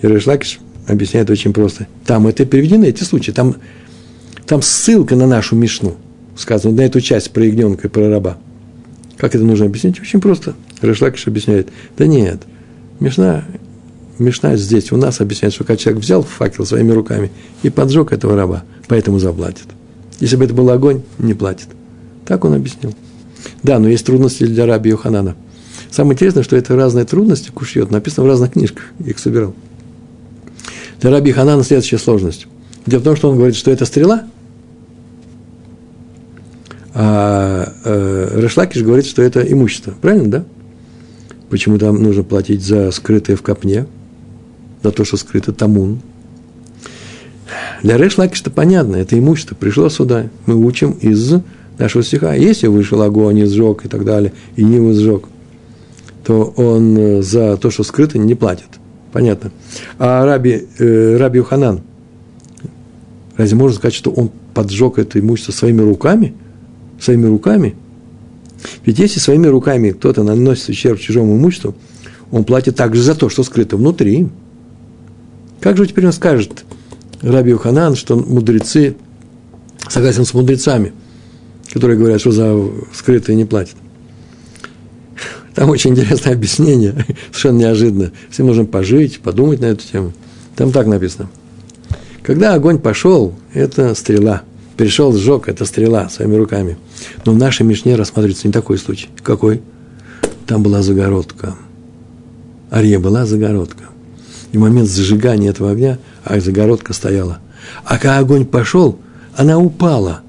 И 0.00 0.06
Решлакиш 0.06 0.58
объясняет 0.86 1.28
очень 1.28 1.52
просто. 1.52 1.86
Там 2.06 2.26
это 2.26 2.46
переведены, 2.46 2.86
эти 2.86 3.04
случаи. 3.04 3.32
Там, 3.32 3.56
там 4.46 4.62
ссылка 4.62 5.16
на 5.16 5.26
нашу 5.26 5.54
Мишну, 5.54 5.96
сказано, 6.34 6.74
на 6.74 6.80
эту 6.80 7.02
часть 7.02 7.30
про 7.30 7.44
ягненка 7.44 7.88
и 7.88 7.90
про 7.90 8.08
раба. 8.08 8.38
Как 9.18 9.34
это 9.34 9.44
нужно 9.44 9.66
объяснить? 9.66 10.00
Очень 10.00 10.22
просто. 10.22 10.54
Решлакиш 10.80 11.26
объясняет. 11.26 11.68
Да 11.98 12.06
нет, 12.06 12.42
Мишна 13.00 13.44
Мишна 14.18 14.56
здесь 14.56 14.92
у 14.92 14.96
нас 14.96 15.20
объясняет, 15.20 15.54
что 15.54 15.64
когда 15.64 15.76
человек 15.76 16.02
взял 16.02 16.22
факел 16.22 16.64
своими 16.64 16.92
руками 16.92 17.30
и 17.62 17.70
поджег 17.70 18.12
этого 18.12 18.34
раба, 18.34 18.64
поэтому 18.88 19.18
заплатит. 19.18 19.66
Если 20.20 20.36
бы 20.36 20.44
это 20.44 20.54
был 20.54 20.70
огонь, 20.70 21.02
не 21.18 21.34
платит. 21.34 21.68
Так 22.24 22.44
он 22.44 22.54
объяснил. 22.54 22.94
Да, 23.62 23.78
но 23.78 23.88
есть 23.88 24.06
трудности 24.06 24.44
для 24.44 24.66
раби 24.66 24.90
Йоханана. 24.90 25.36
Самое 25.90 26.14
интересное, 26.14 26.42
что 26.42 26.56
это 26.56 26.74
разные 26.74 27.04
трудности, 27.04 27.50
кушьет, 27.50 27.90
написано 27.90 28.26
в 28.26 28.30
разных 28.30 28.52
книжках, 28.52 28.84
я 28.98 29.10
их 29.10 29.18
собирал. 29.18 29.54
Для 31.00 31.10
раби 31.10 31.30
Йоханана 31.30 31.62
следующая 31.62 31.98
сложность. 31.98 32.46
Дело 32.86 33.00
в 33.00 33.04
том, 33.04 33.16
что 33.16 33.30
он 33.30 33.36
говорит, 33.36 33.56
что 33.56 33.70
это 33.70 33.84
стрела, 33.84 34.24
а 36.94 37.74
э, 37.84 38.40
Решлакиш 38.40 38.82
говорит, 38.82 39.04
что 39.04 39.20
это 39.20 39.40
имущество. 39.42 39.92
Правильно, 40.00 40.30
да? 40.30 40.44
Почему 41.50 41.78
там 41.78 42.02
нужно 42.02 42.22
платить 42.22 42.64
за 42.64 42.90
скрытое 42.90 43.36
в 43.36 43.42
копне? 43.42 43.86
За 44.82 44.90
то, 44.92 45.04
что 45.04 45.16
скрыто 45.16 45.52
тамун. 45.52 46.00
Для 47.82 47.96
Реш 47.96 48.18
Лакиша 48.18 48.50
понятно, 48.50 48.96
это 48.96 49.18
имущество 49.18 49.54
пришло 49.54 49.88
сюда. 49.88 50.28
Мы 50.46 50.56
учим 50.56 50.92
из 50.92 51.34
нашего 51.78 52.02
стиха. 52.02 52.34
Если 52.34 52.66
вышел 52.66 53.02
огонь 53.02 53.44
сжег 53.46 53.84
и 53.84 53.88
так 53.88 54.04
далее, 54.04 54.32
и 54.56 54.64
не 54.64 54.92
сжег, 54.92 55.24
то 56.24 56.52
он 56.56 56.96
э, 56.98 57.22
за 57.22 57.56
то, 57.56 57.70
что 57.70 57.84
скрыто, 57.84 58.18
не 58.18 58.34
платит. 58.34 58.66
Понятно. 59.12 59.52
А 59.98 60.24
Раби, 60.24 60.66
э, 60.78 61.16
Раби 61.16 61.40
Уханан, 61.40 61.82
разве 63.36 63.56
можно 63.56 63.76
сказать, 63.76 63.94
что 63.94 64.10
он 64.10 64.30
поджег 64.52 64.98
это 64.98 65.20
имущество 65.20 65.52
своими 65.52 65.82
руками? 65.82 66.34
Своими 67.00 67.26
руками? 67.26 67.76
Ведь 68.84 68.98
если 68.98 69.20
своими 69.20 69.46
руками 69.46 69.90
кто-то 69.90 70.22
наносит 70.22 70.70
ущерб 70.70 70.98
чужому 70.98 71.36
имуществу, 71.36 71.74
он 72.30 72.44
платит 72.44 72.76
также 72.76 73.02
за 73.02 73.14
то, 73.14 73.28
что 73.28 73.42
скрыто 73.42 73.76
внутри. 73.76 74.28
Как 75.60 75.76
же 75.76 75.86
теперь 75.86 76.06
он 76.06 76.12
скажет, 76.12 76.64
Раби 77.22 77.52
Уханан, 77.52 77.96
что 77.96 78.16
мудрецы, 78.16 78.96
согласен 79.88 80.24
с 80.24 80.34
мудрецами, 80.34 80.92
которые 81.72 81.98
говорят, 81.98 82.20
что 82.20 82.32
за 82.32 82.56
скрытые 82.94 83.36
не 83.36 83.44
платят? 83.44 83.76
Там 85.54 85.70
очень 85.70 85.92
интересное 85.92 86.34
объяснение, 86.34 87.06
совершенно 87.30 87.58
неожиданно. 87.58 88.12
Все 88.30 88.44
можем 88.44 88.66
пожить, 88.66 89.20
подумать 89.20 89.60
на 89.60 89.66
эту 89.66 89.86
тему. 89.86 90.12
Там 90.54 90.70
так 90.70 90.86
написано. 90.86 91.28
Когда 92.22 92.54
огонь 92.54 92.78
пошел, 92.78 93.34
это 93.54 93.94
стрела. 93.94 94.42
Перешел, 94.76 95.16
сжег, 95.16 95.48
это 95.48 95.64
стрела 95.64 96.10
своими 96.10 96.36
руками. 96.36 96.76
Но 97.24 97.32
в 97.32 97.38
нашей 97.38 97.62
Мишне 97.62 97.96
рассматривается 97.96 98.46
не 98.46 98.52
такой 98.52 98.76
случай. 98.76 99.08
Какой? 99.22 99.62
Там 100.46 100.62
была 100.62 100.82
загородка. 100.82 101.54
Арье 102.70 102.98
была 102.98 103.24
загородка 103.24 103.84
и 104.56 104.58
в 104.58 104.62
момент 104.62 104.88
зажигания 104.88 105.50
этого 105.50 105.70
огня, 105.70 105.98
а 106.24 106.40
загородка 106.40 106.94
стояла. 106.94 107.40
А 107.84 107.98
когда 107.98 108.18
огонь 108.18 108.46
пошел, 108.46 108.98
она 109.36 109.58
упала. 109.58 110.20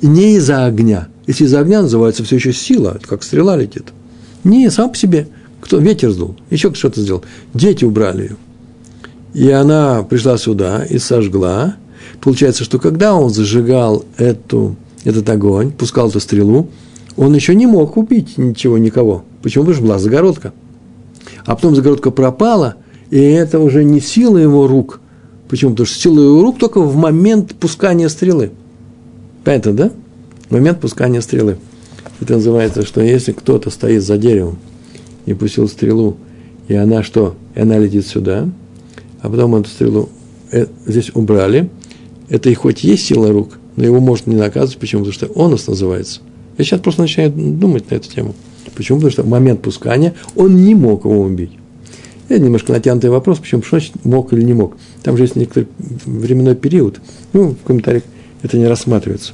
И 0.00 0.06
не 0.06 0.36
из-за 0.36 0.64
огня. 0.64 1.08
Если 1.26 1.44
из-за 1.44 1.60
огня 1.60 1.82
называется 1.82 2.24
все 2.24 2.36
еще 2.36 2.54
сила, 2.54 2.94
это 2.96 3.06
как 3.06 3.22
стрела 3.22 3.58
летит. 3.58 3.92
Не, 4.42 4.70
сам 4.70 4.90
по 4.90 4.96
себе. 4.96 5.28
Кто? 5.60 5.78
Ветер 5.80 6.12
сдул, 6.12 6.34
еще 6.48 6.72
что-то 6.72 7.02
сделал. 7.02 7.24
Дети 7.52 7.84
убрали 7.84 8.22
ее. 8.22 8.36
И 9.34 9.50
она 9.50 10.02
пришла 10.02 10.38
сюда 10.38 10.86
и 10.86 10.96
сожгла. 10.96 11.76
Получается, 12.22 12.64
что 12.64 12.78
когда 12.78 13.14
он 13.14 13.28
зажигал 13.28 14.06
эту, 14.16 14.76
этот 15.04 15.28
огонь, 15.28 15.72
пускал 15.72 16.08
эту 16.08 16.20
стрелу, 16.20 16.70
он 17.18 17.34
еще 17.34 17.54
не 17.54 17.66
мог 17.66 17.98
убить 17.98 18.38
ничего, 18.38 18.78
никого. 18.78 19.24
Почему? 19.42 19.64
Потому 19.64 19.76
что 19.76 19.86
была 19.86 19.98
загородка. 19.98 20.54
А 21.44 21.54
потом 21.54 21.74
загородка 21.74 22.10
пропала– 22.10 22.76
и 23.10 23.18
это 23.18 23.58
уже 23.58 23.84
не 23.84 24.00
сила 24.00 24.38
его 24.38 24.66
рук. 24.66 25.00
Почему? 25.48 25.70
Потому 25.72 25.86
что 25.86 25.98
сила 25.98 26.20
его 26.20 26.42
рук 26.42 26.58
только 26.58 26.80
в 26.80 26.96
момент 26.96 27.54
пускания 27.54 28.08
стрелы. 28.08 28.50
Понятно, 29.44 29.72
да? 29.72 29.92
В 30.48 30.52
момент 30.52 30.80
пускания 30.80 31.20
стрелы. 31.20 31.56
Это 32.20 32.34
называется, 32.34 32.84
что 32.84 33.00
если 33.00 33.32
кто-то 33.32 33.70
стоит 33.70 34.02
за 34.02 34.18
деревом 34.18 34.58
и 35.26 35.34
пустил 35.34 35.68
стрелу, 35.68 36.16
и 36.66 36.74
она 36.74 37.02
что? 37.02 37.34
И 37.54 37.60
она 37.60 37.78
летит 37.78 38.06
сюда, 38.06 38.48
а 39.20 39.30
потом 39.30 39.54
эту 39.56 39.70
стрелу 39.70 40.10
э, 40.52 40.66
здесь 40.86 41.10
убрали, 41.14 41.70
это 42.28 42.50
и 42.50 42.54
хоть 42.54 42.84
есть 42.84 43.06
сила 43.06 43.32
рук, 43.32 43.58
но 43.76 43.84
его 43.84 44.00
можно 44.00 44.30
не 44.30 44.36
наказывать. 44.36 44.78
Почему? 44.78 45.04
Потому 45.04 45.14
что 45.14 45.26
он 45.28 45.52
нас 45.52 45.66
называется. 45.66 46.20
Я 46.58 46.64
сейчас 46.64 46.80
просто 46.80 47.02
начинаю 47.02 47.32
думать 47.32 47.90
на 47.90 47.94
эту 47.94 48.10
тему. 48.10 48.34
Почему? 48.74 48.98
Потому 48.98 49.12
что 49.12 49.22
в 49.22 49.28
момент 49.28 49.62
пускания 49.62 50.14
он 50.34 50.56
не 50.64 50.74
мог 50.74 51.04
его 51.04 51.20
убить. 51.20 51.52
Это 52.28 52.40
немножко 52.40 52.72
натянутый 52.72 53.10
вопрос, 53.10 53.38
почему, 53.38 53.62
что 53.62 53.80
мог 54.04 54.32
или 54.32 54.42
не 54.42 54.52
мог. 54.52 54.76
Там 55.02 55.16
же 55.16 55.24
есть 55.24 55.36
некоторый 55.36 55.68
временной 56.04 56.54
период. 56.54 57.00
Ну, 57.32 57.50
в 57.50 57.66
комментариях 57.66 58.04
это 58.42 58.58
не 58.58 58.66
рассматривается. 58.66 59.32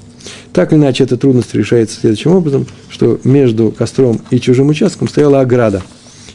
Так 0.52 0.72
или 0.72 0.78
иначе, 0.78 1.04
эта 1.04 1.16
трудность 1.16 1.54
решается 1.54 2.00
следующим 2.00 2.32
образом, 2.32 2.66
что 2.88 3.18
между 3.24 3.70
костром 3.70 4.20
и 4.30 4.38
чужим 4.38 4.68
участком 4.68 5.08
стояла 5.08 5.40
ограда. 5.40 5.82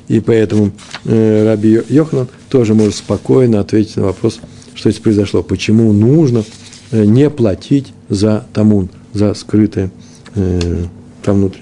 И 0.08 0.20
поэтому 0.20 0.72
э, 1.06 1.46
Раби 1.46 1.82
Йоханан 1.88 2.28
тоже 2.50 2.74
может 2.74 2.96
спокойно 2.96 3.60
ответить 3.60 3.96
на 3.96 4.04
вопрос, 4.04 4.40
что 4.74 4.90
здесь 4.90 5.02
произошло, 5.02 5.44
почему 5.44 5.94
нужно 5.94 6.44
э, 6.92 7.06
не 7.06 7.30
платить 7.30 7.94
за 8.10 8.46
тамун, 8.54 8.90
за 9.14 9.34
скрытое 9.34 9.92
э, 10.36 10.84
там 11.24 11.38
внутри. 11.38 11.62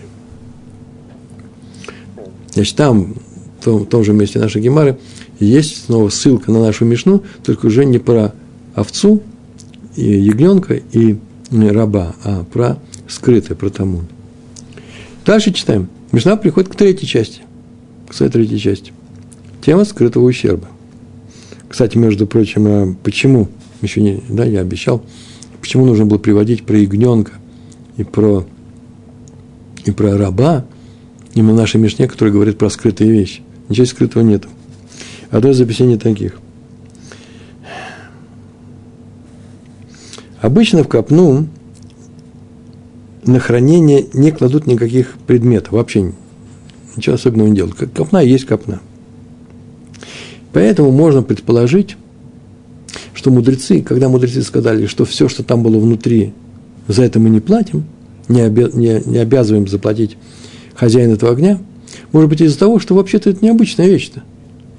Значит, 2.54 2.76
там, 2.76 3.16
том, 3.68 3.80
в 3.84 3.86
том 3.88 4.04
же 4.04 4.14
месте 4.14 4.40
нашей 4.40 4.62
Гемары, 4.62 4.98
есть 5.40 5.86
снова 5.86 6.08
ссылка 6.10 6.52
на 6.52 6.62
нашу 6.62 6.86
Мишну, 6.86 7.24
только 7.44 7.66
уже 7.66 7.84
не 7.84 8.00
про 8.00 8.34
овцу, 8.74 9.22
и 9.98 10.10
ягненка 10.10 10.76
и 10.94 11.18
раба, 11.52 12.16
а 12.24 12.46
про 12.46 12.78
скрытое, 13.10 13.58
про 13.58 13.70
тамун. 13.70 14.06
Дальше 15.26 15.52
читаем. 15.52 15.90
Мишна 16.14 16.38
приходит 16.38 16.70
к 16.70 16.76
третьей 16.76 17.08
части, 17.08 17.42
к 18.08 18.14
своей 18.14 18.32
третьей 18.32 18.60
части. 18.60 18.94
Тема 19.66 19.84
скрытого 19.84 20.24
ущерба. 20.24 20.68
Кстати, 21.68 21.98
между 21.98 22.26
прочим, 22.26 22.66
а 22.68 22.96
почему, 23.04 23.50
еще 23.82 24.02
не, 24.02 24.24
да, 24.30 24.46
я 24.46 24.62
обещал, 24.62 25.04
почему 25.60 25.86
нужно 25.86 26.06
было 26.06 26.20
приводить 26.20 26.64
про 26.64 26.78
ягненка 26.78 27.34
и 27.98 28.06
про, 28.06 28.46
и 29.84 29.92
про 29.92 30.18
раба, 30.18 30.66
именно 31.34 31.56
нашей 31.58 31.82
Мишне, 31.82 32.08
который 32.08 32.32
говорит 32.32 32.58
про 32.58 32.70
скрытые 32.70 33.12
вещи. 33.12 33.42
Ничего 33.70 33.86
скрытого 33.86 34.24
нету. 34.24 34.50
Одно 35.30 35.50
из 35.52 35.60
объяснений 35.60 35.98
таких. 35.98 36.40
Обычно 40.42 40.84
в 40.84 40.88
копну 40.88 41.48
на 43.26 43.40
хранение 43.40 44.08
не 44.14 44.32
кладут 44.32 44.68
никаких 44.68 45.18
предметов, 45.28 45.74
вообще 45.74 46.14
ничего 46.96 47.16
особенного 47.16 47.48
не 47.48 47.56
делают. 47.56 47.76
Копна 47.94 48.22
есть 48.22 48.46
копна. 48.46 48.80
Поэтому 50.54 50.92
можно 50.92 51.24
предположить, 51.24 51.98
что 53.14 53.32
мудрецы, 53.32 53.82
когда 53.82 54.10
мудрецы 54.10 54.42
сказали, 54.44 54.86
что 54.86 55.06
все, 55.06 55.28
что 55.28 55.44
там 55.44 55.62
было 55.62 55.78
внутри, 55.80 56.34
за 56.88 57.04
это 57.04 57.20
мы 57.20 57.30
не 57.30 57.42
платим, 57.42 57.86
не, 58.30 58.42
обя, 58.42 58.70
не, 58.74 59.02
не 59.06 59.18
обязываем 59.18 59.68
заплатить 59.68 60.18
хозяин 60.76 61.12
этого 61.12 61.32
огня, 61.34 61.60
может 62.12 62.30
быть 62.30 62.42
из-за 62.42 62.60
того, 62.60 62.80
что 62.80 62.96
вообще-то 62.96 63.30
это 63.30 63.44
необычная 63.44 63.88
вещь-то. 63.88 64.24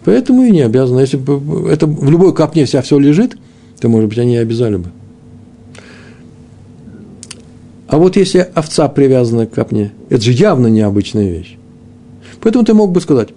Поэтому 0.04 0.44
и 0.44 0.50
не 0.50 0.62
обязаны. 0.62 1.00
Если 1.00 1.16
бы 1.16 1.68
это 1.70 1.86
в 1.86 2.11
любой 2.11 2.34
капне 2.34 2.64
вся 2.64 2.82
все 2.82 2.98
лежит, 2.98 3.36
то, 3.80 3.88
может 3.88 4.09
быть, 4.09 4.18
они 4.18 4.34
и 4.34 4.38
обязали 4.38 4.76
бы. 4.76 4.86
А 7.88 7.96
вот 7.96 8.16
если 8.16 8.46
овца 8.54 8.88
привязана 8.88 9.46
к 9.46 9.54
копне, 9.54 9.92
это 10.11 10.22
же 10.22 10.32
явно 10.32 10.66
необычная 10.66 11.30
вещь. 11.30 11.56
Поэтому 12.40 12.64
ты 12.64 12.74
мог 12.74 12.92
бы 12.92 13.00
сказать, 13.00 13.30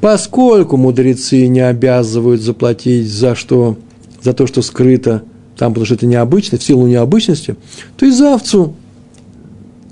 поскольку 0.00 0.76
мудрецы 0.76 1.46
не 1.46 1.60
обязывают 1.60 2.42
заплатить 2.42 3.08
за, 3.08 3.34
что, 3.34 3.76
за 4.22 4.32
то, 4.32 4.46
что 4.46 4.60
скрыто 4.60 5.22
там, 5.56 5.72
потому 5.72 5.86
что 5.86 5.94
это 5.94 6.06
необычно, 6.06 6.58
в 6.58 6.62
силу 6.62 6.86
необычности, 6.86 7.56
то 7.96 8.04
и 8.04 8.10
за 8.10 8.34
овцу, 8.34 8.74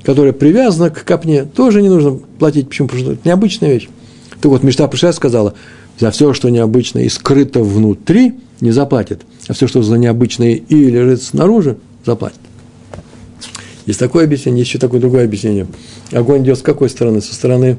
которая 0.03 0.33
привязана 0.33 0.91
к 0.91 1.05
копне, 1.05 1.45
тоже 1.45 1.83
не 1.83 1.89
нужно 1.89 2.13
платить. 2.39 2.69
Почему? 2.69 2.89
Потому 2.89 3.05
что 3.05 3.13
это 3.15 3.29
необычная 3.29 3.75
вещь. 3.75 3.89
Так 4.41 4.51
вот, 4.51 4.63
Мечта 4.63 4.89
пришла 4.89 5.13
сказала, 5.13 5.55
за 5.99 6.11
все, 6.11 6.33
что 6.33 6.49
необычное 6.49 7.05
и 7.05 7.09
скрыто 7.09 7.63
внутри, 7.63 8.35
не 8.61 8.71
заплатит, 8.71 9.23
а 9.49 9.53
все, 9.53 9.67
что 9.67 9.83
за 9.83 9.97
необычное 9.97 10.55
и 10.55 10.75
лежит 10.75 11.23
снаружи, 11.23 11.77
заплатит. 12.05 12.39
Есть 13.87 13.99
такое 13.99 14.25
объяснение, 14.25 14.61
есть 14.61 14.71
еще 14.71 14.79
такое 14.79 15.01
другое 15.01 15.25
объяснение. 15.25 15.67
Огонь 16.13 16.43
идет 16.43 16.59
с 16.59 16.63
какой 16.63 16.89
стороны? 16.91 17.21
Со 17.21 17.35
стороны, 17.35 17.79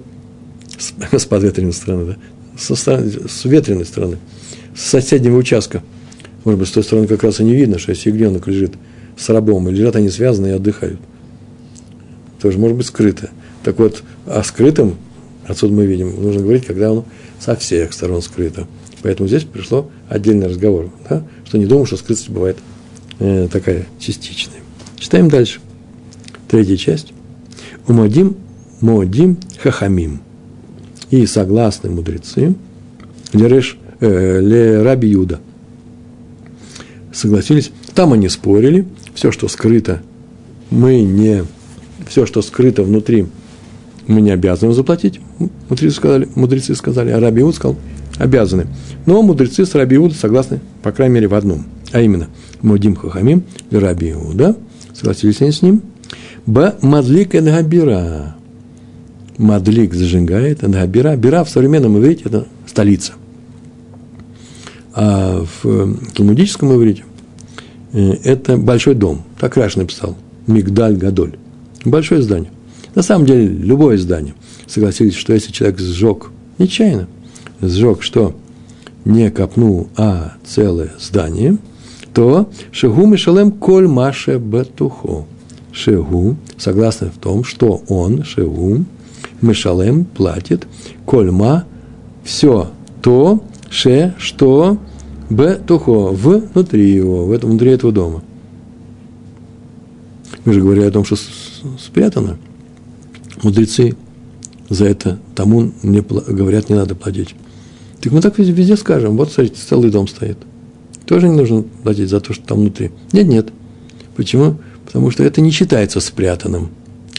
с, 0.77 0.93
с 1.19 1.25
подветренной 1.25 1.73
стороны, 1.73 2.05
да? 2.05 2.17
Со 2.57 2.75
стороны, 2.75 3.11
с 3.27 3.45
ветреной 3.45 3.85
стороны, 3.85 4.17
с 4.75 4.81
соседнего 4.81 5.37
участка. 5.37 5.83
Может 6.43 6.59
быть, 6.59 6.67
с 6.67 6.71
той 6.71 6.83
стороны 6.83 7.07
как 7.07 7.23
раз 7.23 7.39
и 7.39 7.43
не 7.43 7.55
видно, 7.55 7.79
что 7.79 7.91
если 7.91 8.09
ягненок 8.09 8.47
лежит 8.47 8.73
с 9.17 9.29
рабом, 9.29 9.69
и 9.69 9.71
лежат 9.71 9.95
они 9.95 10.09
связаны 10.09 10.47
и 10.47 10.51
отдыхают. 10.51 10.99
Тоже 12.41 12.57
может 12.57 12.75
быть 12.75 12.87
скрыто. 12.87 13.29
Так 13.63 13.77
вот, 13.77 14.03
о 14.25 14.43
скрытом, 14.43 14.95
отсюда 15.45 15.73
мы 15.73 15.85
видим, 15.85 16.21
нужно 16.21 16.41
говорить, 16.41 16.65
когда 16.65 16.89
оно 16.89 17.05
со 17.39 17.55
всех 17.55 17.93
сторон 17.93 18.21
скрыто. 18.21 18.67
Поэтому 19.03 19.27
здесь 19.27 19.43
пришло 19.43 19.89
отдельный 20.09 20.47
разговор, 20.47 20.89
да? 21.09 21.23
что 21.45 21.57
не 21.57 21.65
думаю, 21.65 21.85
что 21.85 21.97
скрытость 21.97 22.29
бывает 22.29 22.57
э, 23.19 23.47
такая 23.51 23.85
частичная. 23.99 24.59
Читаем 24.97 25.29
дальше. 25.29 25.59
Третья 26.47 26.77
часть. 26.77 27.13
Умадим, 27.87 28.37
модим, 28.79 29.37
хахамим. 29.61 30.21
И 31.09 31.25
согласны 31.25 31.89
мудрецы, 31.89 32.55
лереш, 33.33 33.77
э, 33.99 34.39
ле 34.39 34.81
раби 34.81 35.09
Юда. 35.09 35.39
Согласились. 37.13 37.71
Там 37.93 38.13
они 38.13 38.29
спорили. 38.29 38.87
Все, 39.13 39.31
что 39.31 39.47
скрыто, 39.47 40.01
мы 40.69 41.01
не... 41.01 41.43
Все, 42.11 42.25
что 42.25 42.41
скрыто 42.41 42.83
внутри, 42.83 43.25
мы 44.05 44.19
не 44.19 44.31
обязаны 44.31 44.73
заплатить. 44.73 45.21
Мудрецы 45.69 45.95
сказали, 45.95 46.27
мудрецы 46.35 46.75
сказали 46.75 47.09
а 47.09 47.21
Раби 47.21 47.49
сказал, 47.53 47.77
обязаны. 48.17 48.67
Но 49.05 49.21
мудрецы 49.21 49.65
с 49.65 49.73
Раби 49.75 49.97
согласны, 50.11 50.59
по 50.83 50.91
крайней 50.91 51.15
мере, 51.15 51.27
в 51.29 51.33
одном. 51.33 51.65
А 51.93 52.01
именно, 52.01 52.27
Мудим 52.61 52.97
Хахамим 52.97 53.43
и 53.69 53.77
согласились 54.93 55.41
они 55.41 55.51
с 55.53 55.61
ним– 55.61 55.81
Б. 56.45 56.75
Мадлик 56.81 57.33
Эдгабира. 57.33 58.35
Мадлик 59.37 59.93
зажигает, 59.93 60.63
Эдгабира. 60.63 61.15
Бира 61.15 61.45
в 61.45 61.49
современном 61.49 61.97
иврите– 61.97 62.23
это 62.25 62.45
столица. 62.65 63.13
А 64.93 65.45
в 65.45 65.65
э, 65.65 65.93
талмудическом 66.13 66.73
иврите 66.75 67.05
э, 67.93 68.15
это 68.25 68.57
большой 68.57 68.95
дом. 68.95 69.23
Так 69.39 69.55
Раш 69.55 69.77
написал. 69.77 70.17
Мигдаль 70.47 70.97
Гадоль. 70.97 71.37
Большое 71.85 72.21
здание. 72.21 72.51
На 72.95 73.01
самом 73.01 73.25
деле, 73.25 73.47
любое 73.47 73.97
здание. 73.97 74.33
Согласились, 74.67 75.15
что 75.15 75.33
если 75.33 75.51
человек 75.51 75.79
сжег, 75.79 76.29
нечаянно, 76.57 77.07
сжег 77.61 78.03
что? 78.03 78.35
Не 79.05 79.31
копнул, 79.31 79.87
а 79.97 80.33
целое 80.45 80.91
здание, 80.99 81.57
то 82.13 82.49
шагу 82.71 83.07
мишалем 83.07 83.51
коль 83.51 83.87
маше 83.87 84.37
бетухо. 84.37 85.25
Шегу, 85.71 86.35
согласно 86.57 87.09
в 87.09 87.17
том, 87.17 87.43
что 87.43 87.81
он, 87.87 88.23
Шегу, 88.23 88.83
Мешалем, 89.41 90.05
платит, 90.05 90.67
Кольма, 91.05 91.65
все 92.23 92.69
то, 93.01 93.41
Ше, 93.69 94.13
что, 94.17 94.77
Б, 95.29 95.59
Тухо, 95.65 96.09
внутри 96.09 96.91
его, 96.91 97.25
в 97.25 97.31
этом, 97.31 97.51
внутри 97.51 97.71
этого 97.71 97.93
дома. 97.93 98.21
Мы 100.43 100.53
же 100.53 100.61
говорили 100.61 100.85
о 100.85 100.91
том, 100.91 101.05
что 101.05 101.15
спрятано. 101.79 102.37
Мудрецы 103.43 103.95
за 104.69 104.85
это 104.85 105.19
тому 105.35 105.71
не, 105.83 106.01
говорят, 106.01 106.69
не 106.69 106.75
надо 106.75 106.95
платить. 106.95 107.35
Так 108.01 108.11
мы 108.11 108.21
так 108.21 108.37
везде, 108.39 108.75
скажем, 108.77 109.17
вот, 109.17 109.31
смотрите, 109.31 109.61
целый 109.67 109.91
дом 109.91 110.07
стоит. 110.07 110.37
Тоже 111.05 111.29
не 111.29 111.35
нужно 111.35 111.63
платить 111.83 112.09
за 112.09 112.19
то, 112.19 112.33
что 112.33 112.45
там 112.45 112.59
внутри. 112.59 112.91
Нет, 113.11 113.27
нет. 113.27 113.49
Почему? 114.15 114.57
потому 114.91 115.09
что 115.09 115.23
это 115.23 115.39
не 115.39 115.51
считается 115.51 116.01
спрятанным. 116.01 116.69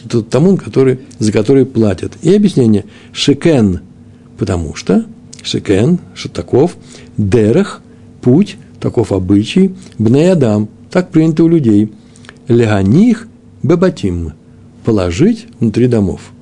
Это 0.04 0.20
тому, 0.20 0.58
который, 0.58 1.00
за 1.18 1.32
который 1.32 1.64
платят. 1.64 2.12
И 2.20 2.34
объяснение– 2.34 2.84
шекен, 3.14 3.80
потому 4.36 4.74
что 4.74 5.06
шекен, 5.42 5.98
что 6.14 6.28
таков, 6.28 6.76
дерех, 7.16 7.80
путь, 8.20 8.58
таков 8.78 9.10
обычай, 9.10 9.74
бнеядам, 9.96 10.68
так 10.90 11.10
принято 11.10 11.44
у 11.44 11.48
людей, 11.48 11.90
леганих 12.46 13.26
бебатим, 13.62 14.32
положить 14.84 15.46
внутри 15.60 15.86
домов. 15.86 16.32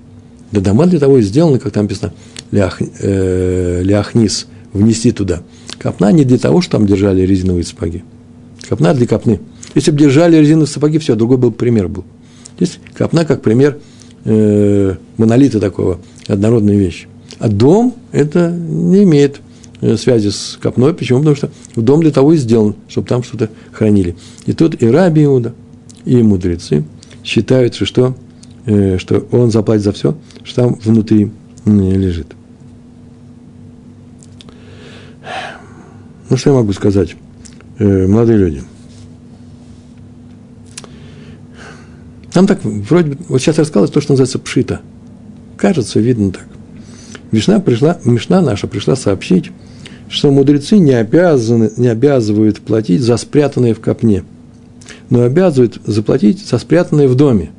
Да 0.52 0.60
дома 0.60 0.86
для 0.86 0.98
того 0.98 1.18
и 1.18 1.22
сделаны, 1.22 1.58
как 1.58 1.72
там 1.72 1.84
написано, 1.84 2.12
лях, 2.50 2.80
э, 2.80 3.82
ляхнис, 3.82 4.46
внести 4.72 5.12
туда. 5.12 5.42
Копна 5.78 6.12
не 6.12 6.24
для 6.24 6.38
того, 6.38 6.60
что 6.60 6.72
там 6.72 6.86
держали 6.86 7.22
резиновые 7.22 7.64
сапоги. 7.64 8.02
Копна 8.68 8.94
для 8.94 9.06
копны– 9.06 9.40
если 9.74 9.90
бы 9.90 9.98
держали 9.98 10.36
резиновые 10.36 10.66
сапоги, 10.66 10.98
все, 10.98 11.14
другой 11.14 11.36
был 11.36 11.52
пример 11.52 11.88
был. 11.88 12.04
Здесь 12.56 12.78
копна 12.96 13.24
как 13.24 13.42
пример 13.42 13.78
э, 14.24 14.94
монолита 15.16 15.60
такого, 15.60 16.00
однородной 16.26 16.76
вещи. 16.76 17.06
А 17.38 17.48
дом 17.48 17.94
это 18.12 18.50
не 18.50 19.04
имеет 19.04 19.40
э, 19.80 19.96
связи 19.96 20.28
с 20.28 20.58
копной. 20.60 20.92
Почему? 20.92 21.20
Потому 21.20 21.36
что 21.36 21.50
дом 21.76 22.00
для 22.00 22.10
того 22.10 22.32
и 22.32 22.36
сделан, 22.36 22.74
чтобы 22.88 23.06
там 23.06 23.22
что-то 23.22 23.48
хранили. 23.72 24.16
И 24.46 24.52
тут 24.52 24.82
и 24.82 24.86
Раби 24.86 25.24
Иуда, 25.24 25.54
и 26.04 26.20
мудрецы 26.22 26.84
считают, 27.24 27.74
что, 27.74 28.16
э, 28.66 28.98
что 28.98 29.26
он 29.32 29.50
заплатит 29.50 29.84
за 29.84 29.92
все, 29.92 30.16
что 30.44 30.62
там 30.62 30.74
внутри 30.74 31.30
лежит. 31.66 32.28
Ну, 36.28 36.36
что 36.36 36.50
я 36.50 36.56
могу 36.56 36.72
сказать, 36.72 37.16
э, 37.78 38.06
молодые 38.06 38.38
люди– 38.38 38.62
Там 42.32 42.46
так, 42.46 42.60
вроде 42.64 43.10
бы, 43.10 43.16
вот 43.28 43.40
сейчас 43.40 43.58
рассказалось 43.58 43.90
то, 43.90 44.00
что 44.00 44.12
называется 44.12 44.38
пшита. 44.38 44.80
Кажется, 45.56 46.00
видно 46.00 46.32
так. 46.32 46.46
Мишна, 47.32 47.60
пришла, 47.60 47.98
Мишна 48.04 48.40
наша 48.40 48.66
пришла 48.66 48.96
сообщить, 48.96 49.50
что 50.08 50.30
мудрецы 50.30 50.78
не, 50.78 50.92
обязаны, 50.92 51.70
не 51.76 51.88
обязывают 51.88 52.60
платить 52.60 53.02
за 53.02 53.16
спрятанное 53.16 53.74
в 53.74 53.80
копне, 53.80 54.24
но 55.10 55.22
обязывают 55.22 55.80
заплатить 55.84 56.46
за 56.46 56.58
спрятанное 56.58 57.08
в 57.08 57.16
доме. 57.16 57.50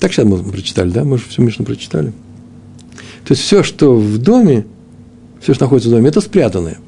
Так 0.00 0.12
сейчас 0.12 0.24
мы 0.24 0.42
прочитали, 0.42 0.90
да? 0.90 1.04
Мы 1.04 1.18
же 1.18 1.24
всю 1.28 1.42
Мишну 1.42 1.64
прочитали. 1.64 2.12
То 3.24 3.32
есть 3.32 3.42
все, 3.42 3.62
что 3.62 3.96
в 3.96 4.18
доме, 4.18 4.64
все, 5.40 5.52
что 5.52 5.64
находится 5.64 5.90
в 5.90 5.92
доме, 5.92 6.08
это 6.08 6.20
спрятанное. 6.20 6.78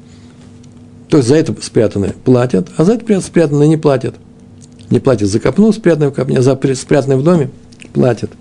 То 1.09 1.17
есть 1.17 1.29
за 1.29 1.35
это 1.35 1.55
спрятанное 1.61 2.15
платят, 2.23 2.69
а 2.77 2.85
за 2.85 2.93
это 2.93 3.19
спрятанное 3.19 3.67
не 3.67 3.77
платят. 3.77 4.15
Не 4.89 4.99
платят 4.99 5.27
за 5.27 5.39
копну, 5.39 5.71
спрятанное 5.73 6.09
в 6.09 6.13
копне, 6.13 6.37
а 6.37 6.41
за 6.41 6.57
спрятанное 6.75 7.17
в 7.17 7.23
доме 7.23 7.49
платят. 7.93 8.31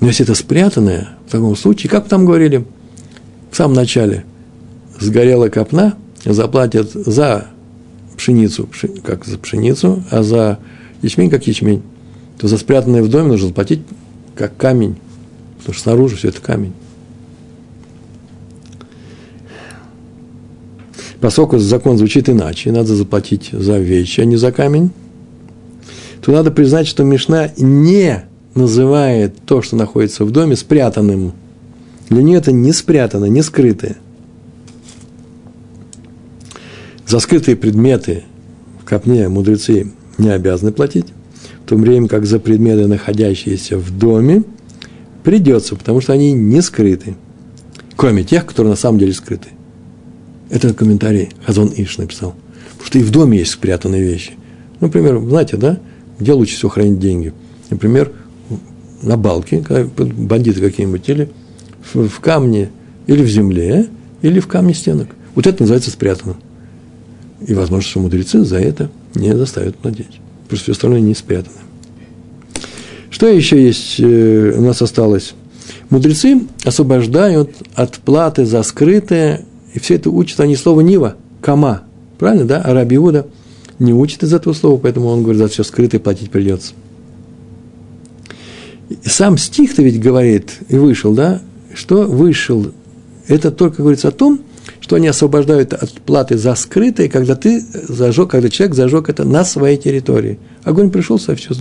Но 0.00 0.08
если 0.08 0.24
это 0.24 0.34
спрятанное, 0.34 1.10
в 1.26 1.30
таком 1.30 1.54
случае, 1.56 1.90
как 1.90 2.08
там 2.08 2.26
говорили 2.26 2.66
в 3.50 3.56
самом 3.56 3.74
начале, 3.74 4.24
сгорела 4.98 5.48
копна, 5.48 5.94
заплатят 6.24 6.90
за 6.92 7.53
пшеницу, 8.24 8.68
как 9.02 9.26
за 9.26 9.38
пшеницу, 9.38 10.02
а 10.10 10.22
за 10.22 10.58
ячмень, 11.02 11.28
как 11.28 11.46
ячмень, 11.46 11.82
то 12.38 12.48
за 12.48 12.56
спрятанное 12.56 13.02
в 13.02 13.08
доме 13.08 13.28
нужно 13.28 13.48
заплатить 13.48 13.80
как 14.34 14.56
камень, 14.56 14.96
потому 15.58 15.74
что 15.74 15.82
снаружи 15.82 16.16
все 16.16 16.28
это 16.28 16.40
камень. 16.40 16.72
Поскольку 21.20 21.58
закон 21.58 21.98
звучит 21.98 22.30
иначе, 22.30 22.72
надо 22.72 22.94
заплатить 22.94 23.50
за 23.52 23.78
вещи, 23.78 24.22
а 24.22 24.24
не 24.24 24.36
за 24.36 24.52
камень, 24.52 24.90
то 26.22 26.32
надо 26.32 26.50
признать, 26.50 26.86
что 26.86 27.04
Мишна 27.04 27.50
не 27.58 28.24
называет 28.54 29.36
то, 29.44 29.60
что 29.60 29.76
находится 29.76 30.24
в 30.24 30.30
доме, 30.30 30.56
спрятанным. 30.56 31.32
Для 32.08 32.22
нее 32.22 32.38
это 32.38 32.52
не 32.52 32.72
спрятано, 32.72 33.26
не 33.26 33.42
скрытое. 33.42 33.96
За 37.14 37.20
скрытые 37.20 37.54
предметы 37.54 38.24
в 38.82 38.84
копне 38.84 39.28
мудрецы 39.28 39.92
не 40.18 40.30
обязаны 40.30 40.72
платить, 40.72 41.06
в 41.64 41.68
то 41.68 41.76
время 41.76 42.08
как 42.08 42.26
за 42.26 42.40
предметы, 42.40 42.88
находящиеся 42.88 43.78
в 43.78 43.96
доме, 43.96 44.42
придется, 45.22 45.76
потому 45.76 46.00
что 46.00 46.12
они 46.12 46.32
не 46.32 46.60
скрыты, 46.60 47.14
кроме 47.94 48.24
тех, 48.24 48.44
которые 48.44 48.70
на 48.70 48.76
самом 48.76 48.98
деле 48.98 49.12
скрыты. 49.12 49.50
Это 50.50 50.74
комментарий 50.74 51.28
Хазон 51.46 51.72
Иш 51.76 51.98
написал. 51.98 52.34
Потому 52.72 52.86
что 52.88 52.98
и 52.98 53.02
в 53.04 53.12
доме 53.12 53.38
есть 53.38 53.52
спрятанные 53.52 54.02
вещи. 54.02 54.32
Например, 54.80 55.20
знаете, 55.20 55.56
да, 55.56 55.78
где 56.18 56.32
лучше 56.32 56.56
всего 56.56 56.70
хранить 56.70 56.98
деньги? 56.98 57.32
Например, 57.70 58.10
на 59.02 59.16
балке, 59.16 59.60
когда 59.60 59.84
бандиты 59.84 60.60
какие-нибудь, 60.60 61.08
или 61.08 61.30
в, 61.92 62.18
камне, 62.18 62.70
или 63.06 63.22
в 63.22 63.28
земле, 63.28 63.86
или 64.20 64.40
в 64.40 64.48
камне 64.48 64.74
стенок. 64.74 65.10
Вот 65.36 65.46
это 65.46 65.62
называется 65.62 65.92
спрятано. 65.92 66.34
И 67.46 67.54
возможно, 67.54 67.88
что 67.88 68.00
мудрецы 68.00 68.44
за 68.44 68.58
это 68.58 68.90
не 69.14 69.36
заставят 69.36 69.76
платить. 69.76 70.20
Что 70.48 70.56
все 70.56 70.72
остальное 70.72 71.00
не 71.00 71.14
спрятано. 71.14 71.56
Что 73.10 73.28
еще 73.28 73.62
есть 73.62 73.96
э, 74.00 74.54
у 74.56 74.62
нас 74.62 74.82
осталось? 74.82 75.34
Мудрецы 75.90 76.42
освобождают 76.64 77.50
от 77.74 77.98
платы 77.98 78.44
за 78.44 78.62
скрытое, 78.62 79.44
и 79.72 79.78
все 79.78 79.94
это 79.96 80.10
учат 80.10 80.40
они 80.40 80.56
слово 80.56 80.80
«нива», 80.80 81.16
«кама». 81.40 81.82
Правильно, 82.18 82.44
да? 82.44 82.60
А 82.62 82.72
Раби 82.72 82.96
Иуда 82.96 83.26
не 83.78 83.92
учит 83.92 84.22
из 84.22 84.32
этого 84.32 84.54
слова, 84.54 84.78
поэтому 84.78 85.08
он 85.08 85.22
говорит, 85.22 85.40
за 85.40 85.48
все 85.48 85.62
скрытое 85.64 86.00
платить 86.00 86.30
придется. 86.30 86.72
Сам 89.04 89.36
стих-то 89.38 89.82
ведь 89.82 90.00
говорит, 90.00 90.52
и 90.68 90.76
вышел, 90.76 91.12
да, 91.12 91.42
что 91.74 92.02
вышел. 92.02 92.72
Это 93.26 93.50
только 93.50 93.82
говорится 93.82 94.08
о 94.08 94.12
том, 94.12 94.40
что 94.84 94.96
они 94.96 95.08
освобождают 95.08 95.72
от 95.72 95.92
платы 95.92 96.36
за 96.36 96.54
скрытое, 96.54 97.08
когда 97.08 97.36
ты 97.36 97.58
зажег, 97.58 98.28
когда 98.28 98.50
человек 98.50 98.76
зажег 98.76 99.08
это 99.08 99.24
на 99.24 99.42
своей 99.42 99.78
территории. 99.78 100.38
Огонь 100.62 100.90
пришел, 100.90 101.18
со 101.18 101.34
все 101.34 101.54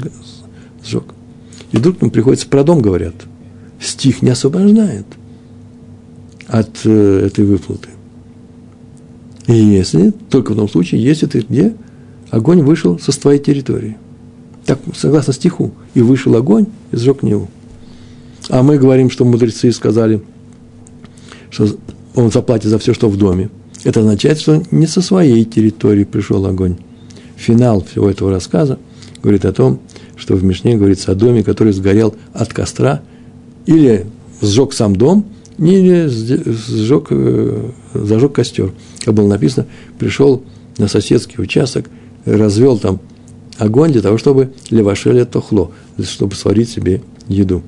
сжег. 0.83 1.05
И 1.71 1.77
вдруг 1.77 2.01
нам 2.01 2.11
приходится 2.11 2.49
про 2.49 2.65
дом 2.65 2.81
говорят. 2.81 3.13
Стих 3.79 4.23
не 4.23 4.29
освобождает 4.29 5.05
от 6.49 6.81
э, 6.83 7.27
этой 7.27 7.45
выплаты. 7.45 7.87
И 9.47 9.53
если, 9.53 10.11
только 10.29 10.51
в 10.51 10.57
том 10.57 10.67
случае, 10.67 11.01
если 11.01 11.25
ты 11.25 11.45
где 11.47 11.73
огонь 12.29 12.61
вышел 12.61 12.99
со 12.99 13.17
твоей 13.17 13.39
территории. 13.39 13.95
Так, 14.65 14.79
согласно 14.97 15.31
стиху. 15.31 15.71
И 15.93 16.01
вышел 16.01 16.35
огонь 16.35 16.65
и 16.91 16.97
сжег 16.97 17.23
Неву. 17.23 17.47
А 18.49 18.63
мы 18.63 18.77
говорим, 18.77 19.09
что 19.09 19.23
мудрецы 19.23 19.71
сказали, 19.71 20.21
что 21.51 21.69
он 22.15 22.31
заплатит 22.31 22.69
за 22.69 22.79
все, 22.79 22.93
что 22.93 23.09
в 23.09 23.17
доме. 23.17 23.49
Это 23.83 23.99
означает, 23.99 24.39
что 24.39 24.61
не 24.71 24.87
со 24.87 25.01
своей 25.01 25.43
территории 25.45 26.03
пришел 26.03 26.45
огонь. 26.45 26.77
Финал 27.35 27.83
всего 27.83 28.09
этого 28.09 28.31
рассказа 28.31 28.79
говорит 29.21 29.45
о 29.45 29.53
том, 29.53 29.79
что 30.15 30.35
в 30.35 30.43
Мишне 30.43 30.77
говорится 30.77 31.11
о 31.11 31.15
доме, 31.15 31.43
который 31.43 31.73
сгорел 31.73 32.15
от 32.33 32.53
костра, 32.53 33.01
или 33.65 34.05
сжег 34.41 34.73
сам 34.73 34.95
дом, 34.95 35.25
или 35.57 36.07
сжег, 36.07 37.07
э, 37.09 37.69
зажег 37.93 38.33
костер. 38.33 38.71
Как 39.03 39.13
было 39.13 39.27
написано, 39.27 39.65
пришел 39.97 40.43
на 40.77 40.87
соседский 40.87 41.41
участок, 41.41 41.89
развел 42.25 42.77
там 42.77 42.99
огонь 43.57 43.91
для 43.91 44.01
того, 44.01 44.17
чтобы 44.17 44.53
левашеля 44.69 45.25
тохло, 45.25 45.71
чтобы 46.01 46.35
сварить 46.35 46.69
себе 46.69 47.01
еду. 47.27 47.61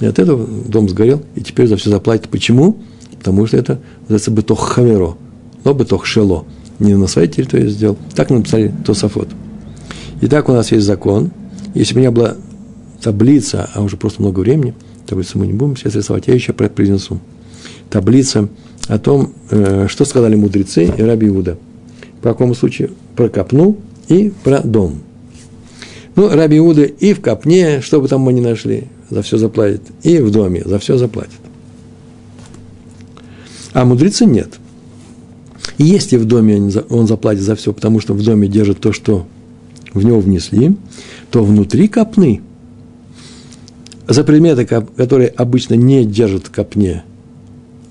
И 0.00 0.06
от 0.06 0.18
этого 0.18 0.46
дом 0.46 0.88
сгорел, 0.88 1.22
и 1.34 1.40
теперь 1.40 1.66
за 1.66 1.76
все 1.76 1.90
заплатит. 1.90 2.28
Почему? 2.28 2.78
Потому 3.18 3.46
что 3.46 3.56
это 3.56 3.80
называется 4.02 4.30
бытох 4.30 4.60
хаверо, 4.60 5.16
но 5.64 5.74
бытох 5.74 6.06
шело. 6.06 6.44
Не 6.78 6.94
на 6.94 7.08
своей 7.08 7.28
территории 7.28 7.68
сделал. 7.68 7.98
Так 8.14 8.30
написали 8.30 8.72
Тософот. 8.86 9.28
Итак, 10.20 10.48
у 10.48 10.52
нас 10.52 10.70
есть 10.70 10.86
закон. 10.86 11.30
Если 11.74 11.94
у 11.94 11.98
меня 11.98 12.10
была 12.10 12.36
таблица, 13.02 13.68
а 13.74 13.82
уже 13.82 13.96
просто 13.96 14.22
много 14.22 14.40
времени, 14.40 14.74
таблицу 15.06 15.38
мы 15.38 15.46
не 15.46 15.52
будем 15.52 15.76
сейчас 15.76 15.96
рисовать, 15.96 16.28
я 16.28 16.34
еще 16.34 16.52
произнесу. 16.52 17.20
Таблица 17.90 18.48
о 18.86 18.98
том, 18.98 19.32
э, 19.50 19.86
что 19.88 20.04
сказали 20.04 20.34
мудрецы 20.34 20.84
и 20.84 21.02
раби 21.02 21.28
Иуда. 21.28 21.58
По 22.22 22.30
какому 22.30 22.54
случаю? 22.54 22.90
Про 23.16 23.28
копну 23.28 23.76
и 24.08 24.32
про 24.44 24.60
дом. 24.60 25.00
Ну, 26.16 26.28
раби 26.34 26.58
Иуда 26.58 26.82
и 26.82 27.12
в 27.12 27.20
копне, 27.20 27.80
что 27.80 28.00
бы 28.00 28.08
там 28.08 28.20
мы 28.20 28.32
ни 28.32 28.40
нашли, 28.40 28.84
за 29.10 29.22
все 29.22 29.38
заплатит, 29.38 29.82
и 30.02 30.18
в 30.18 30.30
доме 30.30 30.62
за 30.64 30.78
все 30.78 30.96
заплатит. 30.96 31.38
А 33.72 33.84
мудрецы 33.84 34.24
нет. 34.24 34.58
И 35.76 35.84
если 35.84 36.16
в 36.16 36.24
доме 36.24 36.70
он 36.90 37.06
заплатит 37.06 37.42
за 37.42 37.54
все, 37.54 37.72
потому 37.72 38.00
что 38.00 38.14
в 38.14 38.22
доме 38.22 38.48
держит 38.48 38.80
то, 38.80 38.92
что 38.92 39.26
в 39.92 40.04
него 40.04 40.20
внесли, 40.20 40.76
то 41.30 41.44
внутри 41.44 41.88
копны 41.88 42.40
за 44.08 44.24
предметы, 44.24 44.64
которые 44.64 45.28
обычно 45.28 45.74
не 45.74 46.04
держат 46.04 46.46
в 46.46 46.50
копне, 46.50 47.04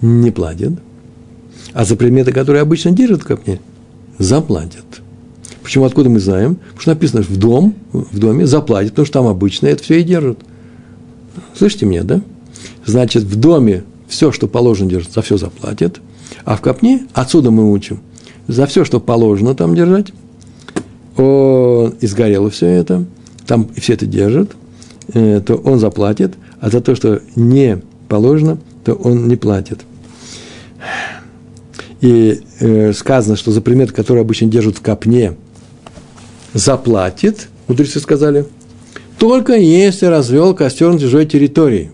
не 0.01 0.31
платят, 0.31 0.73
а 1.73 1.85
за 1.85 1.95
предметы, 1.95 2.31
которые 2.31 2.61
обычно 2.61 2.91
держат 2.91 3.21
в 3.21 3.25
копне, 3.25 3.59
заплатят. 4.17 4.85
Почему, 5.61 5.85
откуда 5.85 6.09
мы 6.09 6.19
знаем? 6.19 6.55
Потому 6.55 6.81
что 6.81 6.91
написано, 6.91 7.21
в 7.21 7.37
дом, 7.37 7.75
в 7.91 8.17
доме 8.17 8.47
заплатят, 8.47 8.91
потому 8.91 9.05
что 9.05 9.13
там 9.19 9.27
обычно 9.27 9.67
это 9.67 9.83
все 9.83 9.99
и 9.99 10.03
держат. 10.03 10.39
Слышите 11.55 11.85
меня, 11.85 12.03
да? 12.03 12.21
Значит, 12.85 13.23
в 13.23 13.35
доме 13.35 13.83
все, 14.07 14.31
что 14.31 14.47
положено 14.47 14.89
держать, 14.89 15.13
за 15.13 15.21
все 15.21 15.37
заплатит. 15.37 15.99
А 16.45 16.55
в 16.55 16.61
копне, 16.61 17.07
отсюда 17.13 17.51
мы 17.51 17.71
учим, 17.71 17.99
за 18.47 18.65
все, 18.65 18.85
что 18.85 18.99
положено 18.99 19.55
там 19.55 19.75
держать, 19.75 20.13
он, 21.17 21.95
и 21.99 22.07
сгорело 22.07 22.49
все 22.49 22.67
это, 22.67 23.05
там 23.45 23.69
все 23.75 23.93
это 23.93 24.05
держит, 24.05 24.51
э, 25.13 25.41
то 25.45 25.55
он 25.55 25.79
заплатит, 25.79 26.35
а 26.59 26.69
за 26.69 26.81
то, 26.81 26.95
что 26.95 27.21
не 27.35 27.81
положено, 28.07 28.59
то 28.85 28.93
он 28.93 29.27
не 29.27 29.35
платит. 29.35 29.81
И 32.01 32.41
э, 32.59 32.93
сказано, 32.93 33.35
что 33.35 33.51
за 33.51 33.61
предмет, 33.61 33.91
который 33.91 34.21
обычно 34.21 34.47
держат 34.47 34.77
в 34.77 34.81
копне, 34.81 35.35
заплатит, 36.53 37.49
мудрецы 37.67 37.99
сказали, 37.99 38.45
только 39.17 39.53
если 39.53 40.05
развел 40.05 40.53
костер 40.53 40.93
на 40.93 40.99
чужой 40.99 41.25
территории. 41.25 41.91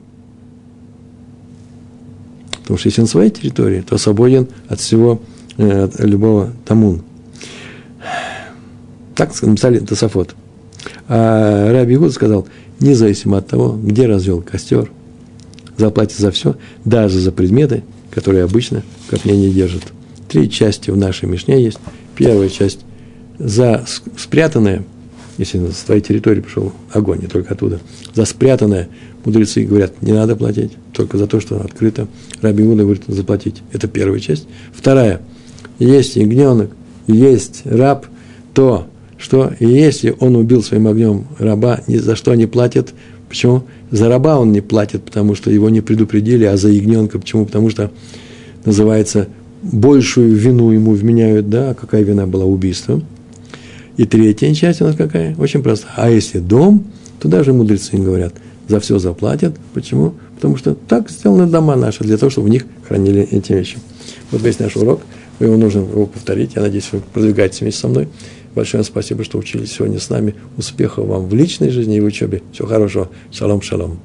Потому 2.64 2.78
что 2.78 2.88
если 2.88 3.01
он 3.01 3.05
на 3.05 3.09
своей 3.09 3.30
территории, 3.30 3.82
то 3.82 3.97
свободен 3.97 4.47
от 4.68 4.80
всего, 4.80 5.22
э, 5.57 5.84
от 5.84 5.99
любого 5.99 6.53
тамун. 6.66 7.03
Так 9.16 9.39
написали 9.41 9.80
Тософот. 9.80 10.36
А 11.07 11.72
Раби 11.72 11.95
Игуд 11.95 12.14
сказал, 12.14 12.47
независимо 12.80 13.38
от 13.38 13.47
того, 13.47 13.78
где 13.82 14.07
развел 14.07 14.41
костер, 14.41 14.89
заплатит 15.78 16.18
за 16.18 16.32
все, 16.32 16.55
даже 16.86 17.20
за 17.20 17.32
предметы, 17.32 17.84
которые 18.11 18.43
обычно 18.43 18.84
в 19.09 19.26
не 19.26 19.49
держат. 19.49 19.84
Три 20.30 20.49
части 20.49 20.89
в 20.89 20.97
нашей 20.97 21.28
Мишне 21.28 21.61
есть. 21.61 21.80
Первая 22.16 22.49
часть 22.49 22.80
за 23.38 23.86
спрятанное, 24.18 24.84
если 25.38 25.70
с 25.70 25.84
твоей 25.84 26.02
территории 26.02 26.42
пришел 26.42 26.72
огонь, 26.92 27.20
не 27.22 27.28
только 27.28 27.54
оттуда, 27.54 27.80
за 28.14 28.26
спрятанное, 28.26 28.90
мудрецы 29.26 29.64
говорят, 29.64 30.02
не 30.02 30.12
надо 30.12 30.36
платить, 30.36 30.72
только 30.92 31.18
за 31.18 31.28
то, 31.28 31.40
что 31.40 31.60
открыто. 31.60 32.08
Раби 32.42 32.64
Гуда 32.64 32.84
говорит, 32.84 33.04
заплатить. 33.08 33.62
Это 33.72 33.88
первая 33.88 34.20
часть. 34.20 34.48
Вторая, 34.74 35.22
есть 35.80 36.16
ягненок, 36.16 36.72
есть 37.08 37.62
раб, 37.66 38.06
то, 38.54 38.88
что 39.18 39.54
если 39.60 40.16
он 40.20 40.36
убил 40.36 40.62
своим 40.62 40.88
огнем 40.88 41.26
раба, 41.40 41.82
ни 41.88 41.98
за 41.98 42.16
что 42.16 42.34
не 42.36 42.46
платит. 42.46 42.94
Почему? 43.30 43.64
За 43.90 44.10
раба 44.10 44.38
он 44.38 44.52
не 44.52 44.62
платит, 44.62 45.04
потому 45.04 45.34
что 45.34 45.50
его 45.50 45.70
не 45.70 45.82
предупредили, 45.82 46.44
а 46.46 46.58
за 46.58 46.70
ягненка 46.70 47.20
почему? 47.20 47.46
Потому 47.46 47.70
что 47.70 47.92
называется 48.66 49.28
большую 49.64 50.36
вину 50.36 50.72
ему 50.72 50.92
вменяют, 50.92 51.50
да, 51.50 51.74
какая 51.74 52.04
вина 52.04 52.28
была 52.28 52.46
убийством. 52.46 53.06
И 53.98 54.06
третья 54.06 54.54
часть 54.54 54.82
у 54.82 54.86
нас 54.86 54.96
какая? 54.96 55.36
Очень 55.38 55.62
простая. 55.62 55.94
А 55.96 56.10
если 56.10 56.39
дом, 56.39 56.84
то 57.20 57.28
даже 57.28 57.54
мудрецы 57.54 57.96
говорят, 57.98 58.34
за 58.68 58.80
все 58.80 58.98
заплатят. 59.00 59.56
Почему? 59.74 60.14
Потому 60.36 60.58
что 60.58 60.76
так 60.76 61.10
сделаны 61.10 61.46
дома 61.46 61.76
наши, 61.76 62.04
для 62.04 62.18
того, 62.18 62.30
чтобы 62.30 62.48
в 62.48 62.50
них 62.50 62.66
хранили 62.88 63.22
эти 63.22 63.54
вещи. 63.54 63.78
Вот 64.32 64.41
весь 64.41 64.60
наш 64.60 64.76
урок. 64.76 65.02
Его 65.39 65.58
нужно 65.58 65.80
его 65.80 66.06
повторить. 66.06 66.52
Я 66.56 66.62
надеюсь, 66.62 66.89
вы 66.91 67.02
продвигаетесь 67.14 67.62
вместе 67.62 67.82
со 67.82 67.88
мной. 67.88 68.08
Большое 68.56 68.84
спасибо, 68.84 69.24
что 69.24 69.38
учились 69.38 69.72
сегодня 69.72 70.00
с 70.00 70.10
нами. 70.10 70.36
Успехов 70.58 71.08
вам 71.08 71.28
в 71.28 71.34
личной 71.34 71.70
жизни 71.70 71.98
и 71.98 72.02
в 72.02 72.06
учебе. 72.06 72.41
Всего 72.52 72.68
хорошего. 72.68 73.10
Шалом, 73.32 73.62
шалом. 73.62 74.00